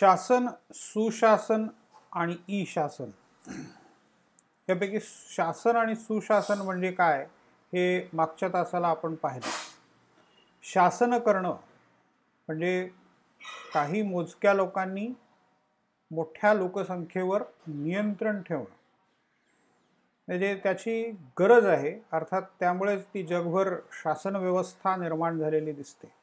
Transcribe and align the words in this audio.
शासन 0.00 0.48
सुशासन 0.74 1.66
आणि 2.12 2.36
ई 2.48 2.64
शासन 2.64 3.10
यापैकी 4.68 4.98
शासन 5.02 5.76
आणि 5.76 5.94
सुशासन 5.94 6.58
म्हणजे 6.58 6.92
काय 6.92 7.24
हे 7.72 8.08
मागच्या 8.12 8.48
तासाला 8.48 8.88
आपण 8.88 9.14
पाहिलं. 9.14 9.48
शासन 10.62 11.18
करणं 11.18 11.56
म्हणजे 12.48 12.88
काही 13.74 14.02
मोजक्या 14.02 14.54
लोकांनी 14.54 15.08
मोठ्या 16.10 16.54
लोकसंख्येवर 16.54 17.42
नियंत्रण 17.66 18.42
ठेवणं. 18.42 18.74
म्हणजे 20.28 20.54
त्याची 20.62 21.10
गरज 21.38 21.66
आहे 21.66 22.00
अर्थात 22.12 22.42
त्यामुळेच 22.60 23.04
ती 23.04 23.22
जगभर 23.22 23.74
शासन 23.92 24.36
व्यवस्था 24.36 24.96
निर्माण 24.96 25.38
झालेली 25.38 25.72
दिसते. 25.72 26.15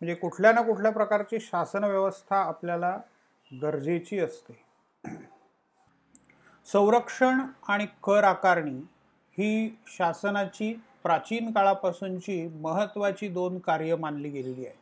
म्हणजे 0.00 0.14
कुठल्या 0.14 0.52
ना 0.52 0.62
कुठल्या 0.62 0.92
प्रकारची 0.92 1.40
शासन 1.40 1.84
व्यवस्था 1.84 2.36
आपल्याला 2.36 2.98
गरजेची 3.62 4.18
असते. 4.18 4.64
संरक्षण 6.66 7.40
आणि 7.68 7.86
कर 8.02 8.24
आकारणी 8.24 8.78
ही 9.38 9.78
शासनाची 9.86 10.80
प्राचीन 11.02 11.52
काळापासूनची 11.52 12.48
महत्त्वाची 12.48 13.28
दोन 13.28 13.58
कार्य 13.58 13.96
मानली 13.96 14.28
गेलेली 14.28 14.66
आहेत. 14.66 14.76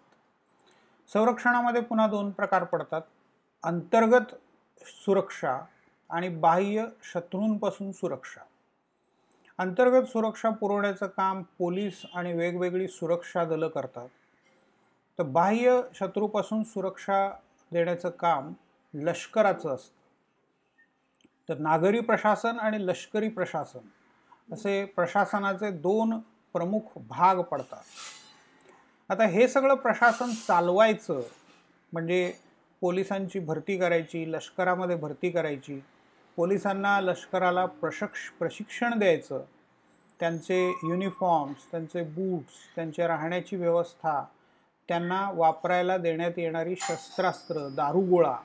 संरक्षणामध्ये 1.12 1.82
पुन्हा 1.82 2.06
दोन 2.06 2.30
प्रकार 2.30 2.64
पडतात. 2.64 3.02
अंतर्गत 3.62 4.34
सुरक्षा 4.86 5.60
आणि 6.10 6.28
बाह्य 6.28 6.86
शत्रूंपासून 7.04 7.92
सुरक्षा. 7.92 8.40
अंतर्गत 9.58 10.06
सुरक्षा 10.06 10.50
पुरवण्याचं 10.50 11.06
काम 11.06 11.42
पोलीस 11.42 12.02
आणि 12.14 12.32
वेगवेगळी 12.32 12.88
सुरक्षा 12.88 13.44
दलं 13.44 13.68
करतात. 13.68 14.08
तर 15.18 15.22
बाह्य 15.24 15.80
शत्रूपासून 15.94 16.62
सुरक्षा 16.62 17.28
देण्याचं 17.72 18.10
काम 18.10 18.52
लष्कराचं 18.94 19.74
असतं. 19.74 19.96
तर 21.48 21.58
नागरी 21.58 22.00
प्रशासन 22.00 22.58
आणि 22.58 22.86
लष्करी 22.86 23.28
प्रशासन 23.28 24.54
असे 24.54 24.84
प्रशासनाचे 24.84 25.70
दोन 25.70 26.18
प्रमुख 26.54 26.98
भाग 27.08 27.40
पडतात. 27.40 27.82
आता 29.10 29.26
हे 29.26 29.48
सगळं 29.48 29.74
प्रशासन 29.74 30.30
चालवायचं 30.46 31.20
म्हणजे 31.92 32.32
पोलिसांची 32.82 33.38
भरती 33.38 33.76
करायची 33.78 34.32
लष्करामध्ये 34.32 34.96
भरती 34.96 35.30
करायची 35.30 35.80
पोलिसांना 36.38 37.00
लष्कराला 37.00 37.64
प्रशक्ष 37.66 38.28
प्रशिक्षण 38.38 38.98
द्यायचं 38.98 39.44
त्यांचे 40.20 40.66
युनिफॉर्म्स 40.84 41.70
त्यांचे 41.70 42.02
बूट्स 42.02 42.54
त्यांचे 42.74 43.06
राहण्याची 43.06 43.56
व्यवस्था 43.56 44.24
त्यांना 44.88 45.30
वापरायला 45.34 45.96
देण्यात 45.96 46.32
येणारी 46.36 46.74
शस्त्रास्त्र 46.80 47.68
दारुगोळा 47.68 48.36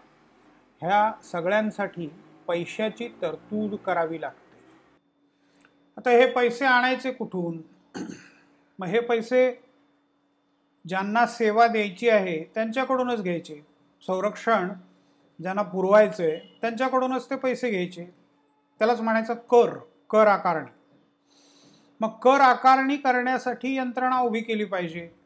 ह्या 0.82 1.12
सगळ्यांसाठी 1.24 2.08
पैशाची 2.48 3.08
तरतूद 3.22 3.76
करावी 3.76 4.22
लागते. 4.22 4.62
आता 5.98 6.10
हे 6.10 6.32
पैसे 6.32 6.66
आणायचे 6.66 7.12
कुठून? 7.12 7.62
मग 8.80 8.88
हे 8.88 9.00
पैसे 9.00 9.62
ज्यांना 10.88 11.26
सेवा 11.26 11.68
द्यायची 11.68 12.10
आहे 12.10 12.44
त्यांच्याकडूनच 12.44 13.22
घ्यायचे. 13.22 13.66
संरक्षण 14.08 14.70
ज्यांना 15.42 15.62
पुरवायचं 15.62 16.24
आहे 16.24 16.58
त्यांच्याकडूनच 16.62 17.30
ते 17.30 17.36
पैसे 17.36 17.70
घ्यायचे. 17.70 18.06
त्यालाच 18.80 19.02
म्हणायचं 19.02 19.34
कर 19.34 19.78
कर 20.10 20.28
आकारणी. 20.28 20.72
मग 22.02 22.10
कर 22.10 22.42
आकारणी 22.42 22.98
करण्यासाठी 22.98 23.76
यंत्रणा 23.76 24.20
उभी 24.20 24.42
केली 24.42 24.66
पाहिजे. 24.66 25.23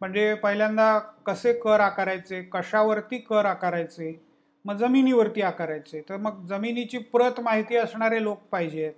म्हणजे 0.00 0.34
पहिल्यांदा 0.34 0.98
कसे 1.26 1.52
कर 1.52 1.80
आकारायचे 1.80 2.42
कशावरती 2.42 3.18
कर 3.18 3.44
आकारायचे 3.44 4.20
मग 4.64 4.76
जमिनीवरती 4.76 5.42
आकारायचे. 5.42 6.00
तर 6.08 6.16
मग 6.16 6.46
जमिनीची 6.46 6.98
प्रत 6.98 7.40
माहिती 7.40 7.76
असणारे 7.76 8.22
लोक 8.22 8.40
पाहिजेत. 8.52 8.92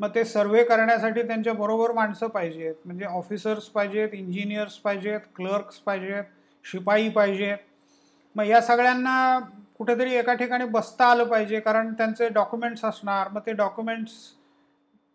मग 0.00 0.08
ते 0.14 0.24
सर्वे 0.24 0.64
करण्यासाठी 0.64 1.22
त्यांच्याबरोबर 1.22 1.92
माणसं 1.92 2.26
पाहिजेत. 2.26 2.74
म्हणजे 2.84 3.04
ऑफिसर्स 3.04 3.64
पाहिजेत 3.64 4.08
इंजिनियर्स 4.12 4.76
पाहिजेत 4.76 5.20
क्लर्क्स 5.36 5.78
पाहिजेत 5.78 6.24
शिपाई 6.64 7.08
पाहिजेत. 7.08 7.56
मग 8.36 8.44
या 8.44 8.60
सगळ्यांना 8.60 9.38
कुठेतरी 9.78 10.14
एका 10.14 10.34
ठिकाणी 10.34 10.64
बसता 10.64 11.06
आलं 11.06 11.24
पाहिजे 11.24 11.60
कारण 11.60 11.92
त्यांचे 11.92 12.28
डॉक्युमेंट्स 12.28 12.84
असणार. 12.84 13.28
मग 13.28 13.40
ते 13.46 13.52
डॉक्युमेंट्स 13.52 14.12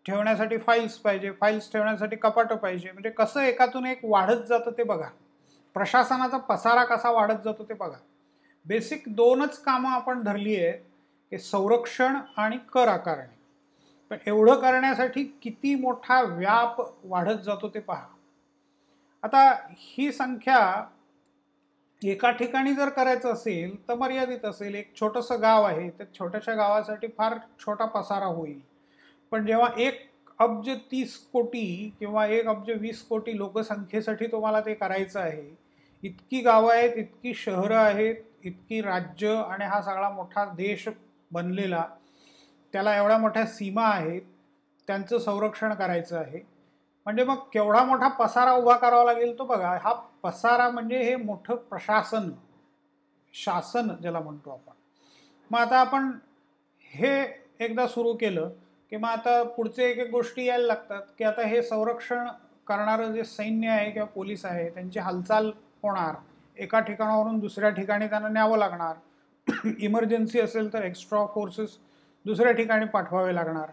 ठेवण्यासाठी 0.06 0.58
फाईल्स 0.58 0.98
पाहिजे 0.98 1.30
फाईल्स 1.30 1.72
ठेवण्यासाठी 1.72 2.16
कपाटं 2.16 2.56
पाहिजे. 2.56 2.92
म्हणजे 2.92 3.10
कसं 3.10 3.40
एकातून 3.40 3.86
एक 3.86 4.00
वाढत 4.04 4.42
जातं 4.48 4.70
ते 4.70 4.82
बघा. 4.82 5.08
प्रशासनाचा 5.74 6.38
पसारा 6.38 6.84
कसा 6.84 7.10
वाढत 7.10 7.44
जातो 7.44 7.64
ते 7.64 7.74
बघा. 7.74 7.96
बेसिक 8.66 9.02
दोनच 9.06 9.58
कामं 9.62 9.90
आपण 9.90 10.22
धरली 10.22 10.64
आहेत 10.64 10.80
की 11.30 11.38
संरक्षण 11.38 12.16
आणि 12.36 12.58
कर 12.72 12.88
आकारणी. 12.88 13.34
पण 14.10 14.16
एवढं 14.26 14.60
करण्यासाठी 14.60 15.24
किती 15.42 15.74
मोठा 15.74 16.22
व्याप 16.22 16.80
वाढत 17.04 17.40
जातो 17.40 17.68
ते 17.68 17.80
पहा. 17.80 18.06
आता 19.22 19.66
ही 19.70 20.12
संख्या 20.12 20.84
एका 22.02 22.30
ठिकाणी 22.30 22.74
जर 22.74 22.88
करायचं 22.88 23.32
असेल 23.32 23.88
तर 23.88 23.94
मर्यादित 23.94 24.44
असेल. 24.44 24.74
एक 24.74 24.94
छोटंसं 25.00 25.42
गाव 25.42 25.64
आहे 25.64 25.90
त्या 25.90 26.06
छोट्याशा 26.18 26.54
गावासाठी 26.54 27.06
फार 27.18 27.38
छोटा 27.60 27.84
पसारा 27.84 28.26
होईल. 28.26 28.60
पण 29.34 29.46
जेव्हा 29.46 29.68
एक 29.76 29.98
अब्ज 30.40 30.68
तीस 30.90 31.16
कोटी 31.32 31.90
किंवा 31.98 32.26
एक 32.26 32.48
अब्ज 32.48 32.70
वीस 32.70 33.02
कोटी 33.02 33.36
लोकसंख्येसाठी 33.38 34.26
तुम्हाला 34.26 34.60
ते 34.60 34.74
करायचं 34.74 35.20
आहे 35.20 35.56
इतकी 36.02 36.40
गावं 36.40 36.72
आहेत 36.72 36.96
इतकी 36.96 37.34
शहरं 37.34 37.76
आहेत 37.76 38.16
इतकी 38.44 38.80
राज्य 38.82 39.34
आणि 39.50 39.64
हा 39.64 39.80
सगळा 39.82 40.10
मोठा 40.10 40.44
देश 40.44 40.88
बनलेला 41.30 41.84
त्याला 42.72 42.96
एवढ्या 42.96 43.18
मोठ्या 43.18 43.46
सीमा 43.46 43.88
आहेत 43.88 44.22
त्यांचं 44.88 45.18
संरक्षण 45.18 45.74
करायचं 45.74 46.18
आहे. 46.18 46.40
म्हणजे 47.06 47.24
मग 47.24 47.44
केवढा 47.52 47.84
मोठा 47.84 48.08
पसारा 48.08 48.52
उभा 48.52 48.76
करावा 48.76 49.04
लागेल 49.04 49.38
तो 49.38 49.44
बघा 49.44 49.76
हा 49.82 49.92
पसारा 50.22 50.70
म्हणजे 50.70 51.02
हे 51.02 51.16
मोठं 51.16 51.56
प्रशासन 51.56 52.30
शासन 53.34 53.94
ज्याला 54.02 54.20
म्हणतो 54.20 54.50
आपण. 54.50 54.72
मग 55.50 55.58
आता 55.58 55.80
आपण 55.80 56.18
हे 56.94 57.16
एकदा 57.60 57.86
सुरू 57.86 58.14
केलं 58.14 58.50
किंवा 58.90 59.08
आता 59.08 59.42
पुढचे 59.42 59.84
एक 59.90 59.98
एक 59.98 60.10
गोष्टी 60.10 60.44
यायला 60.44 60.66
लागतात 60.66 61.02
की 61.18 61.24
आता 61.24 61.46
हे 61.46 61.62
संरक्षण 61.62 62.26
करणारं 62.66 63.12
जे 63.12 63.24
सैन्य 63.24 63.68
आहे 63.68 63.90
किंवा 63.90 64.06
पोलीस 64.06 64.44
आहे 64.44 64.68
त्यांची 64.70 64.98
हालचाल 64.98 65.50
होणार. 65.82 66.14
एका 66.56 66.80
ठिकाणावरून 66.80 67.38
दुसऱ्या 67.38 67.70
ठिकाणी 67.70 68.06
त्यांना 68.06 68.28
न्यावं 68.28 68.58
लागणार. 68.58 68.94
इमर्जन्सी 69.78 70.40
असेल 70.40 70.72
तर 70.72 70.82
एक्स्ट्रा 70.82 71.24
फोर्सेस 71.26 71.76
दुसऱ्या 72.24 72.52
ठिकाणी 72.52 72.86
पाठवावे 72.86 73.34
लागणार. 73.34 73.70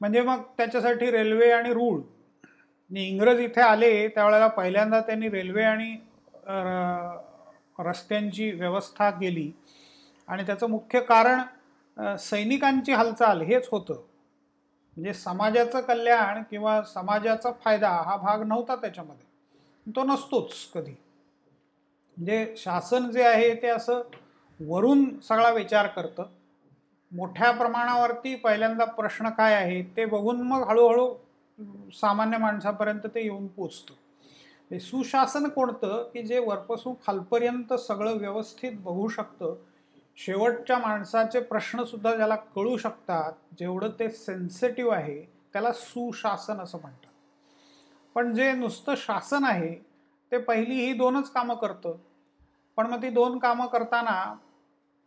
म्हणजे 0.00 0.20
मग 0.20 0.42
त्याच्यासाठी 0.56 1.10
रेल्वे 1.10 1.50
आणि 1.50 1.72
रूळ. 1.72 2.00
इंग्रज 2.90 3.40
इथे 3.40 3.60
आले 3.60 4.08
त्यावेळेला 4.08 4.46
पहिल्यांदा 4.46 5.00
त्यांनी 5.00 5.28
रेल्वे 5.28 5.62
आणि 5.62 5.96
रस्त्यांची 7.78 8.50
व्यवस्था 8.50 9.10
केली. 9.10 9.50
आणि 10.28 10.42
त्याचं 10.46 10.70
मुख्य 10.70 11.00
कारण 11.00 11.40
सैनिकांची 11.96 12.92
हालचाल 12.92 13.40
हेच 13.40 13.68
होतं. 13.72 13.94
म्हणजे 14.96 15.14
समाजाचं 15.14 15.80
कल्याण 15.80 16.42
किंवा 16.42 16.82
समाजाचा 16.82 17.50
फायदा 17.64 17.88
हा 17.88 18.16
भाग 18.16 18.42
नव्हता 18.42 18.76
त्याच्यामध्ये. 18.76 19.92
तो 19.96 20.04
नसतोच 20.04 20.52
कधी. 20.74 20.94
म्हणजे 22.16 22.54
शासन 22.56 23.10
जे 23.10 23.22
आहे 23.22 23.54
ते 23.54 23.68
असं 23.68 24.02
वरून 24.60 25.20
सगळा 25.20 25.50
विचार 25.50 25.86
करतं. 25.86 26.24
मोठ्या 27.12 27.50
प्रमाणावरती 27.50 28.34
पहिल्यांदा 28.34 28.84
प्रश्न 28.84 29.28
काय 29.28 29.54
आहे 29.54 29.82
ते 29.96 30.04
बघून 30.04 30.40
मग 30.42 30.68
हळूहळू 30.68 31.14
सामान्य 31.92 32.38
माणसापर्यंत 32.38 33.06
ते 33.06 33.22
येऊन 33.22 33.46
पोचतं. 33.46 33.94
सुशासन 34.78 35.48
कोणतं 35.48 36.02
की 36.12 36.22
जे 36.22 36.38
वरपासून 36.38 36.94
खालपर्यंत 37.06 37.72
सगळं 37.72 38.16
व्यवस्थित 38.18 38.72
बघू 38.72 39.08
शकतं 39.08 39.54
शेवटच्या 40.18 40.78
माणसाचे 40.78 41.40
प्रश्नसुद्धा 41.40 42.14
ज्याला 42.16 42.34
कळू 42.56 42.76
शकतात 42.76 43.32
जेवढं 43.58 43.90
ते 43.98 44.08
सेन्सिटिव्ह 44.10 44.94
आहे 44.94 45.20
त्याला 45.52 45.72
सुशासन 45.72 46.60
असं 46.60 46.78
म्हणतात. 46.82 47.10
पण 48.16 48.34
जे 48.34 48.52
नुसतं 48.52 48.94
शासन 48.96 49.44
आहे 49.44 49.74
ते 50.32 50.38
पहिली 50.38 50.74
ही 50.74 50.92
दोनच 50.92 51.30
कामं 51.32 51.54
करतं. 51.54 51.96
पण 52.78 52.86
मग 52.86 53.02
ती 53.02 53.10
दोन 53.10 53.38
कामं 53.38 53.66
करताना 53.66 54.34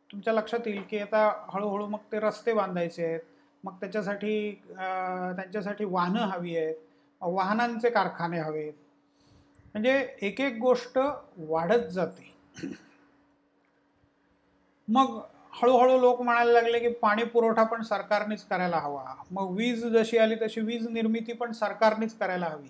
तुमच्या 0.09 0.33
लक्षात 0.33 0.67
येईल 0.67 0.81
की 0.89 0.99
आता 0.99 1.27
हळूहळू 1.53 1.85
मग 1.87 1.99
ते 2.11 2.19
रस्ते 2.19 2.53
बांधायचे 2.53 3.05
आहेत 3.05 3.19
मग 3.63 3.73
त्याच्यासाठी 3.79 4.51
त्यांच्यासाठी 4.69 5.85
वाहनं 5.85 6.25
हवी 6.25 6.55
आहेत 6.57 6.75
वाहनांचे 7.21 7.89
कारखाने 7.89 8.39
हवेत. 8.39 8.73
म्हणजे 9.73 9.97
एक 10.21 10.41
एक 10.41 10.57
गोष्ट 10.59 10.97
वाढत 11.37 11.87
जाते. 11.91 12.33
मग 14.87 15.19
हळूहळू 15.61 15.99
लोक 15.99 16.21
म्हणायला 16.21 16.51
लागले 16.51 16.79
की 16.79 16.89
पाणी 16.89 17.23
पुरवठा 17.23 17.63
पण 17.63 17.81
सरकारनेच 17.81 18.47
करायला 18.47 18.77
हवा. 18.77 19.03
मग 19.31 19.55
वीज 19.55 19.85
जशी 19.85 20.17
आली 20.17 20.35
तशी 20.35 20.61
वीज 20.61 20.87
निर्मिती 20.87 21.33
पण 21.33 21.51
सरकारनेच 21.51 22.17
करायला 22.17 22.45
हवी. 22.45 22.69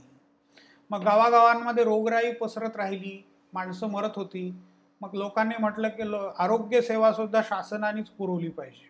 मग 0.89 1.03
गावागावांमध्ये 1.03 1.83
रोगराई 1.83 2.31
पसरत 2.31 2.75
राहिली 2.75 3.27
माणसं 3.53 3.87
मरत 3.87 4.09
होती. 4.15 4.53
मग 5.01 5.09
लोकांनी 5.13 5.55
म्हटलं 5.59 5.87
की 5.87 6.11
लो 6.11 6.17
आरोग्य 6.39 6.81
सेवासुद्धा 6.81 7.41
शासनानेच 7.41 8.09
पुरवली 8.09 8.49
पाहिजे. 8.49 8.89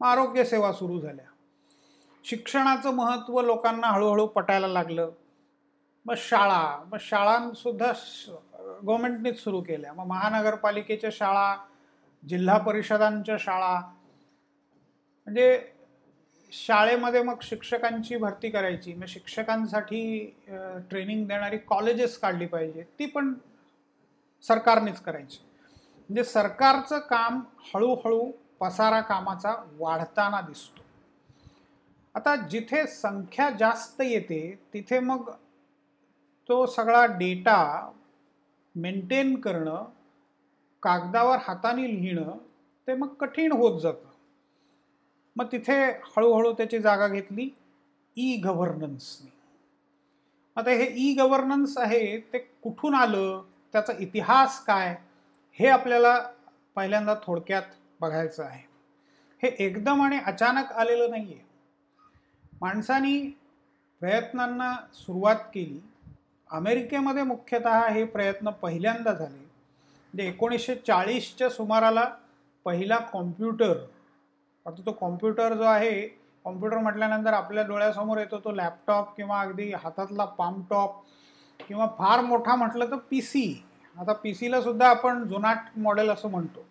मग 0.00 0.06
आरोग्य 0.06 0.44
सेवा 0.44 0.72
सुरू 0.72 1.00
झाल्या. 1.00 1.24
शिक्षणाचं 2.24 2.90
महत्त्व 2.90 3.40
लोकांना 3.40 3.86
हळूहळू 3.86 4.26
पटायला 4.26 4.66
लागलं. 4.66 5.10
मग 6.06 6.14
शाळा 6.16 6.84
मग 6.86 6.98
शाळांसुद्धा 7.00 7.92
गव्हर्मेंटनेच 8.58 9.44
सुरू 9.44 9.60
केल्या. 9.60 9.92
मग 9.92 10.06
महानगरपालिकेच्या 10.06 11.10
शाळा 11.12 11.56
जिल्हा 12.22 12.58
परिषदांच्या 12.58 13.36
शाळा. 13.40 13.80
म्हणजे 15.26 15.72
शाळेमध्ये 16.52 17.22
मग 17.22 17.40
शिक्षकांची 17.42 18.16
भरती 18.16 18.50
करायची. 18.50 18.94
मग 18.94 19.04
शिक्षकांसाठी 19.08 20.00
ट्रेनिंग 20.90 21.26
देणारी 21.28 21.58
कॉलेजेस 21.58 22.18
काढली 22.18 22.46
पाहिजे. 22.46 22.82
ती 22.98 23.06
पण 23.06 23.34
सरकारनेच 24.42 25.00
करायची. 25.00 25.38
म्हणजे 26.08 26.24
सरकारचं 26.24 26.98
काम 26.98 27.40
हळूहळू 27.74 28.30
पसारा 28.60 29.00
कामाचा 29.00 29.54
वाढताना 29.78 30.40
दिसतो. 30.40 30.82
आता 32.14 32.34
जिथे 32.48 32.86
संख्या 32.86 33.50
जास्त 33.50 34.00
येते 34.00 34.40
तिथे 34.74 34.98
मग 35.00 35.30
तो 36.48 36.64
सगळा 36.66 37.04
डेटा 37.06 37.92
मेंटेन 38.74 39.40
करणं 39.40 39.84
कागदावर 40.82 41.38
हाताने 41.42 41.82
लिहिणं 41.82 42.36
ते 42.88 42.94
मग 42.94 43.14
कठीण 43.14 43.52
होत 43.52 43.80
जातं. 43.80 44.06
मग 45.36 45.46
तिथे 45.52 45.82
हळूहळू 46.16 46.52
त्याची 46.52 46.78
जागा 46.78 47.08
घेतली 47.08 47.48
ई 48.16 48.36
गव्हर्नन्सने 48.36 49.30
आता 50.56 50.70
हे 50.70 50.86
ई 50.96 51.14
गव्हर्नन्स 51.14 51.76
आहे 51.78 52.18
ते 52.32 52.38
कुठून 52.62 52.94
आलं 52.94 53.42
त्याचा 53.72 53.92
इतिहास 53.98 54.64
काय 54.64 54.96
हे 55.58 55.68
आपल्याला 55.68 56.18
पहिल्यांदा 56.74 57.14
थोडक्यात 57.22 57.62
बघायचं 58.00 58.42
आहे. 58.44 58.62
हे 59.42 59.48
एकदम 59.58 60.02
आणि 60.02 60.18
अचानक 60.26 60.72
आलेलं 60.72 61.10
नाही 61.10 61.32
आहे 61.34 61.46
माणसानी 62.60 63.18
प्रयत्नांना 64.02 64.74
सुरुवात 64.94 65.36
केली. 65.54 65.80
अमेरिकेमध्ये 66.50 67.22
मुख्यतः 67.22 67.86
हे 67.88 68.04
प्रयत्न 68.04 68.50
पहिल्यांदा 68.50 69.12
झाले. 69.12 69.47
म्हणजे 70.14 70.28
एकोणीसशे 70.28 70.74
चाळीसच्या 70.86 71.48
सुमाराला 71.50 72.04
पहिला 72.66 72.96
कॉम्प्युटर 73.12 73.76
आता 74.66 74.82
तो 74.86 74.92
कॉम्प्युटर 74.92 75.54
जो 75.54 75.62
आहे 75.62 76.00
कॉम्प्युटर 76.44 76.78
म्हटल्यानंतर 76.78 77.32
आपल्या 77.32 77.62
डोळ्यासमोर 77.66 78.18
येतो 78.18 78.38
तो 78.38 78.52
लॅपटॉप 78.52 79.16
किंवा 79.16 79.40
अगदी 79.40 79.70
हातातला 79.72 80.24
पामटॉप 80.24 81.02
किंवा 81.60 81.86
फार 81.98 82.20
मोठा 82.20 82.54
म्हटलं 82.56 82.90
तर 82.90 82.96
पी 83.10 83.20
सी. 83.22 83.64
आता 83.96 84.12
पी 84.12 84.34
सीला 84.34 84.60
सुद्धा 84.60 84.88
आपण 84.88 85.26
जुनाट 85.28 85.78
मॉडेल 85.78 86.10
असं 86.10 86.30
म्हणतो 86.30 86.64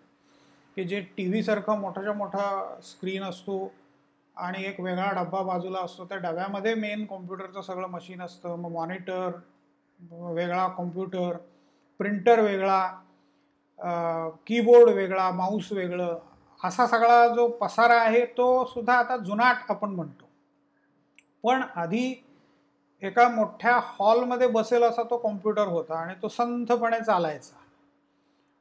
की 0.76 0.84
जे 0.84 1.00
टी 1.16 1.28
व्हीसारखं 1.28 1.78
मोठाच्या 1.80 2.12
मोठा 2.12 2.78
स्क्रीन 2.82 3.22
असतो 3.22 3.72
आणि 4.36 4.64
एक 4.64 4.80
वेगळा 4.80 5.10
डब्बा 5.12 5.42
बाजूला 5.42 5.78
असतो. 5.78 6.04
त्या 6.04 6.18
डब्यामध्ये 6.18 6.74
मेन 6.74 7.04
कॉम्प्युटरचं 7.06 7.62
सगळं 7.62 7.88
मशीन 7.88 8.22
असतं 8.22 8.56
मग 8.56 8.72
मॉनिटर 8.72 9.30
वेगळा 10.32 10.66
कॉम्प्युटर 10.68 11.36
प्रिंटर 12.00 12.40
वेगळा 12.40 12.86
कीबोर्ड 14.46 14.90
वेगळा 14.90 15.30
माऊस 15.30 15.72
वेगळं 15.72 16.18
असा 16.60 16.86
सगळा 16.86 17.26
जो 17.34 17.46
पसारा 17.60 18.00
आहे 18.00 18.24
तो 18.36 18.64
सुद्धा 18.64 18.94
आता 18.94 19.16
जुनाट 19.16 19.70
आपण 19.70 19.90
म्हणतो. 19.90 20.24
पण 21.42 21.62
आधी 21.76 22.14
एका 23.02 23.28
मोठ्या 23.28 23.78
हॉलमध्ये 23.84 24.46
बसेल 24.46 24.82
असा 24.82 25.02
तो 25.02 25.16
कॉम्प्युटर 25.16 25.66
होता 25.66 25.98
आणि 25.98 26.14
तो 26.22 26.28
संथपणे 26.28 27.00
चालायचा. 27.00 27.56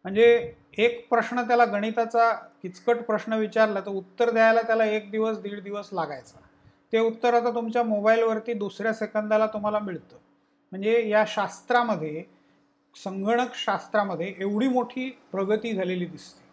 म्हणजे 0.05 0.53
एक 0.77 1.07
प्रश्न 1.09 1.41
त्याला 1.47 1.65
गणिताचा 1.65 2.31
किचकट 2.61 3.01
प्रश्न 3.05 3.33
विचारला 3.33 3.79
तर 3.79 3.91
उत्तर 3.91 4.29
द्यायला 4.29 4.61
त्याला 4.61 4.85
एक 4.85 5.09
दिवस 5.11 5.39
दीड 5.41 5.63
दिवस 5.63 5.89
लागायचा. 5.93 6.39
ते 6.93 6.99
उत्तर 6.99 7.33
आता 7.33 7.53
तुमच्या 7.55 7.83
मोबाईलवरती 7.83 8.53
दुसऱ्या 8.53 8.93
सेकंदाला 8.93 9.47
तुम्हाला 9.47 9.79
मिळतं. 9.79 10.17
म्हणजे 10.71 11.07
या 11.09 11.23
शास्त्रामध्ये 11.27 12.23
संगणक 12.95 13.53
शास्त्रामध्ये 13.55 14.33
एवढी 14.39 14.67
मोठी 14.67 15.09
प्रगती 15.31 15.73
झालेली 15.73 16.05
दिसते. 16.05 16.45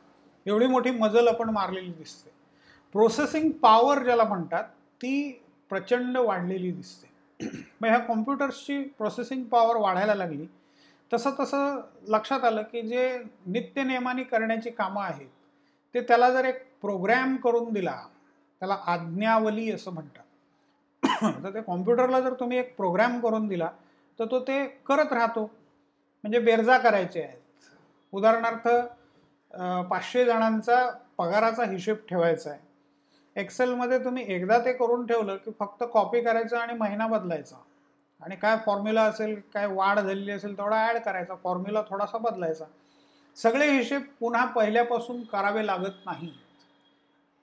एवढी 0.46 0.66
मोठी 0.66 0.90
मजल 0.90 1.28
आपण 1.28 1.50
मारलेली 1.50 1.92
दिसते. 1.92 2.31
प्रोसेसिंग 2.94 3.50
पॉवर 3.62 4.02
ज्याला 4.02 4.25
म्हणतात 4.25 4.64
ती 5.00 5.40
प्रचंड 5.70 6.16
वाढलेली 6.16 6.70
दिसते. 6.70 7.12
मग 7.81 7.88
ह्या 7.88 7.98
कॉम्प्युटर्सची 7.98 8.82
प्रोसेसिंग 8.98 9.44
पॉवर 9.44 9.76
वाढायला 9.76 10.14
लागली 10.14 10.46
तसं 11.10 11.31
तसं 11.40 11.81
लक्षात 12.08 12.44
आलं 12.44 12.62
की 12.62 12.82
जे 12.82 13.19
नित्यनियमाने 13.46 14.22
करण्याची 14.22 14.70
कामं 14.70 15.02
आहेत 15.02 15.28
ते 15.94 16.00
त्याला 16.00 16.30
जर 16.30 16.44
एक 16.44 16.62
प्रोग्रॅम 16.82 17.37
करून 17.37 17.72
दिला 17.72 17.96
त्याला 18.62 18.76
आज्ञावली 18.87 19.70
असं 19.72 19.92
म्हणतात. 19.92 20.22
तर 21.44 21.54
ते 21.54 21.60
कॉम्प्युटरला 21.62 22.20
जर 22.20 22.34
तुम्ही 22.34 22.58
एक 22.58 22.75
प्रोग्रॅम 22.76 23.19
करून 23.20 23.48
दिला 23.48 23.69
तर 24.19 24.25
तो 24.25 24.40
ते 24.40 24.64
करत 24.87 25.12
राहतो. 25.12 25.50
म्हणजे 26.25 26.38
बेरजा 26.38 26.76
करायचे 26.79 27.23
आहेत. 27.23 27.38
उदाहरणार्थ 28.12 28.69
पाचशे 29.91 30.25
जणांचा 30.25 30.76
पगाराचा 31.19 31.65
हिशेब 31.65 31.97
ठेवायचा 32.09 32.50
आहे. 32.50 32.61
एक्सेलमध्ये 33.37 33.99
तुम्ही 34.05 34.25
एकदा 34.35 34.59
ते 34.65 34.73
करून 34.73 35.05
ठेवलं 35.06 35.37
की 35.37 35.50
फक्त 35.59 35.85
कॉपी 35.93 36.21
करायचं 36.21 36.56
आणि 36.59 36.75
महिना 36.79 37.06
बदलायचा. 37.06 37.56
आणि 38.23 38.37
काय 38.37 38.56
फॉर्म्युला 38.67 39.03
असेल 39.03 39.35
काय 39.55 39.67
वाढ 39.67 39.99
झालेली 40.00 40.31
असेल 40.32 40.56
तेवढा 40.59 40.76
ॲड 40.87 40.99
करायचा. 40.99 41.35
फॉर्म्युला 41.35 41.82
थोडासा 41.91 42.19
बदलायचा. 42.19 42.65
सगळे 43.37 43.71
हिशेब 43.71 44.03
पुन्हा 44.21 44.44
पहिल्यापासून 44.47 45.23
करावे 45.32 45.67
लागत 45.67 46.05
नाही 46.06 46.32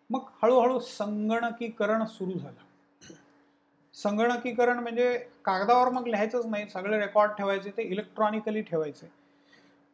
मग 0.09 0.29
हळूहळू 0.41 0.79
संगणकीकरण 0.79 2.05
सुरू 2.05 2.31
झालं. 2.31 2.59
संगणकीकरण 3.93 4.79
म्हणजे 4.79 5.17
कागदावर 5.45 5.89
मग 5.89 6.07
लिहायचंच 6.07 6.45
नाही. 6.45 6.69
सगळे 6.69 6.99
रेकॉर्ड 6.99 7.31
ठेवायचे 7.31 7.69
ते 7.69 7.83
इलेक्ट्रॉनिकली 7.83 8.61
ठेवायचे. 8.61 9.11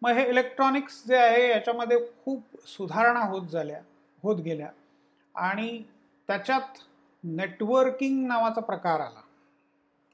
मग 0.02 0.12
हे 0.12 0.30
इलेक्ट्रॉनिक्स 0.30 1.04
जे 1.08 1.16
आहे 1.16 1.50
याच्यामध्ये 1.50 1.98
खूप 2.26 2.44
सुधारणा 2.68 3.20
होत 3.20 3.48
झाल्या 3.48 3.80
होत 4.24 4.36
गेल्या. 4.36 4.70
आणि 5.36 5.84
त्याच्यात 6.28 6.78
नेटवर्किंग 7.24 8.28
नावाचा 8.28 8.62
प्रकार 8.62 9.00
आला. 9.00 9.22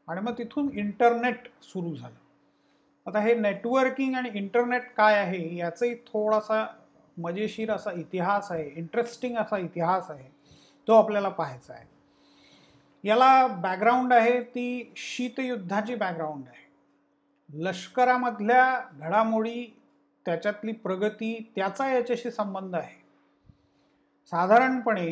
आणि 0.07 0.21
मग 0.21 0.37
तिथून 0.37 0.69
इंटरनेट 0.73 1.47
सुरू 1.63 1.95
झालं. 1.95 2.15
आता 3.07 3.19
हे 3.19 3.33
नेटवर्किंग 3.35 4.15
आणि 4.15 4.29
इंटरनेट 4.33 4.93
काय 4.93 5.15
आहे 5.15 5.57
याचाही 5.57 5.95
थोडासा 5.95 6.65
मजेशीर 7.17 7.71
असा 7.71 7.91
इतिहास 7.91 8.51
आहे 8.51 8.69
इंटरेस्टिंग 8.69 9.37
असा 9.37 9.57
इतिहास 9.57 10.11
आहे 10.11 10.29
तो 10.87 10.93
आपल्याला 10.93 11.29
पाहायचा 11.29 11.73
आहे. 11.73 11.92
याला 13.03 13.47
बॅकग्राऊंड 13.47 14.13
आहे 14.13 14.41
ती 14.43 14.93
शीतयुद्धाची 14.95 15.95
बॅकग्राऊंड 15.95 16.43
आहे. 16.47 16.61
लष्करामधल्या 17.49 18.79
घडामोडी 18.93 19.65
त्याच्यातली 20.25 20.71
प्रगती 20.71 21.51
त्याचा 21.55 21.87
याच्याशी 21.93 22.31
संबंध 22.31 22.75
आहे. 22.75 23.01
साधारणपणे 24.31 25.11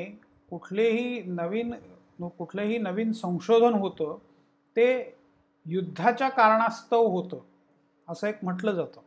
कुठलेही 0.50 1.21
नवीन 1.24 1.74
कुठलंही 2.38 2.77
नवीन 2.77 3.12
संशोधन 3.12 3.74
होतं 3.74 4.17
ते 4.75 5.17
युद्धाच्या 5.65 6.29
कारणास्तव 6.29 7.07
होतं 7.07 7.39
असं 8.07 8.27
एक 8.27 8.43
म्हटलं 8.43 8.71
जातं. 8.71 9.01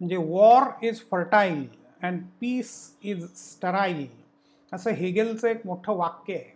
म्हणजे 0.00 0.16
war 0.16 0.62
is 0.82 1.02
fertile 1.10 1.66
and 2.02 2.22
peace 2.40 2.96
is 3.02 3.24
sterile 3.36 4.06
असं 4.72 4.90
हेगेलचं 4.90 5.48
एक 5.48 5.66
मोठं 5.66 5.92
वाक्य 5.92 6.34
आहे. 6.34 6.53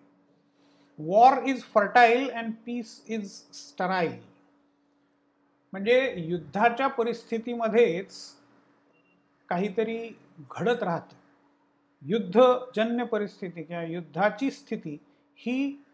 War 0.99 1.43
is 1.47 1.63
fertile 1.63 2.31
and 2.31 2.53
peace 2.67 3.05
is 3.09 3.31
sterile 3.53 4.21
म्हणजे 5.73 6.15
युद्धाच्या 6.17 6.87
परिस्थितीमध्येच 6.87 8.35
काहीतरी 9.49 10.19
घडत 10.51 10.83
राहतं. 10.83 11.17
युद्धजन्य 12.03 13.05
परिस्थिती 13.05 13.63
किंवा 13.63 13.83
युद्धाची 13.83 14.51
स्थिती 14.51 14.99
ही 15.37 15.85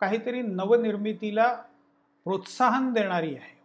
काहीतरी 0.00 0.42
नवनिर्मितीला 0.42 1.54
प्रोत्साहन 2.24 2.92
देणारी 2.92 3.34
आहे. 3.36 3.56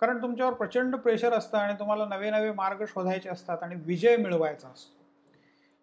कारण 0.00 0.22
तुमच्यावर 0.22 0.52
प्रचंड 0.52 0.96
प्रेशर 0.96 1.32
असतं 1.32 1.58
आणि 1.58 1.74
तुम्हाला 1.78 2.04
नवे 2.04 2.30
नवे 2.30 2.52
मार्ग 2.52 2.84
शोधायचे 2.88 3.28
असतात 3.28 3.62
आणि 3.62 3.74
विजय 3.78 4.16
मिळवायचा 4.16 4.68
असतो. 4.68 4.99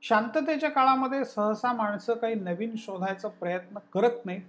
शांततेच्या 0.02 0.70
काळामध्ये 0.70 1.26
सहसा 1.26 1.74
माणसं 1.74 2.14
काही 2.14 2.36
नवीन 2.36 2.76
शोधायचा 2.78 3.28
प्रयत्न 3.28 3.78
करत 3.94 4.26
नाहीत. 4.26 4.42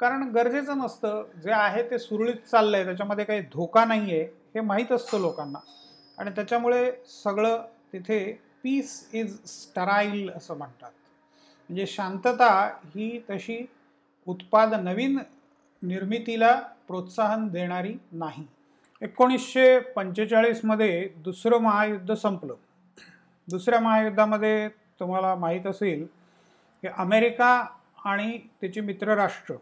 कारण 0.00 0.22
गरजेचं 0.22 0.78
नसतं. 0.78 1.24
जे 1.42 1.52
आहे 1.52 1.90
ते 1.90 1.98
सुरळीत 1.98 2.48
चाललं 2.50 2.76
आहे 2.76 2.86
त्याच्यामध्ये 2.86 3.24
काही 3.24 3.40
धोका 3.40 3.84
नाही 3.84 4.10
आहे 4.10 4.22
हे 4.24 4.60
माहीत 4.60 4.92
असतं 4.92 5.20
लोकांना. 5.20 5.58
आणि 6.18 6.30
त्याच्यामुळे 6.30 6.92
सगळं 7.24 7.62
तिथे 7.92 8.40
पीस 8.62 9.10
इज 9.12 9.44
स्टराईल 9.44 10.30
असं 10.30 10.56
म्हणतात. 10.56 10.90
म्हणजे 11.68 11.86
शांतता 11.86 12.78
ही 12.84 13.24
तशी 13.30 13.66
उत्पाद 14.26 14.74
नवीन 14.74 15.18
निर्मितीला 15.82 16.60
प्रोत्साहन 16.88 17.48
देणारी 17.48 17.94
नाही. 18.12 18.46
एकोणीसशे 19.02 19.78
पंचेचाळीसमध्ये 19.78 21.08
दुसरं 21.16 21.58
महायुद्ध 21.58 22.14
संपलं. 22.14 22.54
दुसऱ्या 23.48 23.80
महायुद्धामध्ये 23.80 24.68
तुम्हाला 25.00 25.34
माहीत 25.34 25.66
असेल 25.66 26.04
की 26.82 26.88
अमेरिका 26.88 27.66
आणि 28.04 28.38
त्याची 28.60 28.80
मित्रराष्ट्र 28.80 29.54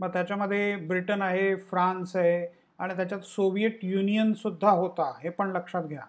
मग 0.00 0.12
त्याच्यामध्ये 0.12 0.76
ब्रिटन 0.76 1.22
आहे 1.22 1.54
फ्रान्स 1.56 2.16
आहे 2.16 2.46
आणि 2.78 2.96
त्याच्यात 2.96 3.20
सोव्हिएट 3.20 3.78
युनियनसुद्धा 3.82 4.70
होता 4.70 5.12
हे 5.22 5.30
पण 5.30 5.50
लक्षात 5.50 5.82
घ्या. 5.82 6.00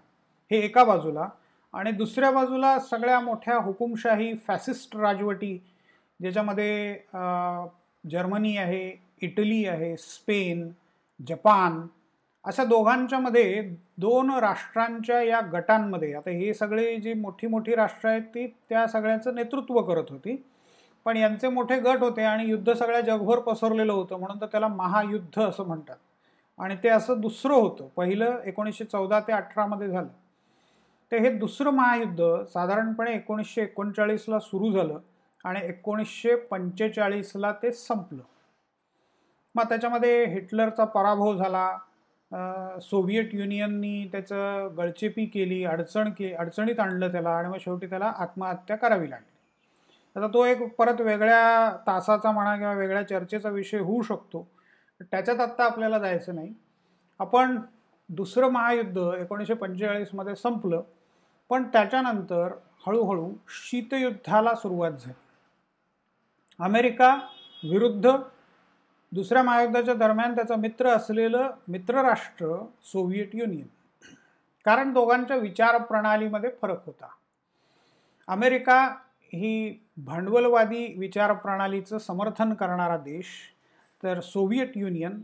हे 0.51 0.57
एका 0.57 0.83
बाजूला 0.83 1.27
आणि 1.73 1.91
दुसऱ्या 1.91 2.31
बाजूला 2.31 2.77
सगळ्या 2.79 3.19
मोठ्या 3.19 3.57
हुकुमशाही 3.57 4.33
फॅसिस्ट 4.47 4.95
राजवटी 4.97 5.57
ज्याच्यामध्ये 6.19 6.93
जर्मनी 8.03 8.55
आहे 8.57 8.91
इटली 9.21 9.65
आहे 9.65 9.95
स्पेन 9.97 10.69
जपान 11.27 11.81
अशा 12.45 12.63
दोघांच्यामध्ये 12.63 13.75
दोन 13.97 14.29
राष्ट्रांच्या 14.31 15.21
या 15.21 15.39
गटांमध्ये 15.41 16.13
आता 16.13 16.29
हे 16.29 16.53
सगळे 16.53 16.95
जी 16.95 17.13
मोठी 17.13 17.47
मोठी 17.47 17.75
राष्ट्र 17.75 18.09
आहेत 18.09 18.21
ती 18.21 18.47
त्या 18.47 18.87
सगळ्यांचं 18.87 19.35
नेतृत्व 19.35 19.81
करत 19.81 20.05
होती. 20.09 20.43
पण 21.05 21.17
यांचे 21.17 21.49
मोठे 21.49 21.79
गट 21.79 21.99
होते 21.99 22.23
आणि 22.23 22.49
युद्ध 22.49 22.73
सगळ्या 22.73 23.01
जगभर 23.01 23.39
पसरलेलं 23.39 23.93
होतं 23.93 24.19
म्हणून 24.19 24.41
तर 24.41 24.45
त्याला 24.45 24.67
महायुद्ध 24.67 25.41
असं 25.41 25.63
म्हणतात. 25.63 25.95
आणि 26.59 26.75
ते 26.83 26.89
असं 26.89 27.21
दुसरं 27.21 27.53
होतं. 27.53 27.87
पहिलं 27.87 28.39
एकोणीसशे 28.45 28.85
चौदा 28.85 29.19
ते 29.19 29.31
अठरामध्ये 29.31 29.87
झालं. 29.87 30.07
तर 31.11 31.17
हे 31.17 31.29
दुसरं 31.29 31.71
महायुद्ध 31.71 32.43
साधारणपणे 32.53 33.13
एकोणीसशे 33.13 33.61
एकोणचाळीसला 33.61 34.39
सुरू 34.39 34.71
झालं 34.71 34.99
आणि 35.45 35.59
एकोणीसशे 35.63 36.35
पंचेचाळीसला 36.35 37.51
ते 37.51 37.71
संपलं. 37.71 38.21
मग 39.55 39.63
त्याच्यामध्ये 39.63 40.25
हिटलरचा 40.25 40.83
पराभव 40.83 41.35
झाला. 41.35 41.77
सोव्हिएट 42.81 43.33
युनियननी 43.35 44.07
त्याचं 44.11 44.75
गळचेपी 44.77 45.25
केली 45.25 45.63
अडचण 45.65 46.11
के 46.11 46.33
अडचणीत 46.33 46.79
आणलं 46.79 47.11
त्याला 47.11 47.29
आणि 47.29 47.47
मग 47.47 47.57
शेवटी 47.61 47.87
त्याला 47.87 48.13
आत्महत्या 48.17 48.75
करावी 48.75 49.09
लागली. 49.09 49.37
आता 50.15 50.27
तो 50.27 50.43
एक 50.45 50.75
परत 50.75 51.01
वेगळ्या 51.01 51.71
तासाचा 51.87 52.31
म्हणा 52.31 52.55
किंवा 52.57 52.73
वेगळ्या 52.73 53.07
चर्चेचा 53.07 53.49
विषय 53.49 53.79
होऊ 53.79 54.01
शकतो. 54.01 54.47
त्याच्यात 55.01 55.39
आत्ता 55.39 55.65
आपल्याला 55.65 55.99
जायचं 55.99 56.35
नाही. 56.35 56.53
आपण 57.19 57.59
दुसरं 58.09 58.49
महायुद्ध 58.49 58.97
एकोणीसशे 59.19 59.53
पंचेचाळीसमध्ये 59.53 60.35
संपलं 60.35 60.81
पण 61.49 61.63
त्याच्यानंतर 61.63 62.53
हळूहळू 62.87 63.31
शीतयुद्धाला 63.49 64.53
सुरुवात 64.55 64.91
झाली. 64.91 65.13
अमेरिका 66.59 67.15
विरुद्ध 67.63 68.11
दुसऱ्या 69.11 69.43
महायुद्धाच्या 69.43 69.93
दरम्यान 69.93 70.35
त्याचा 70.35 70.55
मित्र 70.55 70.89
असलेलं 70.89 71.49
मित्रराष्ट्र 71.67 72.55
सोव्हिएट 72.81 73.29
युनियन. 73.33 73.67
कारण 74.65 74.93
दोघांच्या 74.93 75.37
विचारप्रणालीमध्ये 75.37 76.49
फरक 76.61 76.85
होता. 76.85 77.07
अमेरिका 78.27 78.95
ही 79.33 79.79
भांडवलवादी 79.97 80.95
विचारप्रणालीचं 80.97 81.97
समर्थन 81.97 82.53
करणारा 82.53 82.97
देश 82.97 83.25
तर 84.03 84.19
सोव्हिएट 84.19 84.71
युनियन 84.75 85.21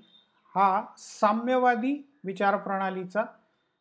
हा 0.55 0.85
साम्यवादी 0.97 2.11
विचारप्रणालीचा 2.23 3.23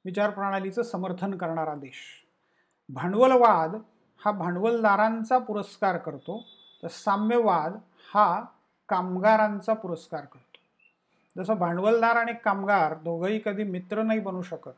विचारप्रणालीचं 0.04 0.82
समर्थन 0.82 1.36
करणारा 1.36 1.74
देश. 1.74 2.24
भांडवलवाद 2.88 3.76
हा 4.24 4.30
भांडवलदारांचा 4.30 5.38
पुरस्कार 5.38 5.96
करतो 5.96 6.44
तर 6.82 6.88
साम्यवाद 6.88 7.78
हा 8.14 8.44
कामगारांचा 8.88 9.74
पुरस्कार 9.74 10.24
करतो. 10.24 10.58
जसं 11.36 11.54
भांडवलदार 11.54 12.16
आणि 12.16 12.32
कामगार 12.44 12.94
दोघंही 12.94 13.38
कधी 13.38 13.64
मित्र 13.64 14.02
नाही 14.02 14.20
बनू 14.20 14.42
शकत. 14.42 14.70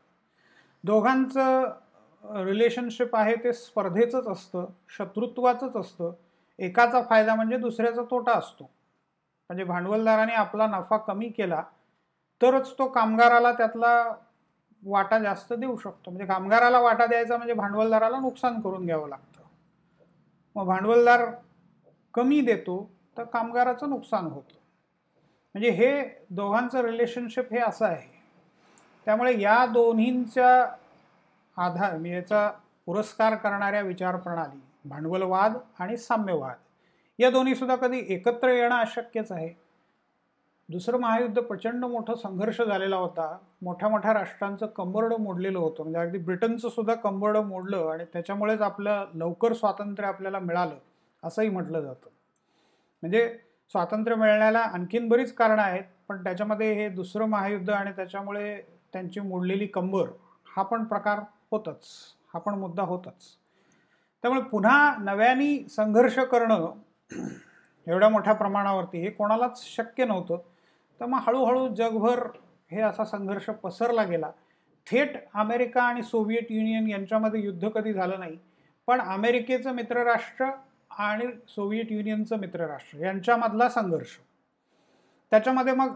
दोघांचं 0.83 2.43
रिलेशनशिप 2.43 3.15
आहे 3.15 3.35
ते 3.35 3.53
स्पर्धेचंच 3.53 4.27
असतं 4.27 4.65
शत्रुत्वाचंच 4.89 5.75
असतं. 5.75 6.11
एकाचा 6.59 7.01
फायदा 7.01 7.35
म्हणजे 7.35 7.57
दुसऱ्याचा 7.57 8.01
तोटा 8.01 8.31
असतो. 8.31 8.63
म्हणजे 9.49 9.63
भांडवलदाराने 9.63 10.33
आपला 10.33 10.67
नफा 10.67 10.97
कमी 10.97 11.29
केला 11.29 11.61
तरच 12.41 12.73
तो 12.77 12.87
कामगाराला 12.87 13.51
त्यातला 13.51 14.13
वाटा 14.83 15.19
जास्त 15.19 15.53
देऊ 15.53 15.77
शकतो. 15.77 16.11
म्हणजे 16.11 16.25
कामगाराला 16.25 16.79
वाटा 16.79 17.05
द्यायचा 17.05 17.37
म्हणजे 17.37 17.53
भांडवलदाराला 17.53 18.19
नुकसान 18.19 18.59
करून 18.61 18.85
घ्यावं 18.85 19.09
लागतं. 19.09 19.41
मग 20.55 20.65
भांडवलदार 20.65 21.25
कमी 22.13 22.41
देतो 22.41 22.91
तर 23.17 23.23
कामगाराचं 23.23 23.89
नुकसान 23.89 24.25
होतं. 24.25 24.53
म्हणजे 25.53 25.69
हे 25.69 26.03
दोघांचं 26.29 26.81
रिलेशनशिप 26.81 27.53
हे 27.53 27.59
असं 27.59 27.85
आहे. 27.85 28.17
त्यामुळे 29.05 29.39
या 29.39 29.65
दोन्हींच्या 29.65 30.75
आधार 31.57 31.97
मी 31.97 32.11
याचा 32.11 32.51
पुरस्कार 32.85 33.35
करणाऱ्या 33.35 33.81
विचारप्रणाली 33.81 34.89
भांडवलवाद 34.89 35.53
आणि 35.79 35.97
साम्यवाद 35.97 36.55
या 37.19 37.29
दोन्हीसुद्धा 37.29 37.75
कधी 37.75 38.05
एकत्र 38.09 38.49
येणं 38.49 38.75
अशक्यच 38.75 39.31
आहे. 39.31 39.67
दुसरं 40.69 40.97
महायुद्ध 40.97 41.41
प्रचंड 41.41 41.85
मोठं 41.85 42.15
संघर्ष 42.15 42.61
झालेला 42.61 42.95
होता. 42.95 43.37
मोठ्या 43.61 43.89
मोठ्या 43.89 44.13
राष्ट्रांचं 44.13 44.65
कंबरडं 44.65 45.19
मोडलेलं 45.19 45.59
होतं. 45.59 45.83
म्हणजे 45.83 45.99
अगदी 45.99 46.17
ब्रिटनचं 46.17 46.69
सुद्धा 46.69 46.93
कंबरडं 46.93 47.45
मोडलं 47.45 47.89
आणि 47.89 48.05
त्याच्यामुळेच 48.13 48.61
आपलं 48.61 49.05
लवकर 49.13 49.53
स्वातंत्र्य 49.53 50.07
आपल्याला 50.07 50.39
मिळालं 50.39 50.75
असंही 51.23 51.49
म्हटलं 51.49 51.81
जातं. 51.81 52.09
म्हणजे 53.03 53.27
स्वातंत्र्य 53.71 54.15
मिळण्याला 54.15 54.59
आणखीन 54.59 55.07
बरीच 55.07 55.33
कारणं 55.33 55.61
आहेत 55.61 55.83
पण 56.07 56.23
त्याच्यामध्ये 56.23 56.73
हे 56.73 56.89
दुसरं 56.89 57.25
महायुद्ध 57.25 57.69
आणि 57.69 57.91
त्याच्यामुळे 57.91 58.61
त्यांची 58.93 59.19
मोडलेली 59.19 59.67
कंबर 59.67 60.09
हा 60.47 60.63
पण 60.63 60.83
प्रकार 60.83 61.19
होतच 61.51 61.85
हा 62.33 62.39
पण 62.39 62.53
मुद्दा 62.53 62.83
होतच. 62.83 63.35
त्यामुळे 64.23 64.41
पुन्हा 64.41 64.95
नव्याने 64.99 65.67
संघर्ष 65.69 66.19
करणं 66.19 66.71
एवढ्या 67.87 68.09
मोठ्या 68.09 68.33
प्रमाणावरती 68.33 69.01
हे 69.01 69.09
कोणालाच 69.09 69.63
शक्य 69.65 70.05
नव्हतं. 70.05 70.37
तर 71.01 71.05
मग 71.05 71.19
हळूहळू 71.27 71.67
जगभर 71.75 72.27
हे 72.71 72.81
असा 72.81 73.05
संघर्ष 73.05 73.49
पसरला 73.63 74.03
गेला. 74.03 74.31
थेट 74.87 75.17
अमेरिका 75.33 75.83
आणि 75.83 76.03
सोव्हिएट 76.03 76.51
युनियन 76.51 76.87
यांच्यामध्ये 76.87 77.41
युद्ध 77.41 77.69
कधी 77.69 77.93
झालं 77.93 78.19
नाही 78.19 78.37
पण 78.87 79.01
अमेरिकेचं 79.01 79.71
मित्रराष्ट्र 79.71 80.49
आणि 80.97 81.25
सोव्हिएट 81.47 81.91
युनियनचं 81.91 82.37
मित्रराष्ट्र 82.37 82.99
यांच्यामधला 82.99 83.69
संघर्ष. 83.69 84.17
त्याच्यामध्ये 85.29 85.73
मग 85.73 85.95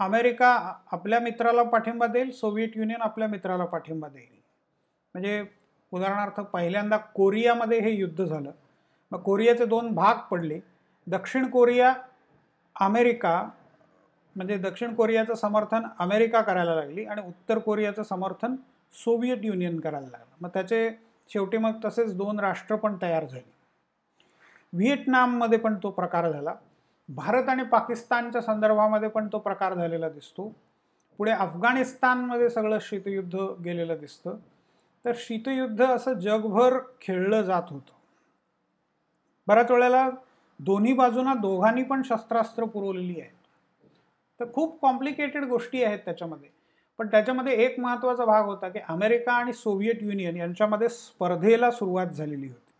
अमेरिका 0.00 0.74
आपल्या 0.92 1.20
मित्राला 1.20 1.62
पाठिंबा 1.62 2.06
देईल 2.06 2.30
सोव्हिएट 2.30 2.76
युनियन 2.76 3.02
आपल्या 3.02 3.28
मित्राला 3.28 3.64
पाठिंबा 3.64 4.08
देईल. 4.08 4.40
म्हणजे 5.14 5.44
उदाहरणार्थ 5.92 6.40
पहिल्यांदा 6.40 6.96
कोरियामध्ये 6.96 7.80
हे 7.80 7.90
युद्ध 7.90 8.24
झालं. 8.24 8.50
मग 9.10 9.20
कोरियाचे 9.20 9.64
दोन 9.64 9.94
भाग 9.94 10.14
पडले. 10.14 10.60
दक्षिण 11.06 11.50
कोरिया 11.50 11.94
अमेरिका 12.80 13.48
म्हणजे 14.36 14.56
दक्षिण 14.56 14.94
कोरियाचं 14.94 15.34
समर्थन 15.34 15.82
अमेरिका 15.98 16.40
करायला 16.40 16.74
लागली 16.74 17.04
आणि 17.04 17.22
उत्तर 17.22 17.58
कोरियाचं 17.58 18.02
समर्थन 18.02 18.56
सोव्हिएट 18.92 19.44
युनियन 19.44 19.80
करायला 19.80 20.06
लागलं. 20.06 20.34
मग 20.40 20.48
त्याचे 20.48 20.90
शेवटी 21.28 21.58
मग 21.58 21.72
तसेच 21.84 22.16
दोन 22.16 22.40
राष्ट्र 22.40 22.76
पण 22.76 22.96
तयार 23.02 23.24
झाली. 23.24 23.52
व्हिएटनाममध्ये 24.72 25.58
पण 25.58 25.74
तो 25.82 25.90
प्रकार 25.90 26.32
झाला. 26.32 26.54
भारत 27.08 27.48
आणि 27.48 27.64
पाकिस्तानच्या 27.64 28.40
संदर्भामध्ये 28.40 29.08
पण 29.08 29.28
तो 29.32 29.38
प्रकार 29.38 29.74
झालेला 29.74 30.08
दिसतो. 30.08 30.54
पुढे 31.18 31.30
अफगाणिस्तानमध्ये 31.30 32.50
सगळं 32.50 32.78
शीतयुद्ध 32.80 33.38
गेलेलं 33.64 33.96
दिसतं. 34.00 34.36
तर 35.04 35.12
शीतयुद्ध 35.16 35.82
असं 35.82 36.12
जगभर 36.12 36.78
खेळलं 37.00 37.42
जात 37.42 37.62
होतं. 37.70 37.92
बऱ्याच 39.46 39.70
वेळेला 39.70 40.10
दोन्ही 40.58 40.92
बाजूंना 40.92 41.34
दोघांनी 41.34 41.82
पण 41.82 42.02
शस्त्रास्त्र 42.02 42.64
पुरवलेली 42.64 43.20
आहेत. 43.20 43.32
तर 44.40 44.52
खूप 44.52 44.80
कॉम्प्लिकेटेड 44.80 45.44
गोष्टी 45.44 45.84
आहेत 45.84 45.98
त्याच्यामध्ये. 45.98 46.48
पण 46.98 47.06
त्याच्यामध्ये 47.06 47.52
एक 47.52 47.80
महत्त्वाचा 47.80 48.24
भाग 48.24 48.44
होता 48.44 48.68
की 48.68 48.78
अमेरिका 48.88 49.32
आणि 49.32 49.52
सोव्हिएट 49.52 50.02
युनियन 50.02 50.36
यांच्यामध्ये 50.36 50.88
स्पर्धेला 50.88 51.70
सुरुवात 51.70 52.06
झालेली 52.06 52.48
होती. 52.48 52.71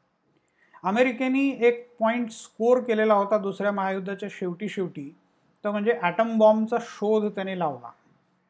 अमेरिकेने 0.84 1.48
एक 1.66 1.86
पॉईंट 2.00 2.30
स्कोर 2.30 2.80
केलेला 2.80 3.14
होता 3.14 3.38
दुसऱ्या 3.38 3.72
महायुद्धाच्या 3.72 4.28
शेवटी 4.32 4.68
शेवटी. 4.68 5.16
तर 5.64 5.70
म्हणजे 5.70 5.98
ॲटम 6.02 6.38
बॉम्बचा 6.38 6.76
शोध 6.80 7.26
त्याने 7.34 7.58
लावला. 7.58 7.90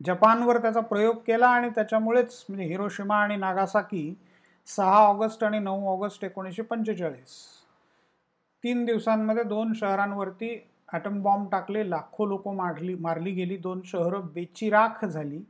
जपानवर 0.05 0.59
त्याचा 0.59 0.81
प्रयोग 0.81 1.17
केला 1.17 1.47
आणि 1.47 1.69
त्याच्यामुळेच 1.69 2.45
म्हणजे 2.49 2.65
हिरोशिमा 2.65 3.17
आणि 3.17 3.37
नागासाकी 3.37 4.15
सहा 4.67 4.99
ऑगस्ट 4.99 5.45
आणि 5.45 5.59
नऊ 5.59 5.87
ऑगस्ट 5.89 6.25
एकोणीसशे 6.25 6.63
पंचेचाळीस. 6.63 7.37
तीन 8.65 8.85
दिवसांमध्ये 8.85 9.43
दोन 9.43 9.73
शहरांवरती 9.73 10.69
ॲटम 10.93 11.23
बॉम्ब 11.23 11.51
टाकले 11.51 11.91
लाखो 11.91 12.27
लोक 12.27 12.49
मारली 12.49 12.95
मारली 12.95 13.31
गेली 13.31 13.57
दोन 13.57 13.81
शहरं 13.85 14.27
बेचिराख 14.35 15.05
झाली. 15.05 15.41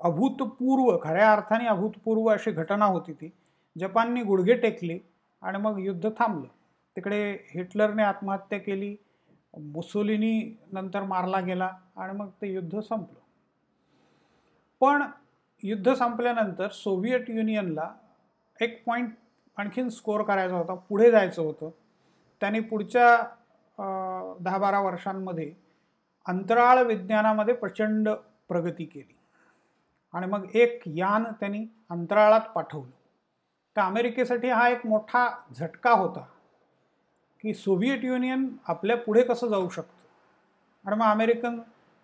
अभूतपूर्व 0.00 0.96
खऱ्या 1.02 1.32
अर्थाने 1.32 1.66
अभूतपूर्व 1.66 2.26
अशी 2.26 2.50
घटना 2.50 2.84
होती 2.84 3.12
ती. 3.12 3.30
जपाननी 3.76 4.22
गुडघे 4.22 4.54
टेकले. 4.54 4.98
आणि 5.42 5.58
मग 5.58 5.78
युद्ध 5.78 6.08
थांबलं. 6.18 6.48
तिकडे 6.96 7.32
हिटलरने 7.54 8.02
आत्महत्या 8.02 8.58
केली 8.58 8.96
मुसोलिनी 9.58 10.56
नंतर 10.72 11.02
मारला 11.02 11.40
गेला 11.40 11.70
आणि 11.96 12.16
मग 12.18 12.28
ते 12.42 12.52
युद्ध 12.52 12.80
संपलं. 12.80 13.18
पण 14.80 15.02
युद्ध 15.62 15.92
संपल्यानंतर 15.94 16.68
सोव्हिएट 16.68 17.30
युनियनला 17.30 17.90
एक 18.60 18.82
पॉईंट 18.86 19.12
आणखीन 19.56 19.88
स्कोअर 19.88 20.22
करायचा 20.22 20.56
होता 20.56 20.74
पुढे 20.74 21.10
जायचं 21.10 21.42
होतं. 21.42 21.70
त्यांनी 22.40 22.60
पुढच्या 22.60 23.16
दहा 24.40 24.58
बारा 24.58 24.80
वर्षांमध्ये 24.80 25.52
अंतराळ 26.26 26.82
विज्ञानामध्ये 26.82 27.54
प्रचंड 27.54 28.08
प्रगती 28.48 28.84
केली. 28.84 29.14
आणि 30.12 30.26
मग 30.26 30.46
एक 30.54 30.82
यान 30.86 31.24
त्यांनी 31.40 31.64
अंतराळात 31.90 32.40
पाठवलं. 32.54 32.90
तर 33.78 33.82
अमेरिकेसाठी 33.82 34.48
हा 34.48 34.68
एक 34.68 34.86
मोठा 34.86 35.38
झटका 35.58 35.90
होता 35.90 36.26
की 37.42 37.54
सोव्हिएट 37.54 38.04
युनियन 38.04 38.56
आपल्या 38.68 38.96
पुढे 38.96 39.22
कसं 39.22 39.48
जाऊ 39.48 39.68
शकतं. 39.68 40.90
आणि 40.90 40.96
मग 40.96 41.06
अमेरिकन 41.06 41.60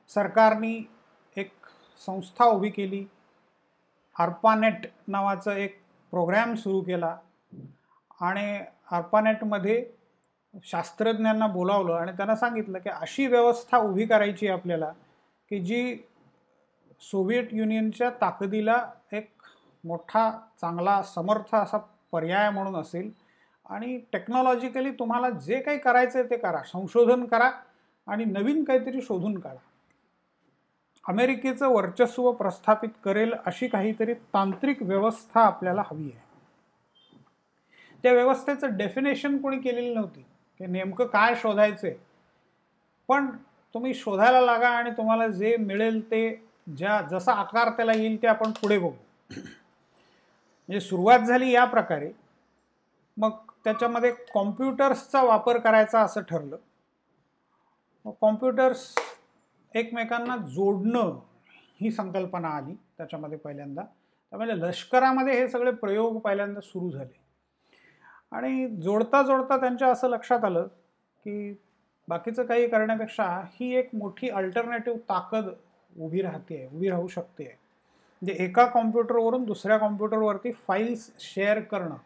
सरकारनी 0.08 0.90
एक 1.36 1.50
संस्था 2.06 2.44
उभी 2.44 2.70
केली. 2.70 3.04
आर्पानेट 4.18 4.86
नावाचं 5.08 5.50
एक 5.50 5.80
प्रोग्रॅम 6.10 6.54
सुरू 6.54 6.80
केला. 6.80 7.16
आणि 8.20 8.60
आर्पानेटमध्ये 8.90 9.86
शास्त्रज्ञांना 10.64 11.46
बोलावलं 11.46 11.94
आणि 11.94 12.12
त्यांना 12.12 12.36
सांगितलं 12.36 12.78
की 12.78 12.88
अशी 12.88 13.26
व्यवस्था 13.26 13.78
उभी 13.78 14.06
करायची 14.06 14.48
आपल्याला 14.48 14.92
की 15.50 15.60
जी 15.60 15.96
सोव्हिएट 17.00 17.48
युनियनच्या 17.52 18.10
ताकदीला 18.10 18.90
एक 19.12 19.33
मोठा 19.84 20.30
चांगला 20.60 21.02
समर्थ 21.02 21.54
असा 21.54 21.78
पर्याय 22.12 22.50
म्हणून 22.50 22.76
असेल. 22.76 23.10
आणि 23.70 23.98
टेक्नॉलॉजिकली 24.12 24.90
तुम्हाला 24.90 25.30
जे 25.30 25.60
काही 25.60 25.78
करायचं 25.78 26.18
आहे 26.18 26.30
ते 26.30 26.36
करा. 26.36 26.62
संशोधन 26.62 27.24
करा 27.24 27.50
आणि 28.06 28.24
नवीन 28.24 28.64
काहीतरी 28.64 29.02
शोधून 29.02 29.38
काढा. 29.38 29.58
अमेरिकेचं 31.08 31.68
वर्चस्व 31.68 32.32
प्रस्थापित 32.32 32.88
करेल 33.04 33.34
अशी 33.46 33.68
काहीतरी 33.68 34.14
तांत्रिक 34.14 34.82
व्यवस्था 34.82 35.40
आपल्याला 35.40 35.82
हवी 35.86 36.10
आहे. 36.14 36.22
त्या 38.02 38.12
व्यवस्थेचं 38.12 38.76
डेफिनेशन 38.76 39.38
कोणी 39.38 39.58
केलेली 39.58 39.94
नव्हती. 39.94 40.24
की 40.58 40.66
नेमकं 40.66 41.06
काय 41.06 41.34
शोधायचं 41.34 41.86
आहे 41.86 41.96
पण 43.08 43.26
तुम्ही 43.74 43.94
शोधायला 43.94 44.40
लागा 44.40 44.68
आणि 44.68 44.90
तुम्हाला 44.90 45.28
जे 45.28 45.56
मिळेल 45.56 46.10
ते 46.10 46.48
ज्या 46.76 47.00
जसा 47.00 47.32
आकार 47.32 47.68
त्याला 47.68 47.92
येईल 47.92 48.22
ते 48.22 48.26
आपण 48.26 48.50
पुढे 48.50 48.78
बघू. 48.78 48.90
म्हणजे 50.68 50.80
सुरुवात 50.80 51.18
झाली 51.18 51.50
या 51.50 51.64
प्रकारे 51.64 52.10
मग 53.16 53.30
त्याच्यामध्ये 53.64 54.10
कॉम्प्युटर्सचा 54.34 55.22
वापर 55.22 55.58
करायचा 55.58 56.00
असं 56.00 56.20
ठरलं. 56.20 56.56
मग 58.04 58.12
कॉम्प्युटर्स 58.20 58.94
एकमेकांना 59.74 60.36
जोडणं 60.36 61.18
ही 61.80 61.90
संकल्पना 61.90 62.48
आली 62.48 62.74
त्याच्यामध्ये 62.74 63.38
पहिल्यांदा. 63.38 63.82
त्यामुळे 63.82 64.60
लष्करामध्ये 64.60 65.34
हे 65.34 65.48
सगळे 65.48 65.70
प्रयोग 65.70 66.18
पहिल्यांदा 66.18 66.60
सुरू 66.60 66.90
झाले. 66.90 67.22
आणि 68.32 68.66
जोडता 68.68 69.22
जोडता 69.22 69.56
त्यांच्या 69.56 69.88
असं 69.88 70.08
लक्षात 70.08 70.44
आलं 70.44 70.66
की 71.26 71.54
बाकीचं 72.08 72.44
काही 72.44 72.68
करण्यापेक्षा 72.68 73.42
ही 73.54 73.74
एक 73.76 73.94
मोठी 73.94 74.28
अल्टरनेटिव्ह 74.28 74.98
ताकद 74.98 75.48
उभी 75.96 76.22
राहते 76.22 76.56
आहे 76.56 76.76
उभी 76.76 76.88
राहू 76.88 77.08
शकते 77.08 77.44
आहे 77.44 77.63
म्हणजे 78.22 78.44
एका 78.44 78.64
कॉम्प्युटरवरून 78.66 79.44
दुसऱ्या 79.44 79.76
कॉम्प्युटरवरती 79.78 80.52
फाईल्स 80.66 81.10
शेअर 81.20 81.60
करणं 81.60 81.96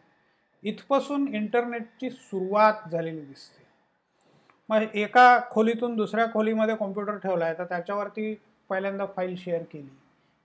इथपासून 0.63 1.27
इंटरनेटची 1.35 2.09
सुरुवात 2.09 2.89
झालेली 2.91 3.21
दिसते. 3.21 3.63
मग 4.69 4.95
एका 4.95 5.39
खोलीतून 5.51 5.95
दुसऱ्या 5.95 6.25
खोलीमध्ये 6.33 6.75
कॉम्प्युटर 6.75 7.17
ठेवला 7.17 7.45
आहे 7.45 7.57
तर 7.57 7.63
त्याच्यावरती 7.63 8.33
पहिल्यांदा 8.69 9.05
फाईल 9.15 9.35
शेअर 9.37 9.61
केली 9.71 9.89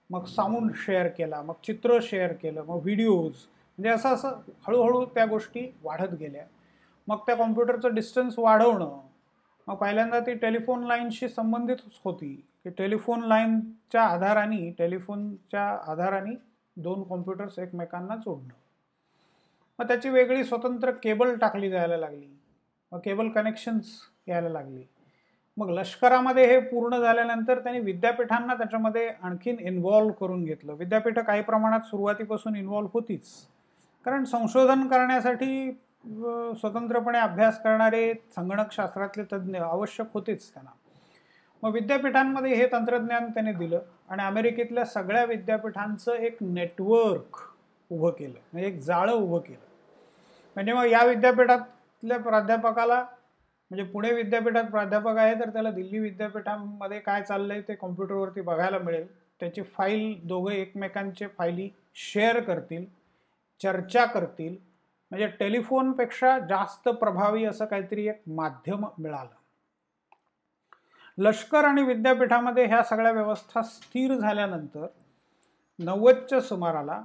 मग 0.09 0.25
साऊंड 0.25 0.71
शेअर 0.75 1.07
केला 1.07 1.41
मग 1.41 1.53
चित्र 1.63 1.97
शेअर 2.03 2.33
केलं 2.33 2.63
मग 2.67 2.81
व्हिडिओज 2.83 3.33
म्हणजे 3.77 3.89
असं 3.89 4.09
असं 4.09 4.39
हळूहळू 4.67 5.03
त्या 5.05 5.25
गोष्टी 5.25 5.67
वाढत 5.83 6.13
गेल्या. 6.19 6.45
मग 7.07 7.17
त्या 7.27 7.35
कॉम्प्युटरचं 7.35 7.93
डिस्टन्स 7.95 8.39
वाढवणं 8.39 8.99
मग 9.67 9.75
पहिल्यांदा 9.75 10.19
ती 10.19 10.33
टेलिफोन 10.33 10.83
लाईनशी 10.83 11.27
संबंधितच 11.29 11.99
होती. 12.03 12.35
की 12.65 12.71
टेलिफोन 12.71 13.19
लाईनच्या 13.19 14.03
आधाराने 14.03 14.75
टेलिफोनच्या 14.79 15.91
आधाराने 15.91 16.35
दोन 16.77 17.03
कॉम्प्युटर्स 17.03 17.59
एकमेकांना 17.59 18.15
जोडणं. 18.15 18.53
मग 19.79 19.87
त्याची 19.87 20.09
वेगळी 20.09 20.43
स्वतंत्र 20.43 20.91
केबल 20.91 21.35
टाकली 21.35 21.69
जायला 21.69 21.97
लागली. 21.97 22.39
मग 22.91 22.99
केबल 22.99 23.29
कनेक्शन्स 23.29 23.85
यायला 24.27 24.49
लागली. 24.49 24.83
मग 25.57 25.69
लष्करामध्ये 25.69 26.45
हे 26.45 26.59
पूर्ण 26.59 26.99
झाल्यानंतर 26.99 27.59
त्यांनी 27.59 27.81
विद्यापीठांना 27.81 28.53
त्याच्यामध्ये 28.53 29.09
आणखीन 29.23 29.55
इन्व्हॉल्व्ह 29.59 30.13
करून 30.13 30.45
घेतलं. 30.45 30.73
विद्यापीठं 30.73 31.21
काही 31.21 31.41
प्रमाणात 31.41 31.79
सुरुवातीपासून 31.79 32.55
इन्व्हॉल्व्ह 32.55 32.91
होतीच. 32.93 33.27
कारण 34.05 34.23
संशोधन 34.23 34.87
करण्यासाठी 34.87 35.71
स्वतंत्रपणे 36.55 37.17
अभ्यास 37.17 37.63
करणारे 37.63 38.13
संगणकशास्त्रातले 38.35 39.23
तज्ज्ञ 39.23 39.59
आवश्यक 39.59 40.07
होतेच 40.13 40.53
त्यांना. 40.53 40.71
मग 41.63 41.73
विद्यापीठांमध्ये 41.73 42.53
हे 42.55 42.67
तंत्रज्ञान 42.71 43.29
त्याने 43.29 43.51
दिलं 43.53 43.79
आणि 44.09 44.23
अमेरिकेतल्या 44.23 44.85
सगळ्या 44.85 45.23
विद्यापीठांचं 45.25 46.13
एक 46.13 46.37
नेटवर्क 46.41 47.39
उभं 47.91 48.11
केलं 48.11 48.39
म्हणजे 48.53 48.67
एक 48.67 48.79
जाळं 48.79 49.11
उभं 49.11 49.39
केलं. 49.39 49.63
म्हणजे 50.55 50.73
मग 50.73 50.85
या 50.85 51.03
विद्यापीठातल्या 51.03 52.17
प्राध्यापकाला 52.19 53.03
म्हणजे 53.71 53.83
पुणे 53.83 54.11
विद्यापीठात 54.13 54.63
प्राध्यापक 54.63 55.17
आहे 55.17 55.33
तर 55.35 55.49
त्याला 55.49 55.71
दिल्ली 55.71 55.99
विद्यापीठामध्ये 55.99 56.99
काय 56.99 57.21
चाललंय 57.21 57.61
ते 57.61 57.75
कॉम्प्युटरवरती 57.75 58.41
बघायला 58.41 58.79
मिळेल. 58.79 59.07
त्याची 59.39 59.61
फाईल 59.61 60.19
दोघं 60.27 60.51
एकमेकांचे 60.51 61.27
फाईली 61.27 61.69
शेअर 61.95 62.39
करतील 62.39 62.85
चर्चा 63.61 64.05
करतील. 64.05 64.55
म्हणजे 65.11 65.27
टेलिफोनपेक्षा 65.39 66.37
जास्त 66.39 66.89
प्रभावी 66.89 67.45
असं 67.45 67.65
काहीतरी 67.65 68.07
एक 68.07 68.21
माध्यम 68.27 68.85
मिळालं. 68.97 69.33
लष्कर 71.17 71.65
आणि 71.65 71.81
विद्यापीठामध्ये 71.81 72.65
ह्या 72.65 72.83
सगळ्या 72.83 73.11
व्यवस्था 73.11 73.61
स्थिर 73.61 74.15
झाल्यानंतर 74.15 74.85
नव्वदच्या 75.79 76.41
सुमाराला 76.41 77.01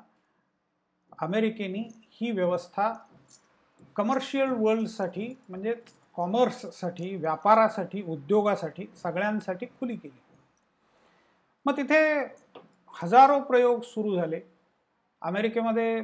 अमेरिकेने 1.19 1.89
ही 2.11 2.31
व्यवस्था 2.31 2.93
कमर्शियल 3.97 4.51
वर्ल्डसाठी 4.51 5.35
म्हणजे 5.49 5.75
कॉमर्ससाठी 6.15 7.17
व्यापारासाठी 7.17 8.03
उद्योगासाठी 8.03 8.87
सगळ्यांसाठी 8.97 9.67
खुली 9.67 9.97
केली. 9.97 10.19
मग 11.67 11.77
तिथे 11.77 12.01
हजारो 13.03 13.41
प्रयोग 13.41 13.81
सुरू 13.81 14.17
झाले. 14.17 14.41
अमेरिकेमध्ये 15.23 16.03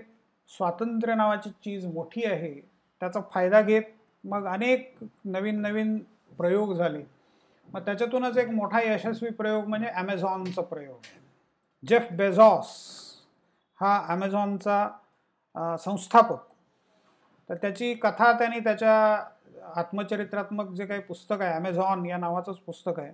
स्वातंत्र्य 0.48 1.14
नावाची 1.14 1.50
चीज 1.50 1.86
मोठी 1.86 2.24
आहे 2.24 2.54
त्याचा 3.00 3.20
फायदा 3.34 3.60
घेत 3.60 3.82
मग 4.24 4.46
अनेक 4.46 4.94
नवीन 5.24 5.60
नवीन 5.60 5.98
प्रयोग 6.38 6.74
झाले. 6.74 7.15
मग 7.68 7.84
त्याच्यातूनच 7.84 8.36
एक 8.38 8.48
मोठा 8.50 8.80
यशस्वी 8.82 9.30
प्रयोग 9.30 9.66
म्हणजे 9.66 9.88
ॲमेझॉनचा 9.94 10.62
प्रयोग. 10.62 10.98
जेफ 11.82 12.12
बेझॉस 12.12 12.66
हा 13.80 13.98
ॲमेझॉनचा 14.08 15.76
संस्थापक. 15.78 16.42
तर 17.50 17.54
त्याची 17.54 17.92
कथा 17.94 18.32
त्यांनी 18.38 18.60
त्याच्या 18.60 18.94
आत्मचरित्रात्मक 19.76 20.70
जे 20.74 20.86
काही 20.86 21.00
पुस्तक 21.00 21.40
आहे 21.40 21.54
ॲमेझॉन 21.54 22.04
या 22.06 22.16
नावाचंच 22.16 22.56
पुस्तक 22.56 22.98
आहे 23.00 23.12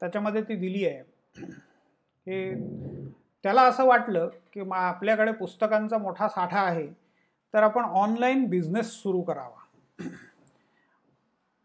त्याच्यामध्ये 0.00 0.42
ती 0.42 0.54
दिली 0.56 0.86
आहे. 0.86 1.02
की 2.26 2.54
त्याला 3.44 3.62
असं 3.62 3.86
वाटलं 3.86 4.28
की 4.52 4.62
मा 4.62 4.76
आपल्याकडे 4.78 5.32
पुस्तकांचा 5.32 5.98
मोठा 5.98 6.28
साठा 6.28 6.60
आहे 6.60 6.86
तर 7.54 7.62
आपण 7.62 7.84
ऑनलाईन 7.84 8.44
बिझनेस 8.48 8.92
सुरू 8.92 9.22
करावा. 9.22 10.04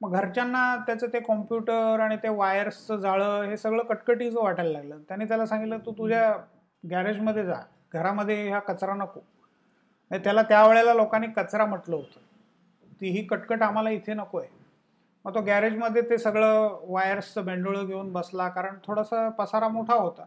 मग 0.01 0.11
घरच्यांना 0.11 0.75
त्याचं 0.87 1.07
ते 1.13 1.19
कॉम्प्युटर 1.19 1.99
आणि 1.99 2.15
ते 2.17 2.29
वायर्सचं 2.29 2.97
जाळं 2.97 3.43
हे 3.43 3.57
सगळं 3.57 3.83
कटकटीचं 3.83 4.39
वाटायला 4.43 4.71
लागलं. 4.71 4.99
त्याने 5.07 5.25
त्याला 5.25 5.45
सांगितलं 5.45 5.77
तू 5.85 5.91
तुझ्या 5.91 6.31
गॅरेजमध्ये 6.83 7.45
जा. 7.45 7.59
घरामध्ये 7.93 8.47
ह्या 8.47 8.59
कचरा 8.59 8.93
नको. 8.93 9.19
म्हणजे 10.11 10.23
त्याला 10.23 10.41
त्यावेळेला 10.41 10.93
लोकांनी 10.93 11.27
कचरा 11.27 11.65
म्हटलं 11.65 11.95
होतं. 11.95 12.19
ती 13.01 13.09
ही 13.09 13.23
कटकट 13.25 13.61
आम्हाला 13.61 13.89
इथे 13.89 14.13
नको 14.13 14.39
आहे 14.39 14.57
मग 15.25 15.33
तो 15.35 15.41
गॅरेजमध्ये 15.41 16.01
ते 16.01 16.17
सगळं 16.17 16.79
वायर्सचं 16.83 17.45
बेंडोळं 17.45 17.85
घेऊन 17.85 18.11
बसला 18.13 18.47
कारण 18.49 18.75
थोडासा 18.83 19.27
पसारा 19.29 19.67
मोठा 19.67 19.93
होता. 19.93 20.25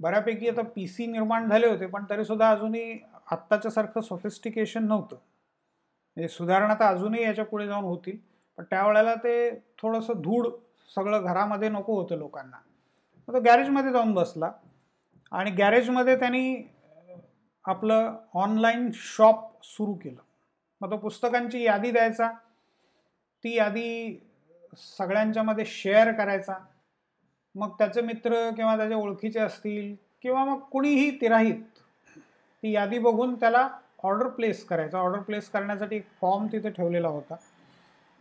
बऱ्यापैकी 0.00 0.48
आता 0.48 0.62
पी 0.74 0.86
सी 0.86 1.06
निर्माण 1.06 1.48
झाले 1.48 1.66
होते 1.66 1.86
पण 1.86 2.04
तरीसुद्धा 2.10 2.50
अजूनही 2.50 2.98
आत्ताच्यासारखं 3.32 4.00
सोफिस्टिकेशन 4.00 4.84
नव्हतं. 4.84 5.16
म्हणजे 6.16 6.28
सुधारणा 6.28 6.74
तर 6.74 6.84
अजूनही 6.84 7.22
याच्यापुढे 7.22 7.66
जाऊन 7.66 7.84
होतील. 7.84 8.16
पण 8.58 8.64
त्यावेळेला 8.64 9.14
ते 9.14 9.50
थोडंसं 9.78 10.12
धूळ 10.16 10.48
सगळं 10.94 11.24
घरामध्ये 11.24 11.68
नको 11.68 12.00
होतं 12.00 12.16
लोकांना. 12.16 12.56
मग 13.28 13.34
तो 13.34 13.40
गॅरेजमध्ये 13.40 13.92
जाऊन 13.92 14.14
बसला 14.14 14.52
आणि 15.32 15.50
गॅरेजमध्ये 15.50 16.18
त्यांनी 16.18 16.56
आपलं 17.64 18.16
ऑनलाईन 18.34 18.90
शॉप 18.94 19.64
सुरू 19.64 19.94
केलं. 19.94 20.20
मग 20.80 20.90
तो 20.90 20.96
पुस्तकांची 20.96 21.62
यादी 21.62 21.90
द्यायचा. 21.90 22.30
ती 23.44 23.54
यादी 23.54 24.20
सगळ्यांच्यामध्ये 24.76 25.64
शेअर 25.64 26.12
करायचा. 26.12 26.54
मग 27.54 27.70
त्याचे 27.78 28.00
मित्र 28.00 28.50
किंवा 28.50 28.76
त्याचे 28.76 28.94
ओळखीचे 28.94 29.40
असतील 29.40 29.94
किंवा 30.22 30.44
मग 30.44 30.58
कुणीही 30.58 31.10
तिराहीत 31.20 31.62
ती 32.62 32.72
यादी 32.72 32.98
बघून 32.98 33.34
त्याला 33.34 33.68
ऑर्डर 34.02 34.28
प्लेस 34.28 34.64
करायचा. 34.64 34.98
ऑर्डर 34.98 35.18
प्लेस 35.18 35.48
करण्यासाठी 35.50 35.96
एक 35.96 36.06
फॉर्म 36.20 36.46
तिथे 36.46 36.70
ठेवलेला 36.70 37.08
होता. 37.08 37.34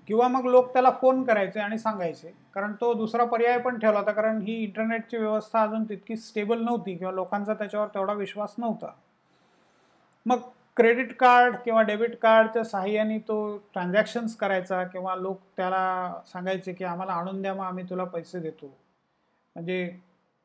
किंवा 0.08 0.28
मग 0.28 0.46
लोक 0.46 0.74
त्याला 0.74 0.90
फोन 0.92 1.24
करायचे 1.24 1.60
आणि 1.60 1.78
सांगायचे. 1.78 2.34
कारण 2.54 2.74
तो 2.82 2.94
दुसरा 2.94 3.24
पर्याय 3.24 3.58
पण 3.58 3.80
ठेवला 3.80 4.00
होता 4.00 4.12
कारण 4.12 4.42
ही 4.42 4.64
इंटरनेटची 4.64 5.18
व्यवस्था 5.18 5.62
अजून 5.62 5.84
तितकी 5.84 6.16
स्टेबल 6.16 6.62
नव्हती 6.62 6.96
किंवा 6.96 7.14
लोकांचा 7.14 7.54
त्याच्यावर 7.54 7.88
तेवढा 7.88 8.14
विश्वास 8.14 8.56
नव्हता. 8.58 8.88
मग 10.26 10.40
क्रेडिट 10.78 11.16
कार्ड 11.18 11.56
किंवा 11.56 11.82
डेबिट 11.82 12.18
कार्डच्या 12.18 12.64
साहाय्याने 12.64 13.18
तो 13.18 13.58
ट्रान्झॅक्शन्स 13.58 14.36
करायचा 14.36 14.84
किंवा 14.84 15.16
लोक 15.16 15.40
त्याला 15.58 16.14
सांगायचे 16.34 16.74
की 16.74 16.84
आम्हाला 16.84 17.14
आणून 17.14 17.42
द्या 17.42 17.54
मग 17.54 17.64
आम्ही 17.64 17.84
तुला 17.90 18.04
पैसे 18.04 18.40
देतो. 18.40 18.66
म्हणजे 19.56 19.96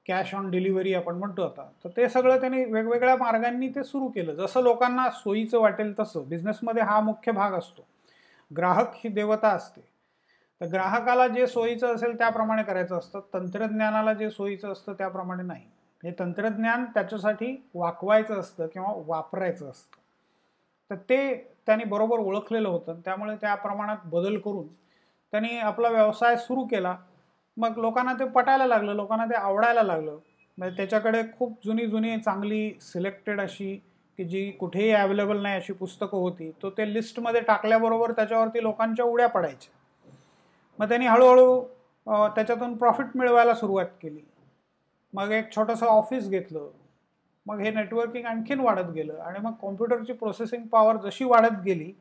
कॅश 0.08 0.34
ऑन 0.34 0.50
डिलिव्हरी 0.50 0.94
आपण 0.94 1.14
म्हणतो 1.14 1.42
आता. 1.42 1.68
तर 1.84 1.88
ते 1.96 2.08
सगळं 2.08 2.40
त्यांनी 2.40 2.64
वेगवेगळ्या 2.64 3.16
मार्गांनी 3.16 3.68
ते 3.68 3.84
सुरू 3.84 4.08
केलं. 4.08 4.34
जसं 4.34 4.62
लोकांना 4.62 5.10
सोयीचं 5.10 5.60
वाटेल 5.60 5.98
तसं. 5.98 6.28
बिझनेसमध्ये 6.28 6.82
हा 6.82 7.00
मुख्य 7.00 7.32
भाग 7.32 7.52
असतो. 7.52 7.82
ग्राहक 8.56 8.92
ही 8.94 9.08
देवता 9.08 9.48
असते. 9.48 9.80
तर 10.60 10.66
ग्राहकाला 10.66 11.28
जे 11.28 11.46
सोयीचं 11.46 11.94
असेल 11.94 12.18
त्याप्रमाणे 12.18 12.62
करायचं 12.62 12.98
असतं. 12.98 13.20
तंत्रज्ञानाला 13.34 14.12
जे 14.12 14.30
सोयीचं 14.30 14.72
असतं 14.72 14.92
त्याप्रमाणे 14.92 15.42
नाही. 15.42 15.64
हे 16.04 16.14
तंत्रज्ञान 16.18 16.84
त्याच्यासाठी 16.84 17.68
वाकवायचं 17.74 18.40
असतं 18.40 18.66
किंवा 18.66 18.92
वापरायचं 19.06 19.70
असतं. 19.70 19.96
तर 20.90 20.96
ते 20.96 21.34
त्यांनी 21.66 21.84
बरोबर 21.84 22.18
ओळखलेलं 22.18 22.68
होतं. 22.68 23.00
त्यामुळे 23.04 23.36
त्या 23.36 23.54
प्रमाणात 23.54 23.96
बदल 24.04 24.38
करून 24.38 24.66
त्यांनी 25.32 25.58
आपला 25.58 25.88
व्यवसाय 25.88 26.36
सुरू 26.36 26.64
केला. 26.64 26.96
मग 27.56 27.78
लोकांना 27.78 28.12
ते 28.12 28.24
पटायला 28.24 28.66
लागलं 28.66 28.94
लोकांना 28.94 29.24
ते 29.24 29.34
आवडायला 29.34 29.82
लागलं. 29.82 30.18
म्हणजे 30.58 30.76
त्याच्याकडे 30.76 31.22
खूप 31.38 31.58
जुनी 31.64 31.86
जुनी 31.86 32.20
चांगली 32.20 32.78
सिलेक्टेड 32.80 33.40
अशी 33.40 33.82
की 34.18 34.24
जी 34.24 34.50
कुठेही 34.60 34.90
अवेलेबल 34.92 35.40
नाही 35.42 35.56
अशी 35.56 35.72
पुस्तकं 35.72 36.18
होती 36.18 36.50
तो 36.62 36.70
ते 36.76 36.92
लिस्टमध्ये 36.92 37.40
टाकल्याबरोबर 37.40 38.12
त्याच्यावरती 38.12 38.62
लोकांच्या 38.62 39.04
उड्या 39.04 39.28
पडायच्या. 39.28 39.72
मग 40.78 40.88
त्यांनी 40.88 41.06
हळूहळू 41.06 41.60
त्याच्यातून 42.34 42.76
प्रॉफिट 42.76 43.16
मिळवायला 43.16 43.54
सुरुवात 43.54 43.86
केली. 44.02 44.20
मग 45.14 45.30
एक 45.32 45.54
छोटंसं 45.54 45.86
ऑफिस 45.86 46.28
घेतलं. 46.28 46.68
मग 47.46 47.60
हे 47.60 47.70
नेटवर्किंग 47.70 48.24
आणखीन 48.26 48.60
वाढत 48.60 48.90
गेलं 48.94 49.20
आणि 49.22 49.38
मग 49.42 49.52
कॉम्प्युटरची 49.60 50.12
प्रोसेसिंग 50.12 50.66
पॉवर 50.72 50.96
जशी 51.04 51.24
वाढत 51.24 51.60
गेली 51.64 51.92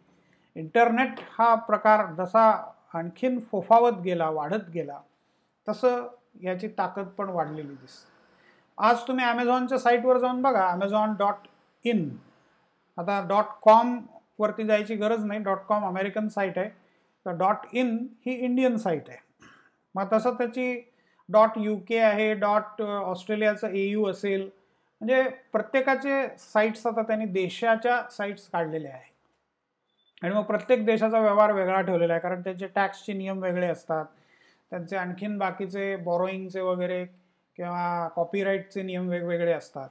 इंटरनेट 0.55 1.19
हा 1.31 1.53
प्रकार 1.67 2.05
जसा 2.15 2.49
आणखीन 2.93 3.39
फोफावत 3.51 3.99
गेला 4.03 4.29
वाढत 4.29 4.69
गेला 4.73 4.97
तसं 5.67 6.07
याची 6.43 6.67
ताकद 6.77 7.07
पण 7.17 7.29
वाढलेली 7.29 7.67
दिसते. 7.67 8.11
आज 8.77 9.07
तुम्ही 9.07 9.25
ॲमेझॉनच्या 9.25 9.77
साईटवर 9.79 10.17
जाऊन 10.17 10.41
बघा 10.41 10.67
ॲमेझॉन 10.69 11.13
डॉट 11.19 11.47
इन. 11.89 12.09
आता 12.97 13.25
डॉट 13.27 13.45
कॉमवरती 13.61 14.63
जायची 14.63 14.95
गरज 14.95 15.23
नाही. 15.25 15.39
डॉट 15.39 15.57
कॉम 15.57 15.85
अमेरिकन 15.85 16.27
साईट 16.27 16.57
आहे. 16.57 16.69
तर 17.25 17.31
डॉट 17.31 17.65
इन 17.73 18.07
ही 18.25 18.33
इंडियन 18.33 18.77
साईट 18.77 19.09
आहे. 19.09 19.17
मग 19.95 20.13
तसं 20.13 20.33
त्याची 20.33 20.89
डॉट 21.29 21.49
यू 21.57 21.77
के 21.87 21.99
आहे 21.99 22.33
डॉट 22.33 22.81
ऑस्ट्रेलियाचं 22.81 23.67
ए 23.67 23.85
यू 23.87 24.05
असेल. 24.05 24.41
म्हणजे 25.01 25.23
प्रत्येकाचे 25.53 26.27
साईट्स 26.37 26.87
आता 26.87 27.01
त्यांनी 27.01 27.25
देशाच्या 27.25 28.01
साईट्स 28.11 28.49
काढलेल्या 28.49 28.91
आहे. 28.91 29.11
आणि 30.21 30.35
मग 30.35 30.41
प्रत्येक 30.41 30.85
देशाचा 30.85 31.19
व्यवहार 31.19 31.51
वेगळा 31.51 31.81
ठेवलेला 31.81 32.13
आहे. 32.13 32.21
कारण 32.21 32.41
त्याचे 32.41 32.67
टॅक्सचे 32.67 33.13
नियम 33.13 33.43
वेगळे 33.43 33.67
असतात. 33.67 34.05
त्यांचे 34.69 34.97
आणखीन 34.97 35.37
बाकीचे 35.37 35.95
बॉरोईंगचे 35.95 36.61
वगैरे 36.61 37.05
किंवा 37.55 38.07
कॉपीराईटचे 38.07 38.81
नियम 38.81 39.07
वेगवेगळे 39.07 39.53
असतात. 39.53 39.89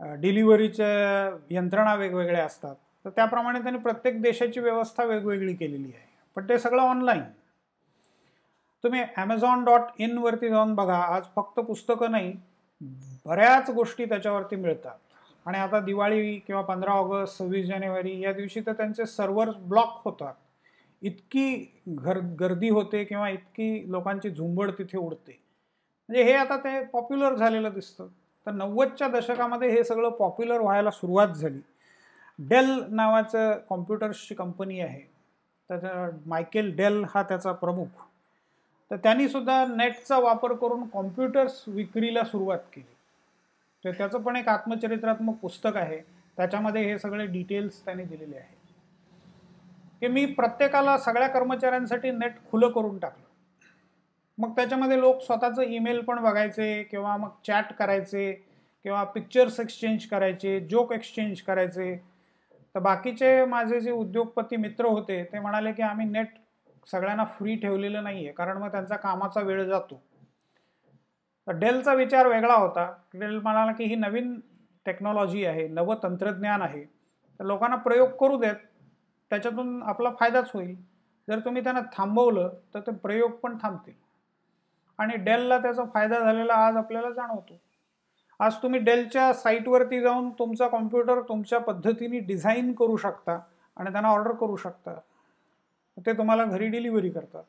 डिलिव्हरीच्या 0.00 1.36
यंत्रणा 1.50 1.94
वेगवेगळ्या 1.94 2.44
असतात. 2.44 2.74
तर 3.04 3.10
त्याप्रमाणे 3.10 3.58
त्यांनी 3.62 3.78
प्रत्येक 3.78 4.20
देशाची 4.22 4.60
व्यवस्था 4.60 5.04
वेगवेगळी 5.04 5.54
केलेली 5.54 5.92
आहे. 5.94 6.08
पण 6.36 6.48
ते 6.48 6.58
सगळं 6.58 6.82
ऑनलाईन 6.82 7.22
तुम्ही 8.84 9.02
ॲमेझॉन 9.16 9.64
डॉट 9.64 9.80
इनवरती 9.98 10.48
जाऊन 10.48 10.74
बघा. 10.74 10.98
आज 10.98 11.22
फक्त 11.36 11.60
पुस्तकं 11.60 12.10
नाही 12.10 12.32
बऱ्याच 13.26 13.70
गोष्टी 13.70 14.04
त्याच्यावरती 14.04 14.56
मिळतात. 14.56 14.96
आणि 15.46 15.58
आता 15.58 15.80
दिवाळी 15.80 16.38
किंवा 16.38 16.62
पंधरा 16.62 16.92
ऑगस्ट 16.92 17.38
सव्वीस 17.38 17.66
जानेवारी 17.66 18.18
या 18.20 18.32
दिवशी 18.32 18.60
तर 18.60 18.72
त्यांचे 18.72 19.06
सर्व्हर 19.06 19.50
ब्लॉक 19.58 20.00
होतात. 20.04 20.34
इतकी 21.02 21.78
घर 21.88 22.18
गर्दी 22.40 22.68
होते 22.68 23.04
किंवा 23.04 23.28
इतकी 23.28 23.90
लोकांची 23.90 24.30
झुंबड 24.30 24.70
तिथे 24.70 24.98
उडते. 24.98 25.40
म्हणजे 26.08 26.22
हे 26.22 26.32
आता 26.32 26.56
ते 26.56 26.84
पॉप्युलर 26.84 27.34
झालेलं 27.34 27.72
दिसतं. 27.74 28.08
तर 28.46 28.50
नव्वदच्या 28.50 29.08
दशकामध्ये 29.08 29.70
हे 29.70 29.84
सगळं 29.84 30.08
पॉप्युलर 30.08 30.60
व्हायला 30.60 30.90
सुरुवात 30.90 31.28
झाली. 31.28 31.60
डेल 32.38 32.84
नावाचं 32.90 33.58
कॉम्प्युटर्सची 33.68 34.34
कंपनी 34.34 34.80
आहे. 34.80 35.10
त्याचा 35.68 36.10
मायकेल 36.26 36.76
डेल 36.76 37.04
हा 37.14 37.22
त्याचा 37.22 37.52
प्रमुख. 37.52 38.04
तर 38.90 38.96
त्यांनीसुद्धा 38.96 39.66
नेटचा 39.66 40.18
वापर 40.18 40.52
करून 40.52 40.88
कॉम्प्युटर्स 40.88 41.64
विक्रीला 41.66 42.24
सुरुवात 42.24 42.58
केली. 42.58 42.94
तर 43.84 43.90
त्याचं 43.90 44.22
पण 44.22 44.36
एक 44.36 44.48
आत्मचरित्रात्मक 44.48 45.34
पुस्तक 45.34 45.76
आहे. 45.76 45.98
त्याच्यामध्ये 46.36 46.82
हे 46.82 46.98
सगळे 46.98 47.26
डिटेल्स 47.26 47.84
त्यांनी 47.84 48.04
दिलेले 48.04 48.36
आहेत. 48.36 48.56
की 50.00 50.06
मी 50.06 50.26
प्रत्येकाला 50.26 50.98
सगळ्या 50.98 51.28
कर्मचाऱ्यांसाठी 51.28 52.10
नेट 52.10 52.32
खुलं 52.50 52.68
करून 52.68 52.98
टाकलं. 52.98 53.29
मग 54.40 54.50
त्याच्यामध्ये 54.56 55.00
लोक 55.00 55.20
स्वतःचं 55.22 55.62
ईमेल 55.62 56.00
पण 56.00 56.22
बघायचे 56.22 56.82
किंवा 56.82 57.16
मग 57.16 57.28
चॅट 57.46 57.72
करायचे 57.72 58.32
किंवा 58.84 59.04
पिक्चर्स 59.04 59.60
एक्सचेंज 59.60 60.06
करायचे 60.06 60.60
जोक 60.60 60.92
एक्सचेंज 60.92 61.40
करायचे. 61.40 61.94
तर 62.74 62.80
बाकीचे 62.80 63.44
माझे 63.44 63.80
जे 63.80 63.90
उद्योगपती 63.90 64.56
मित्र 64.56 64.86
होते 64.86 65.22
ते 65.24 65.38
म्हणाले 65.38 65.72
की 65.72 65.82
आम्ही 65.82 66.06
नेट 66.06 66.28
सगळ्यांना 66.90 67.24
फ्री 67.24 67.56
ठेवलेलं 67.56 68.02
नाही 68.02 68.24
आहे 68.24 68.34
कारण 68.34 68.56
मग 68.56 68.68
त्यांचा 68.68 68.96
कामाचा 68.96 69.40
वेळ 69.40 69.64
जातो. 69.64 70.02
तर 71.46 71.52
डेलचा 71.52 71.94
विचार 71.94 72.26
वेगळा 72.26 72.54
होता. 72.54 72.92
डेल 73.14 73.38
म्हणाला 73.38 73.72
की 73.72 73.84
ही 73.84 73.94
नवीन 73.94 74.40
टेक्नॉलॉजी 74.86 75.44
आहे 75.44 75.68
नवं 75.68 75.96
तंत्रज्ञान 76.02 76.62
आहे. 76.62 76.84
तर 77.40 77.44
लोकांना 77.44 77.76
प्रयोग 77.76 78.08
करू 78.10 78.38
देत 78.38 78.54
त्याच्यातून 79.30 79.82
आपला 79.82 80.10
फायदाच 80.20 80.50
होईल. 80.54 80.74
जर 81.28 81.38
तुम्ही 81.38 81.62
त्यांना 81.62 81.80
थांबवलं 81.96 82.50
तर 82.74 82.80
ते 82.80 82.92
प्रयोग 82.92 83.30
पण 83.30 83.56
थांबतील. 83.62 83.94
आणि 85.00 85.16
डेलला 85.16 85.58
त्याचा 85.58 85.84
फायदा 85.94 86.20
झालेला 86.20 86.54
आज 86.54 86.76
आपल्याला 86.76 87.10
जाणवतो. 87.10 87.60
आज 88.38 88.54
तुम्ही 88.54 88.80
डेलच्या 88.80 89.32
साईटवरती 89.32 90.00
जाऊन 90.00 90.30
तुमचा 90.30 90.68
कॉम्प्युटर 90.68 91.20
तुमच्या 91.20 91.58
पद्धतीने 91.58 92.18
डिझाईन 92.18 92.72
करू 92.72 92.96
शकता 92.96 93.38
आणि 93.76 93.92
त्यांना 93.92 94.08
ऑर्डर 94.08 94.32
करू 94.32 94.56
शकता. 94.56 94.94
ते 96.06 96.12
तुम्हाला 96.12 96.44
घरी 96.44 96.68
डिलिव्हरी 96.68 97.10
करतात. 97.10 97.42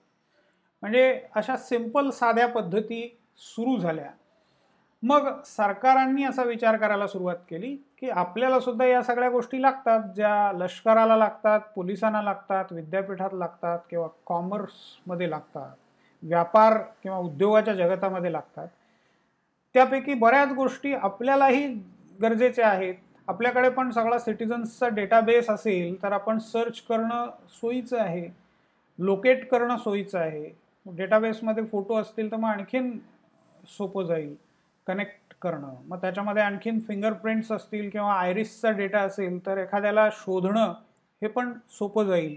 म्हणजे 0.82 1.22
अशा 1.36 1.58
सिंपल 1.58 2.10
साध्या 2.10 2.48
पद्धती 2.48 3.18
सुरू 3.38 3.78
झाल्या. 3.78 4.10
मग 5.04 5.42
सरकारांनी 5.46 6.24
असा 6.24 6.44
विचार 6.44 6.78
करायला 6.78 7.08
सुरुवात 7.08 7.36
केली 7.50 7.76
की 8.00 8.10
आपल्याला 8.10 8.60
सुद्धा 8.60 8.86
या 8.86 9.04
सगळ्या 9.04 9.30
गोष्टी 9.30 9.62
लागतात 9.62 10.00
ज्या 10.16 10.52
लष्कराला 10.54 11.16
लागतात 11.16 11.60
पोलिसांना 11.76 12.22
लागतात 12.22 12.66
विद्यापीठात 12.72 13.30
लागतात 13.34 13.80
किंवा 13.90 14.08
कॉमर्समध्ये 14.26 15.30
लागतात. 15.30 15.76
व्यापार 16.24 16.78
किंवा 17.04 17.18
उद्योगाच्या 17.18 17.74
जगतामध्ये 17.74 18.32
लागतात. 18.32 18.68
त्यापैकी 19.74 20.14
बऱ्याच 20.14 20.54
गोष्टी 20.54 20.94
आपल्यालाही 20.94 21.68
गरजेच्या 22.22 22.68
आहेत. 22.68 22.96
आपल्याकडे 23.28 23.70
पण 23.70 23.92
सगळा 23.92 24.20
सिटिझन्सचा 24.20 24.88
डेटाबेस 24.88 25.50
असेल 25.50 26.04
तर 26.04 26.12
आपण 26.12 26.38
सर्च 26.38 26.82
करणं 26.82 27.30
सोयीचं 27.48 28.00
आहे. 28.00 28.28
लोकेट 29.00 29.48
करणं 29.50 29.78
सोयीचं 29.78 30.20
आहे. 30.20 30.50
डेटाबेसमध्ये 30.86 31.66
फोटो 31.66 31.96
असतील 31.96 32.32
तर 32.32 32.36
मग 32.36 32.50
आणखीन 32.50 32.98
सोपं 33.78 34.06
जाईल. 34.06 34.36
कनेक्ट 34.88 35.34
करणं. 35.42 35.74
मग 35.88 35.98
त्याच्यामध्ये 35.98 36.44
आणखीन 36.44 36.80
फिंगरप्रिंट्स 36.80 37.52
असतील 37.52 37.90
किंवा 37.90 38.14
आयरिसचा 38.14 38.72
डेटा 38.72 39.00
असेल 39.00 39.46
तर 39.46 39.58
एखाद्याला 39.58 40.10
शोधणं 40.12 40.74
हे 41.22 41.28
पण 41.28 41.54
सोपं 41.70 42.04
जाईल. 42.04 42.36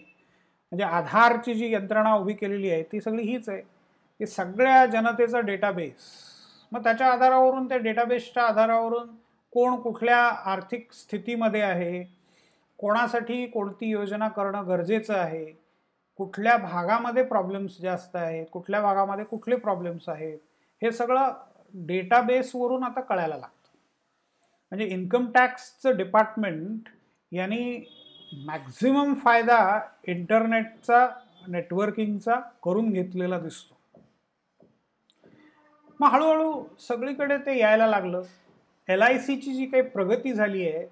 म्हणजे 0.72 0.84
आधारची 0.84 1.54
जी 1.54 1.72
यंत्रणा 1.72 2.14
उभी 2.14 2.32
केलेली 2.32 2.70
आहे 2.70 2.82
ती 2.82 3.00
सगळी 3.00 3.22
हीच 3.22 3.48
आहे. 3.48 3.73
की 4.24 4.30
सगळ्या 4.30 4.84
जनतेचा 4.86 5.40
डेटाबेस 5.40 6.12
मग 6.72 6.82
त्याच्या 6.84 7.06
आधारावरून 7.06 7.68
त्या 7.68 7.78
डेटाबेसच्या 7.78 8.42
आधारावरून 8.42 9.08
कोण 9.52 9.74
कुठल्या 9.76 10.18
आर्थिक 10.44 10.92
स्थितीमध्ये 10.92 11.60
आहे 11.62 12.02
कोणासाठी 12.78 13.46
कोणती 13.46 13.90
योजना 13.90 14.28
करणं 14.28 14.66
गरजेचं 14.68 15.14
आहे 15.14 15.44
कुठल्या 16.18 16.56
भागामध्ये 16.56 17.22
प्रॉब्लेम्स 17.22 17.80
जास्त 17.80 18.16
आहेत 18.16 18.46
कुठल्या 18.52 18.80
भागामध्ये 18.80 19.24
कुठले 19.24 19.56
प्रॉब्लेम्स 19.56 20.08
आहेत 20.08 20.38
हे 20.82 20.92
सगळं 20.92 21.32
डेटाबेसवरून 21.74 22.84
आता 22.84 23.00
कळायला 23.00 23.36
लागतं. 23.36 23.76
म्हणजे 24.72 24.86
इन्कम 24.86 25.30
टॅक्सचं 25.30 25.96
डिपार्टमेंट 25.96 26.88
यांनी 27.32 27.84
मॅक्झिमम 28.46 29.14
फायदा 29.14 29.80
इंटरनेटचा 30.04 31.06
नेटवर्किंगचा 31.48 32.40
करून 32.64 32.92
घेतलेला 32.92 33.38
दिसतो. 33.38 33.73
मग 36.00 36.08
हळूहळू 36.12 36.64
सगळीकडे 36.80 37.36
ते 37.46 37.58
यायला 37.58 37.86
लागलं. 37.86 38.22
एल 38.88 39.02
आय 39.02 39.18
सीची 39.18 39.52
जी 39.54 39.66
काही 39.66 39.82
प्रगती 39.82 40.32
झाली 40.32 40.68
आहे 40.68 40.84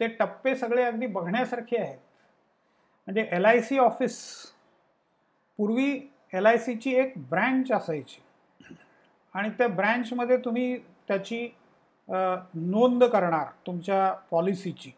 ते 0.00 0.06
टप्पे 0.18 0.54
सगळे 0.56 0.82
अगदी 0.84 1.06
बघण्यासारखे 1.06 1.76
आहेत. 1.76 1.98
म्हणजे 3.08 3.28
एल 3.32 3.44
आय 3.44 3.60
सी 3.60 3.78
ऑफिस 3.78 4.18
पूर्वी 5.58 5.90
एल 6.34 6.46
आय 6.46 6.58
सीची 6.58 6.94
एक 6.94 7.12
ब्रँच 7.30 7.72
असायची. 7.72 8.20
आणि 9.34 9.50
त्या 9.58 9.68
ब्रँचमध्ये 9.68 10.36
तुम्ही 10.44 10.76
त्याची 11.08 11.48
नोंद 12.08 13.04
करणार 13.04 13.46
तुमच्या 13.66 14.12
पॉलिसीची 14.30 14.90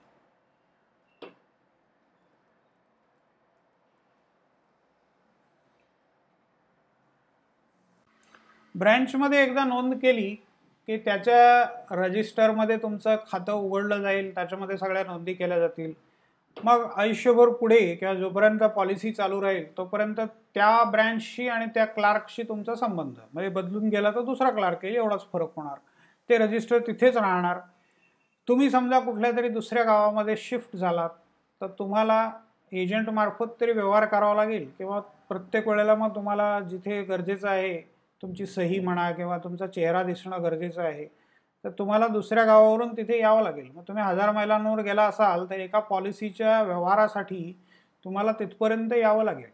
ब्रँचमध्ये 8.79 9.43
एकदा 9.43 9.64
नोंद 9.64 9.95
केली 9.95 10.29
की 10.88 10.97
त्याच्या 10.97 11.95
रजिस्टरमध्ये 11.97 12.77
तुमचं 12.77 13.17
खातं 13.33 13.53
उघडलं 13.53 14.01
जाईल 14.03 14.35
त्याच्यामध्ये 14.35 14.77
सगळ्या 14.79 15.03
नोंदी 15.05 15.33
केल्या 15.35 15.59
जातील. 15.59 15.93
मग 16.57 16.85
आयुष्यभर 16.97 17.49
पुढे 17.51 17.95
किंवा 17.95 18.14
जोपर्यंत 18.14 18.62
पॉलिसी 18.77 19.12
चालू 19.12 19.41
राहील 19.43 19.64
तोपर्यंत 19.77 20.21
त्या 20.55 20.83
ब्रँचशी 20.85 21.49
आणि 21.49 21.67
त्या 21.75 21.85
क्लार्कशी 21.87 22.43
तुमचा 22.43 22.75
संबंध. 22.75 23.14
म्हणजे 23.33 23.51
बदलून 23.51 23.88
गेला 23.88 24.11
तर 24.11 24.23
दुसरा 24.23 24.51
क्लार्क 24.51 24.85
येईल 24.85 24.97
एवढाच 24.97 25.27
फरक 25.33 25.51
होणार. 25.57 25.77
ते 26.31 26.38
रजिस्टर 26.38 26.79
तिथेच 26.87 27.17
राहणार. 27.17 27.59
तुम्ही 28.49 28.71
समजा 28.71 28.99
कुठल्या 29.01 29.31
तरी 29.33 29.49
दुसऱ्या 29.49 29.85
गावामध्ये 29.85 30.37
शिफ्ट 30.38 30.77
झालात 30.77 31.11
तर 31.61 31.67
तुम्हाला 31.79 32.31
एजंटमार्फत 32.73 33.61
तरी 33.61 33.73
व्यवहार 33.73 34.05
करावा 34.05 34.35
लागेल 34.35 34.69
किंवा 34.79 35.01
प्रत्येक 35.29 35.69
वेळेला 35.69 35.95
मग 35.95 36.14
तुम्हाला 36.14 36.59
जिथे 36.61 37.03
गरजेचं 37.03 37.49
आहे 37.49 37.98
तुमची 38.22 38.46
सही 38.46 38.81
म्हणा 38.81 39.11
किंवा 39.12 39.38
तुमचा 39.38 39.66
चेहरा 39.66 40.02
दिसणं 40.02 40.42
गरजेचं 40.42 40.83
आहे 40.83 41.07
तर 41.64 41.70
तुम्हाला 41.70 42.07
दुसऱ्या 42.09 42.44
गावावरून 42.44 42.96
तिथे 42.96 43.18
यावं 43.18 43.42
लागेल. 43.42 43.70
मग 43.70 43.83
तुम्ही 43.88 44.04
हजार 44.04 44.31
मैलांवर 44.31 44.83
गेला 44.83 45.04
असाल 45.04 45.44
तर 45.50 45.54
एका 45.54 45.81
पॉलिसीच्या 45.81 46.62
व्यवहारासाठी 46.62 47.52
तुम्हाला 48.04 48.33
तिथपर्यंत 48.33 48.92
यावं 48.92 49.24
लागेल. 49.24 49.50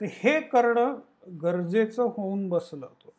तर 0.00 0.06
हे 0.10 0.40
करणं 0.40 0.98
गरजेचं 1.42 2.02
होऊन 2.02 2.48
बसलं 2.48 2.86
होतं. 2.86 3.10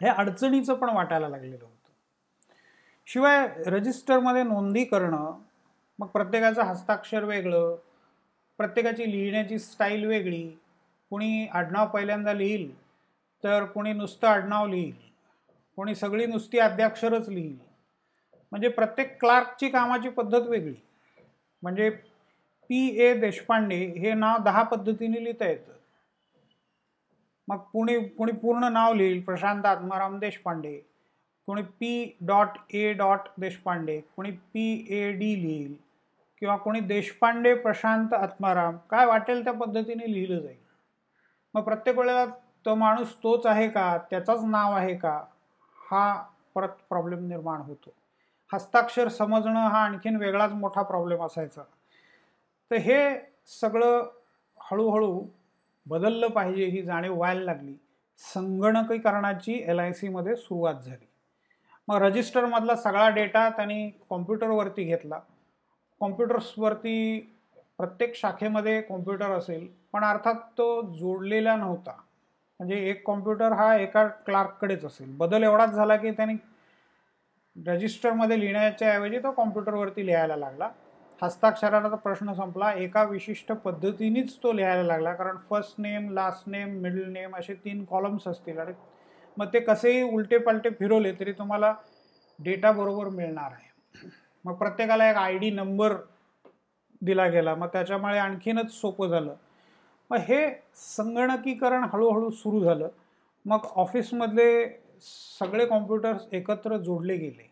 हे 0.00 0.08
अडचणीचं 0.08 0.74
पण 0.74 0.90
वाटायला 0.90 1.28
लागलेलं 1.28 1.64
होतं. 1.64 1.90
शिवाय 3.06 3.46
रजिस्टरमध्ये 3.66 4.42
नोंदी 4.42 4.84
करणं 4.84 5.38
मग 5.98 6.06
प्रत्येकाचं 6.06 6.62
हस्ताक्षर 6.62 7.24
वेगळं 7.24 7.76
प्रत्येकाची 8.58 9.10
लिहिण्याची 9.10 9.58
स्टाईल 9.58 10.06
वेगळी 10.06 10.56
कुणी 11.12 11.46
आडनाव 11.46 11.86
पहिल्यांदा 11.86 12.32
लिहील 12.32 12.74
तर 13.44 13.64
कुणी 13.64 13.92
नुसतं 13.92 14.26
आडनाव 14.28 14.66
लिहील 14.66 14.92
कोणी 15.76 15.94
सगळी 15.94 16.26
नुसती 16.26 16.58
अद्याक्षरच 16.58 17.28
लिहील. 17.28 17.56
म्हणजे 18.50 18.68
प्रत्येक 18.68 19.20
क्लार्कची 19.20 19.68
कामाची 19.68 20.08
पद्धत 20.08 20.40
वेगळी. 20.40 20.74
म्हणजे 21.62 21.90
पी. 22.70 22.88
ए. 22.88 23.14
देशपांडे 23.14 23.76
हे 23.76 24.14
नाव 24.14 24.38
दहा 24.38 24.62
पद्धतीने 24.62 25.24
लिहिता 25.24 25.48
येतं. 25.48 25.72
मग 27.48 27.56
कुणी 27.56 28.08
कुणी 28.08 28.32
पूर्ण 28.32 28.72
नाव 28.72 28.94
लिहील 28.94 29.22
प्रशांत 29.22 29.66
आत्माराम 29.66 30.18
देशपांडे 30.18 30.76
कोणी 31.46 31.62
P. 31.62 32.16
Dot 32.20 32.74
A. 32.74 32.92
Dot 32.92 33.28
Deshpande 33.38 34.00
कोणी 34.00 34.30
पी. 34.30 34.86
ए. 34.88 35.12
डी. 35.12 35.42
लिहील 35.42 35.74
किंवा 36.40 36.56
कोणी 36.56 36.80
देशपांडे 36.80 37.54
प्रशांत 37.54 38.14
आत्माराम 38.14 38.76
काय 38.76 39.06
वाटेल 39.06 39.44
त्या 39.44 39.52
पद्धतीने 39.52 40.12
लिहिलं 40.12 40.40
जाईल. 40.40 40.61
मग 41.54 41.62
प्रत्येक 41.62 41.98
वेळेला 41.98 42.26
तो 42.64 42.74
माणूस 42.74 43.14
तोच 43.22 43.46
आहे 43.46 43.68
का? 43.68 43.98
त्याचाच 44.10 44.44
नाव 44.44 44.72
आहे 44.72 44.96
का? 44.96 45.24
हा 45.90 46.24
परत 46.54 46.68
प्रॉब्लेम 46.68 47.26
निर्माण 47.28 47.60
होतो. 47.60 47.90
हस्ताक्षर 48.52 49.08
समजणं 49.08 49.68
हा 49.68 49.84
आणखीन 49.84 50.16
वेगळाच 50.16 50.52
मोठा 50.52 50.82
प्रॉब्लेम 50.82 51.22
असायचा. 51.22 51.62
तर 52.70 52.76
हे 52.76 53.18
सगळं 53.46 54.10
हळूहळू 54.60 55.24
बदललं 55.86 56.28
पाहिजे 56.28 56.64
ही 56.64 56.82
जाणीव 56.82 57.16
व्हायला 57.16 57.40
लागली. 57.40 57.74
संगणकीकरणाची 58.18 59.64
एल 59.66 59.78
आय 59.78 59.92
सीमध्ये 59.92 60.36
सुरुवात 60.36 60.74
झाली. 60.74 61.08
मग 61.88 61.96
रजिस्टरमधला 61.96 62.76
सगळा 62.76 63.08
डेटा 63.08 63.48
त्यांनी 63.48 63.90
कॉम्प्युटरवरती 64.10 64.84
घेतला. 64.84 65.20
कॉम्प्युटर्सवरती 66.00 67.20
प्रत्येक 67.78 68.14
शाखेमध्ये 68.16 68.80
कॉम्प्युटर 68.80 69.30
असेल 69.30 69.66
पण 69.92 70.04
अर्थात 70.04 70.34
तो 70.58 70.80
जोडलेला 70.98 71.56
नव्हता. 71.56 71.92
म्हणजे 72.60 72.76
एक 72.90 73.02
कॉम्प्युटर 73.06 73.52
हा 73.52 73.74
एका 73.76 74.06
क्लार्ककडेच 74.06 74.84
असेल. 74.84 75.16
बदल 75.16 75.42
एवढाच 75.42 75.70
झाला 75.70 75.96
की 75.96 76.10
त्यांनी 76.10 76.34
रजिस्टरमध्ये 77.56 78.40
लिहिण्याच्या 78.40 78.92
ऐवजी 78.92 79.18
तो 79.18 79.30
कॉम्प्युटरवरती 79.30 80.06
लिहायला 80.06 80.36
लागला. 80.36 80.68
हस्ताक्षराचा 81.22 81.96
प्रश्न 81.96 82.32
संपला. 82.32 82.72
एका 82.72 83.02
विशिष्ट 83.04 83.52
पद्धतीनेच 83.52 84.36
तो 84.42 84.52
लिहायला 84.52 84.82
लागला. 84.82 85.14
कारण 85.14 85.36
first 85.50 85.74
name 85.78 86.10
last 86.10 86.48
name 86.48 86.78
middle 86.80 87.10
name 87.12 87.36
असे 87.36 87.54
तीन 87.54 87.84
कॉलम्स 87.84 88.28
असतील. 88.28 88.58
आणि 88.58 88.72
मग 89.36 89.52
ते 89.52 89.60
कसेही 89.60 90.02
उलटे 90.02 90.38
पालटे 90.38 90.70
फिरवले 90.70 91.12
तरी 91.12 91.32
तुम्हाला 91.32 91.74
डेटा 92.38 92.72
बरोबर 92.72 93.08
मिळणार 93.08 93.50
आहे. 93.52 93.70
मग 94.44 94.54
प्रत्येकाला 94.54 95.10
एक 95.10 95.16
आय 95.16 95.38
डी 95.38 95.50
नंबर 95.50 95.92
दिला 97.02 97.26
गेला. 97.28 97.54
मग 97.54 97.66
त्याच्यामुळे 97.72 98.18
आणखीनच 98.18 98.72
सोपं 98.72 99.08
झालं. 99.08 99.34
मग 100.10 100.18
हे 100.18 100.48
संगणकीकरण 100.76 101.84
हळूहळू 101.92 102.30
सुरू 102.30 102.60
झालं. 102.60 102.88
मग 103.44 103.66
ऑफिसमधले 103.76 104.66
सगळे 105.38 105.66
कॉम्प्युटर्स 105.66 106.26
एकत्र 106.32 106.76
जोडले 106.76 107.16
गेले. 107.16 107.48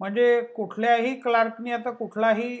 म्हणजे 0.00 0.40
कुठल्याही 0.56 1.14
क्लार्कनी 1.20 1.72
आता 1.72 1.90
कुठलाही 1.90 2.56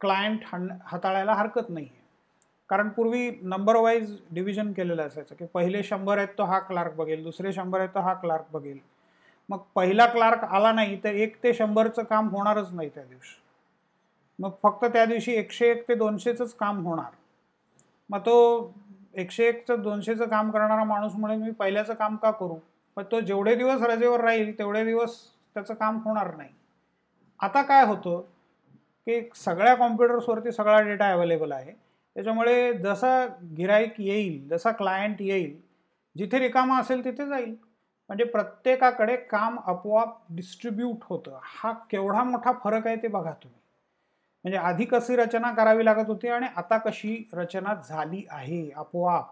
क्लायंट 0.00 0.44
हाताळायला 0.84 1.32
हरकत 1.34 1.68
नाही 1.70 1.86
आहे 1.86 2.00
कारण 2.70 2.88
पूर्वी 2.88 3.30
नंबर 3.42 3.76
वाईज 3.76 4.16
डिव्हिजन 4.30 4.72
केलेलं 4.72 5.02
असायचं 5.02 5.34
की 5.34 5.46
पहिले 5.54 5.82
शंभर 5.82 6.18
आहेत 6.18 6.28
तो 6.38 6.44
हा 6.44 6.58
क्लार्क 6.58 6.94
बघेल 6.96 7.22
दुसरे 7.24 7.52
शंभर 7.52 7.78
आहेत 7.78 7.90
तो 7.94 8.00
हा 8.00 8.14
क्लार्क 8.14 8.44
बघेल. 8.52 8.78
मग 9.48 9.58
पहिला 9.74 10.06
क्लार्क 10.06 10.44
आला 10.44 10.72
नाही 10.72 10.98
तर 11.04 11.14
एक 11.14 11.36
ते 11.42 11.52
शंभरचं 11.54 12.02
काम 12.02 12.28
होणारच 12.28 12.72
नाही 12.72 12.88
त्या 12.88 13.04
दिवशी. 13.04 13.40
मग 14.38 14.50
फक्त 14.62 14.84
त्या 14.84 15.04
दिवशी 15.04 15.32
एकशे 15.32 15.70
एक 15.70 15.88
ते 15.88 15.94
दोनशेचंच 15.94 16.54
काम 16.54 16.86
होणार. 16.86 17.10
मग 18.10 18.18
तो 18.18 18.72
एकशे 19.14 19.44
एकचं 19.44 19.82
दोनशेचं 19.82 20.28
काम 20.28 20.50
करणारा 20.50 20.84
माणूस 20.84 21.12
म्हणून 21.14 21.42
मी 21.42 21.50
पहिल्याचं 21.50 21.94
काम 21.94 22.16
का 22.16 22.30
करू? 22.30 22.54
पण 22.96 23.02
तो 23.12 23.20
जेवढे 23.20 23.54
दिवस 23.54 23.82
रजेवर 23.82 24.20
राहील 24.20 24.58
तेवढे 24.58 24.84
दिवस 24.84 25.16
त्याचं 25.54 25.74
काम 25.74 26.00
होणार 26.04 26.34
नाही. 26.36 26.50
आता 27.40 27.62
काय 27.62 27.84
होतं 27.84 28.20
की 29.06 29.20
सगळ्या 29.34 29.74
कॉम्प्युटर्सवरती 29.74 30.52
सगळा 30.52 30.80
डेटा 30.80 31.10
अवेलेबल 31.12 31.52
आहे. 31.52 31.72
त्याच्यामुळे 32.14 32.72
जसा 32.72 33.26
गिराईक 33.56 34.00
येईल 34.00 34.48
जसा 34.48 34.70
क्लायंट 34.70 35.16
येईल 35.20 35.60
जिथे 36.16 36.38
रिकामा 36.38 36.78
असेल 36.78 37.04
तिथे 37.04 37.26
जाईल. 37.26 37.54
म्हणजे 38.08 38.24
प्रत्येकाकडे 38.24 39.16
काम 39.16 39.58
आपोआप 39.66 40.18
डिस्ट्रीब्यूट 40.30 40.96
होतं. 41.02 41.38
हा 41.42 41.72
केवढा 41.72 42.22
मोठा 42.22 42.52
फरक 42.64 42.86
आहे 42.86 42.96
ते 42.96 43.08
बघा 43.08 43.32
तुम्ही. 43.32 43.61
म्हणजे 44.44 44.58
आधी 44.58 44.84
कशी 44.84 45.16
रचना 45.16 45.50
करावी 45.54 45.84
लागत 45.84 46.08
होती 46.08 46.28
आणि 46.28 46.46
आता 46.56 46.78
कशी 46.86 47.16
रचना 47.34 47.74
झाली 47.88 48.24
आहे 48.30 48.68
आपोआप? 48.76 49.24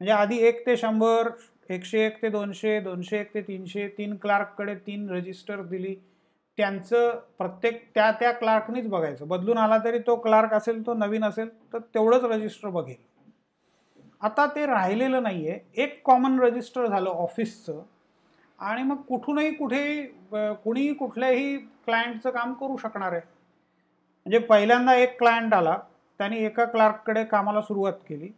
म्हणजे 0.00 0.12
आधी 0.12 0.38
एक 0.46 0.64
ते 0.66 0.76
शंभर 0.76 1.28
एकशे 1.70 2.04
एक 2.06 2.20
ते 2.22 2.28
दोनशे 2.28 2.78
दोनशे 2.80 3.18
एक 3.20 3.34
ते 3.34 3.40
तीनशे 3.42 3.86
तीन 3.98 4.16
क्लार्ककडे 4.22 4.74
तीन 4.86 5.08
रजिस्टर 5.10 5.62
दिली. 5.62 5.94
त्यांचं 6.58 7.18
प्रत्येक 7.38 7.82
त्या 7.94 8.10
त्या 8.20 8.32
क्लार्कनीच 8.32 8.88
बघायचं. 8.88 9.28
बदलून 9.28 9.58
आला 9.58 9.78
तरी 9.84 9.98
तो 10.06 10.16
क्लार्क 10.16 10.54
असेल 10.54 10.84
तो 10.86 10.94
नवीन 10.94 11.24
असेल 11.24 11.48
तर 11.72 11.78
तेवढंच 11.94 12.24
रजिस्टर 12.24 12.68
बघेल. 12.68 12.96
आता 14.20 14.46
ते 14.46 14.66
राहिलेलं 14.66 15.22
नाही 15.22 15.48
आहे 15.48 15.58
एक 15.82 16.00
कॉमन 16.06 16.38
रजिस्टर 16.40 16.86
झालं 16.86 17.10
ऑफिसचं 17.10 17.82
आणि 18.58 18.82
मग 18.82 19.00
कुठूनही 19.08 19.52
कुठेही 19.54 20.04
कुणीही 20.64 20.92
कुठल्याही 20.94 21.56
क्लायंटचं 21.84 22.30
काम 22.30 22.52
करू 22.54 22.76
शकणार 22.76 23.12
आहे. 23.12 23.20
म्हणजे 24.26 24.38
पहिल्यांदा 24.38 24.94
एक 24.94 25.18
क्लायंट 25.18 25.54
आला 25.54 25.76
त्याने 26.20 26.38
एका 26.38 26.64
क्लार्ककडे 26.64 27.24
कामाला 27.24 27.60
सुरुवात 27.60 27.92
केली. 28.08 28.28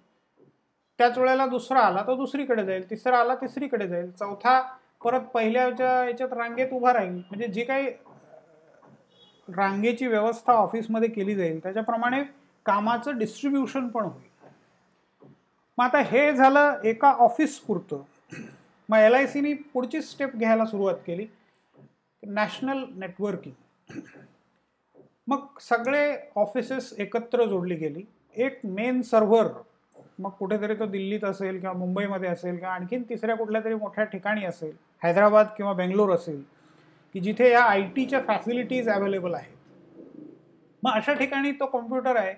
त्याच 0.98 1.18
वेळेला 1.18 1.46
दुसरा 1.46 1.80
आला 1.80 2.02
तो 2.06 2.16
दुसरीकडे 2.16 2.64
जाईल 2.64 2.90
तिसरा 2.90 3.18
आला 3.18 3.34
तिसरीकडे 3.34 3.88
जाईल. 3.88 4.10
चौथा 4.10 4.60
परत 5.04 5.20
पहिल्याच्या 5.20 6.04
याच्यात 6.04 6.32
रांगेत 6.32 6.72
उभा 6.72 6.92
राहील. 6.92 7.14
म्हणजे 7.14 7.46
जी 7.46 7.64
काही 7.64 7.90
रांगेची 9.48 10.06
व्यवस्था 10.06 10.52
ऑफिसमध्ये 10.52 11.08
केली 11.08 11.34
जाईल 11.34 11.62
त्याच्याप्रमाणे 11.62 12.22
कामाचं 12.66 13.18
डिस्ट्रीब्युशन 13.18 13.88
पण 13.88 14.04
होईल. 14.04 14.32
मग 15.78 15.84
आता 15.84 15.98
हे 15.98 16.32
झालं 16.32 16.80
एका 16.84 17.10
ऑफिस 17.12 17.58
पुरतं. 17.58 18.02
मग 18.88 18.98
एल 18.98 19.14
आय 19.14 19.26
सीनी 19.26 19.52
पुढची 19.54 20.02
स्टेप 20.02 20.36
घ्यायला 20.36 20.64
सुरुवात 20.64 20.94
केली. 21.06 21.26
नॅशनल 22.22 22.84
नेटवर्किंग 22.94 23.98
मग 25.28 25.46
सगळे 25.60 26.16
ऑफिसेस 26.36 26.92
एकत्र 26.98 27.44
जोडली 27.44 27.74
गेली. 27.74 28.02
एक 28.36 28.58
मेन 28.64 29.00
सर्व्हर 29.02 29.46
मग 30.18 30.30
कुठेतरी 30.30 30.74
तो 30.74 30.86
दिल्लीत 30.86 31.24
असेल 31.24 31.58
किंवा 31.60 31.72
मुंबईमध्ये 31.78 32.28
असेल 32.28 32.56
किंवा 32.56 32.72
आणखीन 32.74 33.02
तिसऱ्या 33.08 33.36
कुठल्या 33.36 33.60
तरी 33.64 33.74
मोठ्या 33.74 34.04
ठिकाणी 34.04 34.44
असेल 34.44 34.72
हैदराबाद 35.02 35.46
किंवा 35.56 35.72
बेंगलोर 35.72 36.14
असेल 36.14 36.42
की 37.14 37.20
जिथे 37.20 37.50
या 37.50 37.62
आय 37.62 37.82
टीच्या 37.96 38.20
फॅसिलिटीज 38.20 38.88
अवेलेबल 38.88 39.34
आहेत. 39.34 39.56
मग 40.82 40.90
अशा 40.92 41.12
ठिकाणी 41.12 41.52
तो 41.52 41.66
कॉम्प्युटर 41.66 42.16
आहे. 42.16 42.34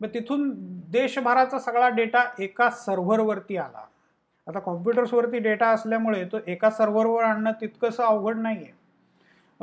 मग 0.00 0.08
तिथून 0.14 0.50
देशभराचा 0.90 1.58
सगळा 1.58 1.88
डेटा 1.88 2.24
एका 2.38 2.70
सर्व्हरवरती 2.70 3.56
आला. 3.56 3.84
आता 4.46 4.58
कॉम्प्युटर्सवरती 4.58 5.38
डेटा 5.38 5.68
असल्यामुळे 5.68 6.24
तो 6.24 6.38
एका 6.46 6.70
सर्व्हरवर 6.70 7.22
आणणं 7.24 7.52
तितकंसं 7.60 8.02
अवघड 8.02 8.38
नाही 8.38 8.56
आहे 8.56 8.72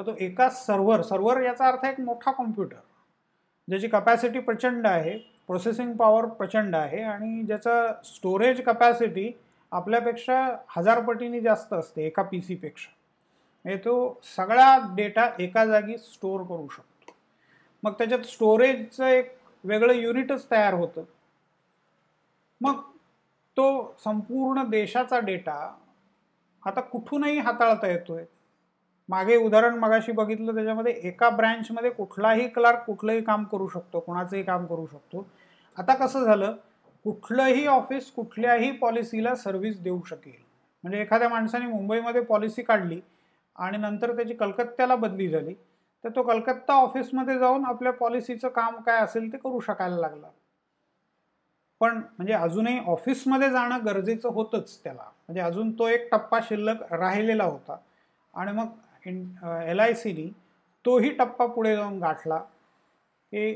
तर 0.01 0.11
तो 0.11 0.15
एका 0.19 0.49
सर्व्हर 0.49 1.01
सर्व्हर 1.01 1.41
याचा 1.41 1.67
अर्थ 1.67 1.85
एक 1.85 1.99
मोठा 1.99 2.31
कॉम्प्युटर 2.31 2.77
ज्याची 3.67 3.87
कपॅसिटी 3.87 4.39
प्रचंड 4.39 4.87
आहे 4.87 5.17
प्रोसेसिंग 5.47 5.95
पॉवर 5.95 6.25
प्रचंड 6.25 6.75
आहे 6.75 7.01
आणि 7.03 7.43
ज्याचा 7.43 7.93
स्टोरेज 8.03 8.61
कपॅसिटी 8.61 9.31
आपल्यापेक्षा 9.71 10.57
हजार 10.67 10.99
पटीने 10.99 11.41
जास्त 11.41 11.73
असते 11.73 12.05
एका 12.05 12.23
पी 12.23 12.41
सीपेक्षा 12.41 12.91
म्हणजे 13.65 13.85
तो 13.85 14.19
सगळा 14.35 14.77
डेटा 14.95 15.29
एका 15.39 15.65
जागी 15.65 15.97
स्टोअर 15.97 16.43
करू 16.43 16.67
शकतो. 16.67 17.15
मग 17.83 17.93
त्याच्यात 17.93 18.19
स्टोरेजचं 18.19 19.05
एक 19.05 19.35
वेगळं 19.63 19.93
युनिटच 19.93 20.51
तयार 20.51 20.73
होतं. 20.73 21.03
मग 22.61 22.81
तो 23.57 23.95
संपूर्ण 24.03 24.63
देशाचा 24.63 25.19
डेटा 25.19 25.75
आता 26.65 26.81
कुठूनही 26.81 27.39
हाताळता 27.39 27.87
येतोय. 27.87 28.25
मागे 29.09 29.35
उदाहरण 29.35 29.75
मगाशी 29.75 30.11
बघितलं 30.11 30.53
त्याच्यामध्ये 30.55 30.91
एका 31.03 31.29
ब्रँचमध्ये 31.29 31.89
कुठलाही 31.89 32.47
क्लार्क 32.47 32.83
कुठलंही 32.85 33.21
काम 33.21 33.43
करू 33.43 33.67
शकतो 33.67 33.99
कोणाचंही 33.99 34.43
काम 34.43 34.65
करू 34.65 34.85
शकतो. 34.85 35.25
आता 35.77 35.93
कसं 35.95 36.23
झालं 36.25 36.55
कुठलंही 37.05 37.65
ऑफिस 37.67 38.11
कुठल्याही 38.11 38.71
पॉलिसीला 38.71 39.35
सर्व्हिस 39.35 39.79
देऊ 39.81 39.99
शकेल. 40.05 40.39
म्हणजे 40.83 41.01
एखाद्या 41.01 41.29
माणसाने 41.29 41.65
मुंबईमध्ये 41.65 42.21
पॉलिसी 42.21 42.61
काढली 42.61 42.99
आणि 43.55 43.77
नंतर 43.77 44.15
त्याची 44.15 44.33
कलकत्त्याला 44.33 44.95
बदली 44.95 45.27
झाली 45.29 45.53
तर 46.03 46.09
तो 46.09 46.21
कलकत्ता 46.23 46.73
ऑफिसमध्ये 46.73 47.37
जाऊन 47.39 47.65
आपल्या 47.65 47.91
पॉलिसीचं 47.93 48.49
काम 48.49 48.75
काय 48.81 48.99
असेल 48.99 49.31
ते 49.33 49.37
करू 49.37 49.59
शकायला 49.59 49.97
लागला. 49.97 50.27
पण 51.81 51.97
म्हणजे 51.97 52.33
अजूनही 52.33 52.79
ऑफिसमध्ये 52.87 53.49
जाणं 53.49 53.85
गरजेचं 53.85 54.29
होतंच 54.29 54.77
त्याला. 54.83 55.01
म्हणजे 55.01 55.41
अजून 55.41 55.71
तो 55.71 55.87
एक 55.87 56.07
टप्पा 56.11 56.39
शिल्लक 56.43 56.93
राहिलेला 56.93 57.43
होता. 57.43 57.77
आणि 58.33 58.51
मग 58.51 58.67
एल 59.05 59.79
आय 59.79 59.93
सीनी 59.93 60.29
तोही 60.85 61.09
टप्पा 61.15 61.45
पुढे 61.45 61.75
जाऊन 61.75 61.99
गाठला 61.99 62.37
की 62.37 63.53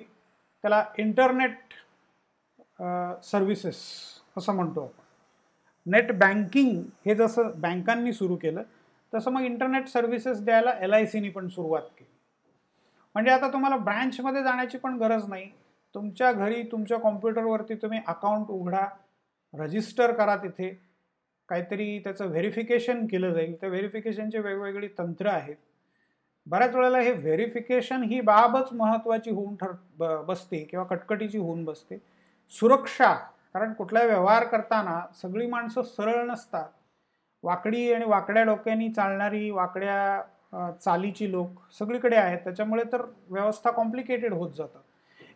त्याला 0.64 0.84
इंटरनेट 0.98 1.74
सर्व्हिसेस 3.24 3.78
असं 4.38 4.54
म्हणतो 4.56 4.82
आपण. 4.82 5.04
नेट 5.86 6.12
बँकिंग 6.20 6.82
हे 7.06 7.16
जसं 7.16 7.52
बँकांनी 7.62 8.14
सुरू 8.14 8.36
केलं 8.36 8.64
तसं 9.14 9.32
मग 9.32 9.42
इंटरनेट 9.42 9.88
सर्व्हिसेस 9.88 10.42
द्यायला 10.46 10.72
एल 10.84 10.94
आय 10.94 11.06
सीनी 11.06 11.30
पण 11.30 11.48
सुरुवात 11.48 11.82
केली. 11.82 12.10
म्हणजे 13.16 13.32
आता 13.32 13.52
तुम्हाला 13.54 13.78
ब्रँचमध्ये 13.78 14.44
जाण्याची 14.44 14.78
पण 14.78 14.98
गरज 15.00 15.28
नाही. 15.30 15.50
तुमच्या 15.96 16.32
घरी 16.32 16.64
तुमच्या 16.72 16.98
कॉम्प्युटरवरती 17.00 17.76
तुम्ही 17.76 18.00
अकाउंट 18.08 18.48
उघडा 18.50 18.86
रजिस्टर 19.54 20.14
करा 20.14 20.36
तिथे. 20.36 20.70
काहीतरी 21.50 21.98
त्याचं 22.00 22.28
व्हेरिफिकेशन 22.28 23.06
केलं 23.08 23.34
जाईल. 23.34 23.56
त्या 23.62 23.70
व्हेरिफिकेशनचे 23.70 24.40
वेगवेगळी 24.40 24.88
तंत्र 24.98 25.28
आहेत. 25.28 25.56
बऱ्याच 26.48 26.76
वेळेला 26.76 27.00
हे 27.00 27.12
व्हेरिफिकेशन 27.12 28.04
ही 28.04 28.20
बाबच 28.22 28.74
महत्त्वाची 28.74 29.32
होऊन 29.32 29.56
ठर 29.56 29.72
ब 29.98 30.04
बसते 30.28 30.64
किंवा 30.64 30.86
कटकटीची 30.86 31.38
होऊन 31.38 31.64
बसते. 31.66 31.98
सुरक्षा 32.54 33.14
कारण 33.54 33.74
कुठलाही 33.74 34.08
व्यवहार 34.08 34.44
करताना 34.44 35.00
सगळी 35.22 35.46
माणसं 35.48 35.82
सरळ 35.84 36.26
नसतात. 36.26 36.70
वाकडी 37.44 37.92
आणि 37.94 38.06
वाकड्या 38.06 38.44
डोक्यानी 38.44 38.90
चालणारी 38.90 39.50
वाकड्या 39.52 40.72
चालीची 40.86 41.32
लोक 41.32 41.50
सगळीकडे 41.80 42.16
आहेत. 42.16 42.40
त्याच्यामुळे 42.44 42.84
तर 42.92 43.02
व्यवस्था 43.30 43.72
कॉम्प्लिकेटेड 43.72 44.34
होत 44.34 44.52
जातं. 44.52 44.80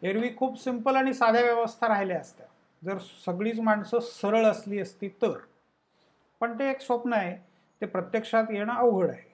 एरवी 0.02 0.30
खूप 0.38 0.60
सिंपल 0.63 0.95
आणि 0.95 1.13
साध्या 1.13 1.41
व्यवस्था 1.41 1.88
राहिल्या 1.88 2.19
असत्या. 2.19 2.45
जर 2.84 2.98
सगळीच 3.26 3.60
माणसं 3.60 4.00
सरळ 4.00 4.45
असली 4.45 4.80
असती 4.80 5.08
तर. 5.22 5.38
पण 6.41 6.60
ते 6.60 6.69
एक 6.69 6.82
स्वप्न 6.82 7.13
आहे. 7.13 7.36
ते 7.82 7.86
प्रत्यक्षात 7.86 8.43
येणं 8.49 8.73
अवघड 8.73 9.10
आहे. 9.10 9.28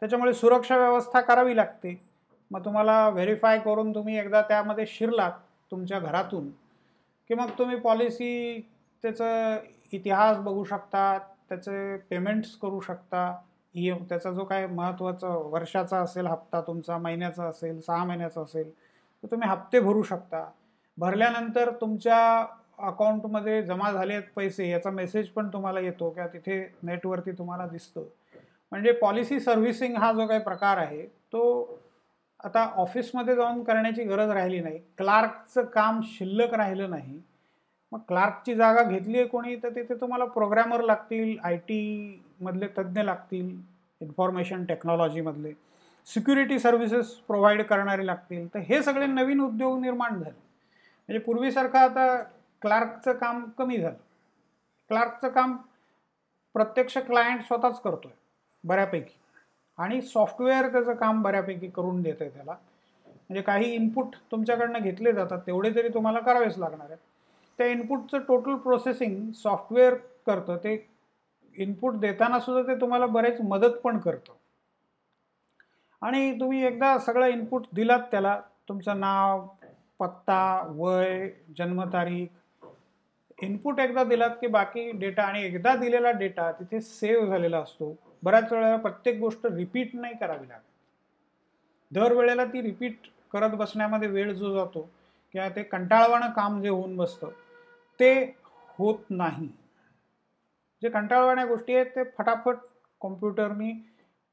त्याच्यामुळे 0.00 0.32
सुरक्षा 0.32 0.76
व्यवस्था 0.76 1.20
करावी 1.20 1.56
लागते. 1.56 2.00
मग 2.50 2.64
तुम्हाला 2.64 3.08
व्हेरीफाय 3.08 3.58
करून 3.58 3.94
तुम्ही 3.94 4.18
एकदा 4.18 4.42
त्यामध्ये 4.42 4.86
शिरलात 4.86 5.32
तुमच्या 5.70 5.98
घरातून 5.98 6.48
की 7.28 7.34
मग 7.34 7.50
तुम्ही 7.58 7.76
पॉलिसी 7.76 8.60
त्याचं 9.02 9.56
इतिहास 9.92 10.38
बघू 10.38 10.64
शकता 10.64 11.18
त्याचे 11.18 11.96
पेमेंट्स 11.96 12.56
करू 12.56 12.80
शकता. 12.80 13.36
ई 13.74 13.90
त्याचा 13.90 14.30
जो 14.30 14.44
काय 14.44 14.66
महत्त्वाचा 14.66 15.28
वर्षाचा 15.28 15.98
असेल 15.98 16.26
हप्ता 16.26 16.60
तुमचा 16.60 16.98
महिन्याचा 16.98 17.44
असेल 17.44 17.80
सहा 17.80 18.04
महिन्याचा 18.04 18.40
असेल 18.40 18.70
तर 19.22 19.26
तुम्ही 19.30 19.48
हप्ते 19.48 19.80
भरू 19.80 20.02
शकता. 20.02 20.44
भरल्यानंतर 20.98 21.70
तुमच्या 21.80 22.46
अकाउंटमध्ये 22.82 23.62
जमा 23.62 23.90
झाले 23.92 24.12
आहेत 24.12 24.24
पैसे 24.36 24.68
याचा 24.68 24.90
मेसेज 24.90 25.28
पण 25.28 25.48
तुम्हाला 25.48 25.80
येतो 25.80 26.10
किंवा 26.10 26.28
तिथे 26.28 26.60
नेटवरती 26.82 27.32
तुम्हाला 27.32 27.66
दिसतं 27.66 28.04
म्हणजे 28.72 28.92
पॉलिसी 28.92 29.40
सर्व्हिसिंग 29.40 29.96
हा 29.96 30.12
जो 30.12 30.26
काही 30.26 30.40
प्रकार 30.40 30.78
आहे 30.78 31.02
तो 31.32 31.42
आता 32.44 32.62
ऑफिसमध्ये 32.76 33.34
जाऊन 33.36 33.62
करण्याची 33.62 34.04
गरज 34.04 34.30
राहिली 34.30 34.60
नाही. 34.60 34.78
क्लार्कचं 34.98 35.64
काम 35.64 36.00
शिल्लक 36.04 36.54
राहिलं 36.54 36.90
नाही. 36.90 37.20
मग 37.92 37.98
क्लार्कची 38.08 38.54
जागा 38.54 38.82
घेतली 38.82 39.18
आहे 39.18 39.26
कोणी 39.26 39.56
तर 39.56 39.68
तिथे 39.68 39.94
तुम्हाला 39.94 40.24
प्रोग्रॅमर 40.24 40.80
लागतील 40.80 41.36
आय 41.44 41.56
टीमधले 41.68 42.66
तज्ज्ञ 42.78 43.02
लागतील 43.02 43.50
इन्फॉर्मेशन 44.00 44.64
टेक्नॉलॉजीमधले 44.64 45.52
सिक्युरिटी 46.06 46.58
सर्व्हिसेस 46.58 47.10
प्रोव्हाइड 47.28 47.62
करणारे 47.62 48.06
लागतील. 48.06 48.46
तर 48.54 48.58
हे 48.58 48.82
सगळे 48.82 49.06
नवीन 49.06 49.40
उद्योग 49.40 49.80
निर्माण 49.80 50.18
झाले. 50.18 50.30
म्हणजे 50.30 51.18
पूर्वीसारखं 51.18 51.78
आता 51.78 52.22
क्लार्कचं 52.62 53.12
काम 53.12 53.44
कमी 53.58 53.78
झालं. 53.78 53.96
क्लार्कचं 54.88 55.28
काम 55.28 55.56
प्रत्यक्ष 56.54 56.98
क्लायंट 56.98 57.42
स्वतःच 57.42 57.80
करतो 57.80 58.08
आहे 58.08 58.18
बऱ्यापैकी. 58.64 59.16
आणि 59.78 60.00
सॉफ्टवेअर 60.02 60.72
त्याचं 60.72 60.94
काम 60.94 61.22
बऱ्यापैकी 61.22 61.68
करून 61.68 62.02
देतं 62.02 62.24
आहे 62.24 62.34
त्याला. 62.34 62.52
म्हणजे 63.04 63.42
काही 63.42 63.70
इनपुट 63.74 64.16
तुमच्याकडनं 64.30 64.78
घेतले 64.78 65.12
जातात 65.12 65.38
तेवढे 65.46 65.74
तरी 65.74 65.88
तुम्हाला 65.88 66.20
करावेच 66.20 66.58
लागणार 66.58 66.86
आहेत. 66.86 66.98
त्या 67.58 67.66
इनपुटचं 67.66 68.18
टोटल 68.18 68.54
प्रोसेसिंग 68.54 69.30
सॉफ्टवेअर 69.32 69.94
करतं 70.26 70.56
ते 70.56 70.74
इनपुट 71.56 71.94
देताना 71.94 72.40
सुद्धा 72.40 72.62
ते 72.62 72.80
तुम्हाला 72.80 73.06
बरेच 73.06 73.40
मदत 73.40 73.76
पण 73.84 73.98
करतं. 73.98 74.32
आणि 76.02 76.40
तुम्ही 76.40 76.64
एकदा 76.66 76.98
सगळं 76.98 77.26
इनपुट 77.26 77.66
दिलात 77.72 78.00
त्याला 78.10 78.40
तुमचं 78.68 79.00
नाव 79.00 79.46
पत्ता 79.98 80.66
वय 80.70 81.28
जन्मतारीख 81.58 82.26
इनपुट 83.42 83.78
एकदा 83.80 84.04
दिलात 84.04 84.30
की 84.40 84.46
बाकी 84.46 84.90
डेटा 84.92 85.22
आणि 85.22 85.42
एकदा 85.44 85.74
दिलेला 85.76 86.10
डेटा 86.10 86.52
तिथे 86.52 86.80
सेव्ह 86.80 87.26
झालेला 87.26 87.58
असतो. 87.58 87.96
बऱ्याच 88.22 88.52
वेळेला 88.52 88.76
प्रत्येक 88.76 89.18
गोष्ट 89.18 89.46
रिपीट 89.46 89.90
नाही 89.94 90.14
करावी 90.16 90.48
लागत. 90.48 90.62
दरवेळेला 91.92 92.44
ती 92.44 92.62
रिपीट 92.62 92.98
करत 93.32 93.50
बसण्यामध्ये 93.50 94.08
वेळ 94.08 94.32
जो 94.32 94.54
जातो 94.54 94.90
किंवा 95.32 95.48
ते 95.48 95.62
कंटाळवाणं 95.62 96.30
काम 96.30 96.62
जे 96.62 96.68
होऊन 96.68 96.96
बसतं 96.96 97.30
ते 98.00 98.36
होत 98.78 98.98
नाही. 99.10 99.48
जे 100.82 100.88
कंटाळवाण्या 100.90 101.44
गोष्टी 101.44 101.74
आहेत 101.74 101.86
ते 101.86 102.04
फटाफट 102.18 102.56
कॉम्प्युटरनी 103.00 103.72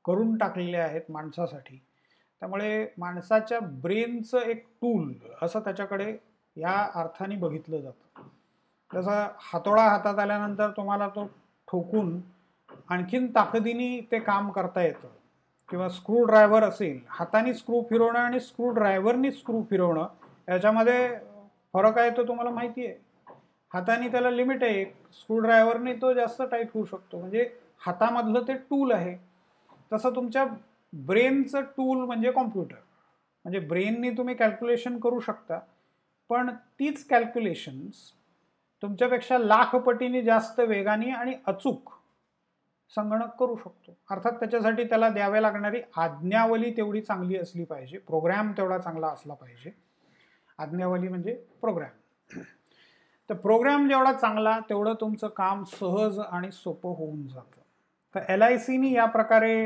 करून 0.05 0.37
टाकलेले 0.37 0.77
आहेत 0.77 1.01
माणसासाठी. 1.09 1.81
त्यामुळे 2.39 2.87
माणसाच्या 2.97 3.59
ब्रेनचं 3.59 4.39
एक 4.39 4.65
टूल 4.81 5.13
असं 5.41 5.59
त्याच्याकडे 5.59 6.17
या 6.57 6.89
अर्थाने 6.95 7.35
बघितलं 7.35 7.77
जातं. 7.77 8.06
जसं 8.91 9.27
हातोडा 9.41 9.81
हातात 9.81 10.19
आल्यानंतर 10.19 10.69
तुम्हाला 10.77 11.07
तो 11.07 11.25
ठोकून 11.67 12.19
आणखीन 12.89 13.27
ताकदीने 13.35 13.99
ते 14.11 14.19
काम 14.19 14.49
करता 14.51 14.81
येतं. 14.83 15.07
किंवा 15.69 15.87
स्क्रू 15.89 16.23
ड्रायव्हर 16.25 16.63
असेल 16.63 16.99
हाताने 17.09 17.53
स्क्रू 17.53 17.81
फिरवणं 17.89 18.19
आणि 18.19 18.39
स्क्रू 18.39 18.69
ड्रायव्हरनी 18.69 19.31
स्क्रू 19.31 19.63
फिरवणं 19.69 20.07
याच्यामध्ये 20.47 21.07
फरक 21.73 21.97
आहे 21.97 22.09
तो 22.17 22.23
तुम्हाला 22.27 22.49
माहिती 22.49 22.85
आहे. 22.85 22.95
हाताने 23.71 24.07
त्याला 24.07 24.29
लिमिट 24.29 24.63
आहे 24.63 24.81
एक 24.81 24.93
स्क्रू 25.13 25.39
ड्रायव्हरने 25.39 25.93
तो 25.93 26.13
जास्त 26.13 26.41
टाईट 26.41 26.69
होऊ 26.73 26.85
शकतो. 26.85 27.19
म्हणजे 27.19 27.49
हातामधलं 27.85 28.47
ते 28.47 28.53
टूल 28.53 28.91
आहे. 28.91 29.15
तसं 29.91 30.15
तुमच्या 30.15 30.45
ब्रेनचं 30.93 31.61
टूल 31.77 32.05
म्हणजे 32.05 32.31
कॉम्प्युटर 32.31 32.75
म्हणजे 33.45 33.59
ब्रेननी 33.59 34.09
तुम्ही 34.09 34.35
कॅल्क्युलेशन 34.35 34.97
करू 34.99 35.19
शकता. 35.19 35.59
पण 36.29 36.49
तीच 36.79 37.05
कॅल्क्युलेशन्स 37.07 38.11
तुमच्यापेक्षा 38.81 39.37
लाख 39.37 39.75
पटीने 39.75 40.21
जास्त 40.21 40.59
वेगाने 40.59 41.09
आणि 41.11 41.33
अचूक 41.47 41.91
संगणक 42.95 43.35
करू 43.39 43.55
शकतो. 43.55 43.97
अर्थात 44.11 44.31
त्याच्यासाठी 44.31 44.83
त्याला 44.83 45.09
द्यावे 45.09 45.41
लागणारी 45.41 45.81
आज्ञावली 45.97 46.71
तेवढी 46.71 47.01
चांगली 47.01 47.37
असली 47.37 47.63
पाहिजे. 47.63 47.97
प्रोग्रॅम 47.97 48.51
तेवढा 48.51 48.77
चांगला 48.77 49.07
असला 49.07 49.33
पाहिजे. 49.33 49.71
आज्ञावली 50.57 51.07
म्हणजे 51.07 51.33
प्रोग्रॅम. 51.61 52.39
तर 53.29 53.33
प्रोग्रॅम 53.33 53.87
जेवढा 53.89 54.11
चांगला 54.13 54.59
तेवढं 54.59 54.93
तुमचं 54.93 55.27
काम 55.27 55.63
सहज 55.63 56.19
आणि 56.19 56.51
सोपं 56.51 56.89
होऊन 56.89 57.27
जातं. 57.27 57.61
तर 58.15 58.21
एल 58.29 58.41
आय 58.41 58.57
सीनी 58.57 58.93
या 58.93 59.05
प्रकारे 59.05 59.63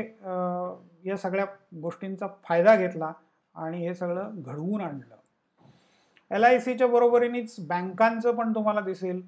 या 1.04 1.16
सगळ्या 1.16 1.44
गोष्टींचा 1.82 2.26
फायदा 2.44 2.76
घेतला 2.76 3.12
आणि 3.54 3.86
हे 3.86 3.94
सगळं 3.94 4.30
घडवून 4.36 4.80
आणलं. 4.80 5.16
एल 6.32 6.44
आय 6.44 6.58
सीच्या 6.60 6.86
बरोबरीनेच 6.86 7.54
बँकांचं 7.58 8.34
पण 8.34 8.54
तुम्हाला 8.54 8.80
दिसेल. 8.80 9.20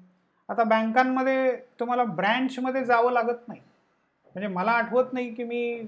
आता 0.49 0.63
बँकांमध्ये 0.63 1.55
तुम्हाला 1.79 2.03
ब्रँचमध्ये 2.03 2.83
जावं 2.85 3.11
लागत 3.11 3.47
नाही. 3.47 3.59
म्हणजे 4.35 4.47
मला 4.47 4.71
आठवत 4.71 5.13
नाही 5.13 5.33
की 5.33 5.43
मी 5.43 5.87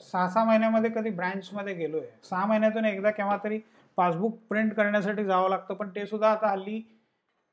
सहा 0.00 0.28
सहा 0.28 0.44
महिन्यामध्ये 0.44 0.90
कधी 0.90 1.10
ब्रँचमध्ये 1.10 1.74
गेलो 1.74 1.98
आहे 1.98 2.28
सहा 2.28 2.44
महिन्यातून 2.46 2.84
एकदा 2.84 3.10
केव्हा 3.10 3.36
तरी 3.44 3.58
पासबुक 3.98 4.38
प्रिंट 4.48 4.72
करण्यासाठी 4.74 5.24
जावं 5.24 5.50
लागतं 5.50 5.74
पण 5.74 5.88
ते 5.88 6.06
सुद्धा 6.06 6.30
आता 6.30 6.50
हल्ली 6.50 6.80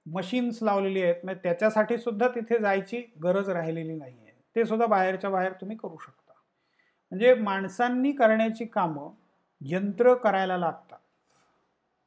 मशीन्स 0.06 0.62
लावलेली 0.64 1.02
आहेत. 1.02 1.16
म्हणजे 1.24 1.41
त्याच्यासाठी 1.43 1.97
सुद्धा 1.97 2.28
तिथे 2.28 2.60
जायची 2.60 3.02
गरज 3.24 3.49
राहिलेली 3.49 3.93
नाही 3.93 4.14
आहे 4.14 4.34
ते 4.56 4.66
सुद्धा 4.66 4.86
बाहेरच्या 4.86 5.30
बाहेर 5.30 5.52
तुम्ही 5.52 5.78
करू 5.78 5.97
शकता. 5.97 6.34
म्हणजे 7.12 7.34
माणसांनी 7.34 8.12
करण्याची 8.12 8.66
कामं 8.66 9.10
यंत्र 9.62 10.14
करायला 10.14 10.58
लागतात. 10.58 10.97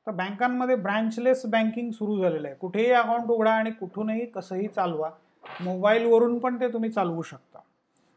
तर 0.07 0.13
बँकांमध्ये 0.13 0.75
ब्रँचलेस 0.77 1.45
बँकिंग 1.47 1.91
सुरू 1.93 2.21
झालेलं 2.23 2.47
आहे. 2.49 2.57
कुठेही 2.57 2.91
अकाउंट 2.93 3.31
उघडा 3.31 3.53
आणि 3.53 3.71
कुठूनही 3.71 4.25
कसंही 4.27 4.69
चालवा 4.69 5.11
मोबाईलवरून 5.61 6.39
पण 6.39 6.61
ते 6.61 6.73
तुम्ही 6.73 6.91
चालवू 6.91 7.23
शकता. 7.23 7.59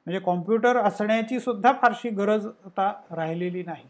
म्हणजे 0.07 0.19
कॉम्प्युटर 0.25 0.77
असण्याची 0.77 1.39
सुद्धा 1.39 1.71
फारशी 1.81 2.09
गरज 2.09 2.45
आता 2.65 2.91
राहिलेली 3.11 3.63
नाही. 3.63 3.85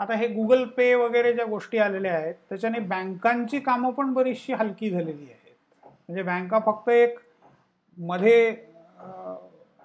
आता 0.00 0.14
हे 0.16 0.26
गुगल 0.26 0.64
पे 0.76 0.94
वगैरे 0.94 1.32
ज्या 1.32 1.44
गोष्टी 1.44 1.78
आलेल्या 1.78 2.14
आहेत 2.14 2.34
त्याच्याने 2.48 2.78
बँकांची 2.80 3.58
कामं 3.60 3.90
पण 3.92 4.12
बरीचशी 4.14 4.52
हलकी 4.52 4.90
झालेली 4.90 5.24
आहेत. 5.24 5.54
म्हणजे 5.84 6.22
बँका 6.22 6.58
फक्त 6.66 6.88
एक 6.88 7.18
मध्ये 7.98 8.48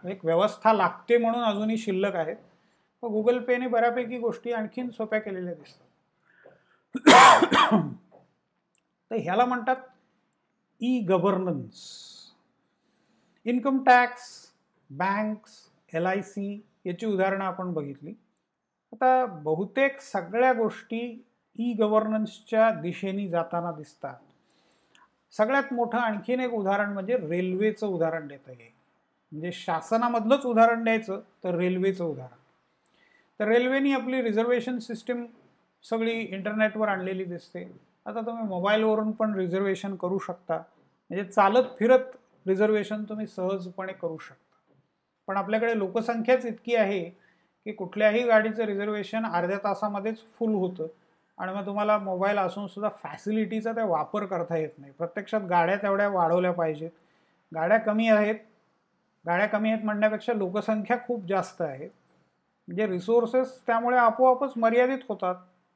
एक 0.03 0.25
व्यवस्था 0.25 0.73
लागते 0.73 1.17
म्हणून 1.17 1.43
अजूनही 1.43 1.77
शिल्लक 1.77 2.15
आहेत. 2.15 2.35
पण 3.03 3.09
गुगल 3.09 3.39
पेने 3.39 3.67
बऱ्यापैकी 3.67 4.17
गोष्टी 4.19 4.51
आणखीन 4.51 4.89
सोप्या 4.89 5.19
केलेल्या 5.19 5.53
दिसतात. 5.53 5.84
तर 9.11 9.15
ह्याला 9.15 9.45
म्हणतात 9.45 9.75
e 10.81 10.99
governance 10.99 11.81
income 13.45 13.83
tax 13.83 14.51
banks 14.89 15.69
L 15.93 16.05
I 16.05 16.21
C 16.21 16.61
याची 16.85 17.05
उदाहरणं 17.05 17.45
आपण 17.45 17.73
बघितली. 17.73 18.13
आता 18.93 19.25
बहुतेक 19.25 20.01
सगळ्या 20.01 20.53
गोष्टी 20.53 21.23
ई 21.59 21.73
गव्हर्नन्सच्या 21.73 22.71
दिशेने 22.71 23.27
जाताना 23.27 23.71
दिसतात. 23.71 24.15
सगळ्यात 25.31 25.73
मोठं 25.73 25.97
आणखीन 25.97 26.39
एक 26.39 26.53
उदाहरण 26.53 26.93
म्हणजे 26.93 27.17
रेल्वेचं 27.17 27.87
उदाहरण 27.87 28.27
देता 28.27 28.51
येईल. 28.51 28.71
म्हणजे 29.31 29.51
शासनामधलंच 29.51 30.45
उदाहरण 30.45 30.83
द्यायचं 30.83 31.19
तर 31.43 31.55
रेल्वेचं 31.55 32.03
उदाहरण. 32.03 32.37
तर 33.39 33.47
रेल्वेनी 33.47 33.93
आपली 33.93 34.21
रिझर्वेशन 34.21 34.79
सिस्टीम 34.79 35.25
सगळी 35.89 36.11
इंटरनेटवर 36.11 36.87
आणलेली 36.87 37.23
दिसते. 37.23 37.79
आता 38.05 38.21
तुम्ही 38.21 38.43
मोबाईलवरून 38.43 39.11
पण 39.11 39.35
रिझर्वेशन 39.35 39.95
करू 39.95 40.17
शकता. 40.19 40.57
म्हणजे 41.09 41.31
चालत 41.31 41.63
फिरत 41.79 41.99
रिझर्वेशन 42.47 43.03
तुम्ही 43.03 43.27
सहजपणे 43.27 43.93
करू 43.93 44.17
शकता. 44.17 44.73
पण 45.27 45.37
आपल्याकडे 45.37 45.77
लोकसंख्याच 45.77 46.45
इतकी 46.45 46.75
आहे 46.75 47.09
की 47.65 47.71
कुठल्याही 47.71 48.23
गाडीचं 48.23 48.63
रिझर्वेशन 48.63 49.25
अर्ध्या 49.25 49.57
तासामध्येच 49.57 50.17
फुल 50.39 50.53
होतं. 50.53 50.87
आणि 51.37 51.53
मग 51.53 51.65
तुम्हाला 51.65 51.97
मोबाईल 51.97 52.37
असून 52.37 52.67
सुद्धा 52.67 52.89
फॅसिलिटीचा 52.89 53.71
ते 53.71 53.81
वापर 53.81 54.25
करता 54.25 54.57
येत 54.57 54.69
नाही. 54.77 54.91
प्रत्यक्षात 54.91 55.41
गाड्या 55.41 55.75
तेवढ्या 55.75 56.09
वाढवल्या 56.09 56.51
पाहिजेत. 56.51 56.89
गाड्या 57.55 57.77
कमी 57.77 58.07
आहेत. 58.09 58.35
गाड्या 59.27 59.47
कमी 59.47 59.71
आहेत 59.71 59.85
म्हणण्यापेक्षा 59.85 60.33
लोकसंख्या 60.33 60.97
खूप 61.07 61.25
जास्त 61.25 61.61
आहे. 61.61 61.85
म्हणजे 62.67 62.87
रिसोर्सेस 62.87 63.61
त्यामुळे 63.67 63.97
आपोआपच 63.97 64.53
मर्यादित 64.55 64.99
होतात. 65.09 65.35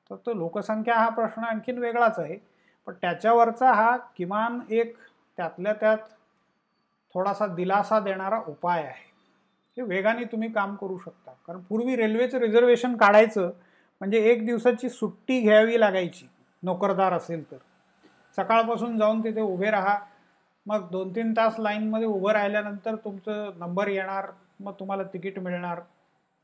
तर 0.10 0.16
तो 0.16 0.34
लोकसंख्या 0.34 0.96
हा 0.96 1.10
प्रश्न 1.10 1.44
आणखीन 1.44 1.78
वेगळाच 1.78 2.20
आहे. 2.20 2.38
पण 2.88 2.94
त्याच्यावरचा 2.94 3.74
हा 3.74 3.98
किमान 3.98 4.60
एक 4.70 4.98
त्यातल्या 5.38 5.74
त्यात 5.74 5.98
थोडासा 7.14 7.48
दिलासा 7.48 8.00
देणारा 8.00 8.42
उपाय 8.48 8.84
आहे. 8.84 9.10
की 9.76 9.82
वेगाने 9.82 10.24
तुम्ही 10.24 10.52
काम 10.52 10.76
करू 10.76 10.98
शकता. 10.98 11.32
कारण 11.48 11.60
पूर्वी 11.60 11.96
रेल्वेचं 11.96 12.38
रिझर्वेशन 12.38 12.98
काढायचं 12.98 13.52
म्हणजे 14.02 14.20
एक 14.20 14.46
दिवसाची 14.46 14.90
सुट्टी 14.90 15.42
घ्यावी 15.42 15.80
लागायची. 15.80 16.28
नोकरदार 16.64 17.14
असेल 17.14 17.52
तर. 17.52 17.58
सकाळपासून 18.36 18.98
जाऊन 18.98 19.24
तिथे 19.24 19.42
उभे 19.42 19.72
राहा. 19.72 19.98
मग 20.66 20.90
दोन 20.92 21.16
तीन 21.16 21.34
तास 21.38 21.56
लाईनमध्ये 21.60 22.08
उभं 22.08 22.32
राहिल्यानंतर 22.32 22.96
तुमचं 22.96 23.52
नंबर 23.58 23.88
येणार 23.88 24.32
मग 24.60 24.74
तुम्हाला 24.80 25.04
तिकीट 25.04 25.40
मिळणार. 25.40 25.80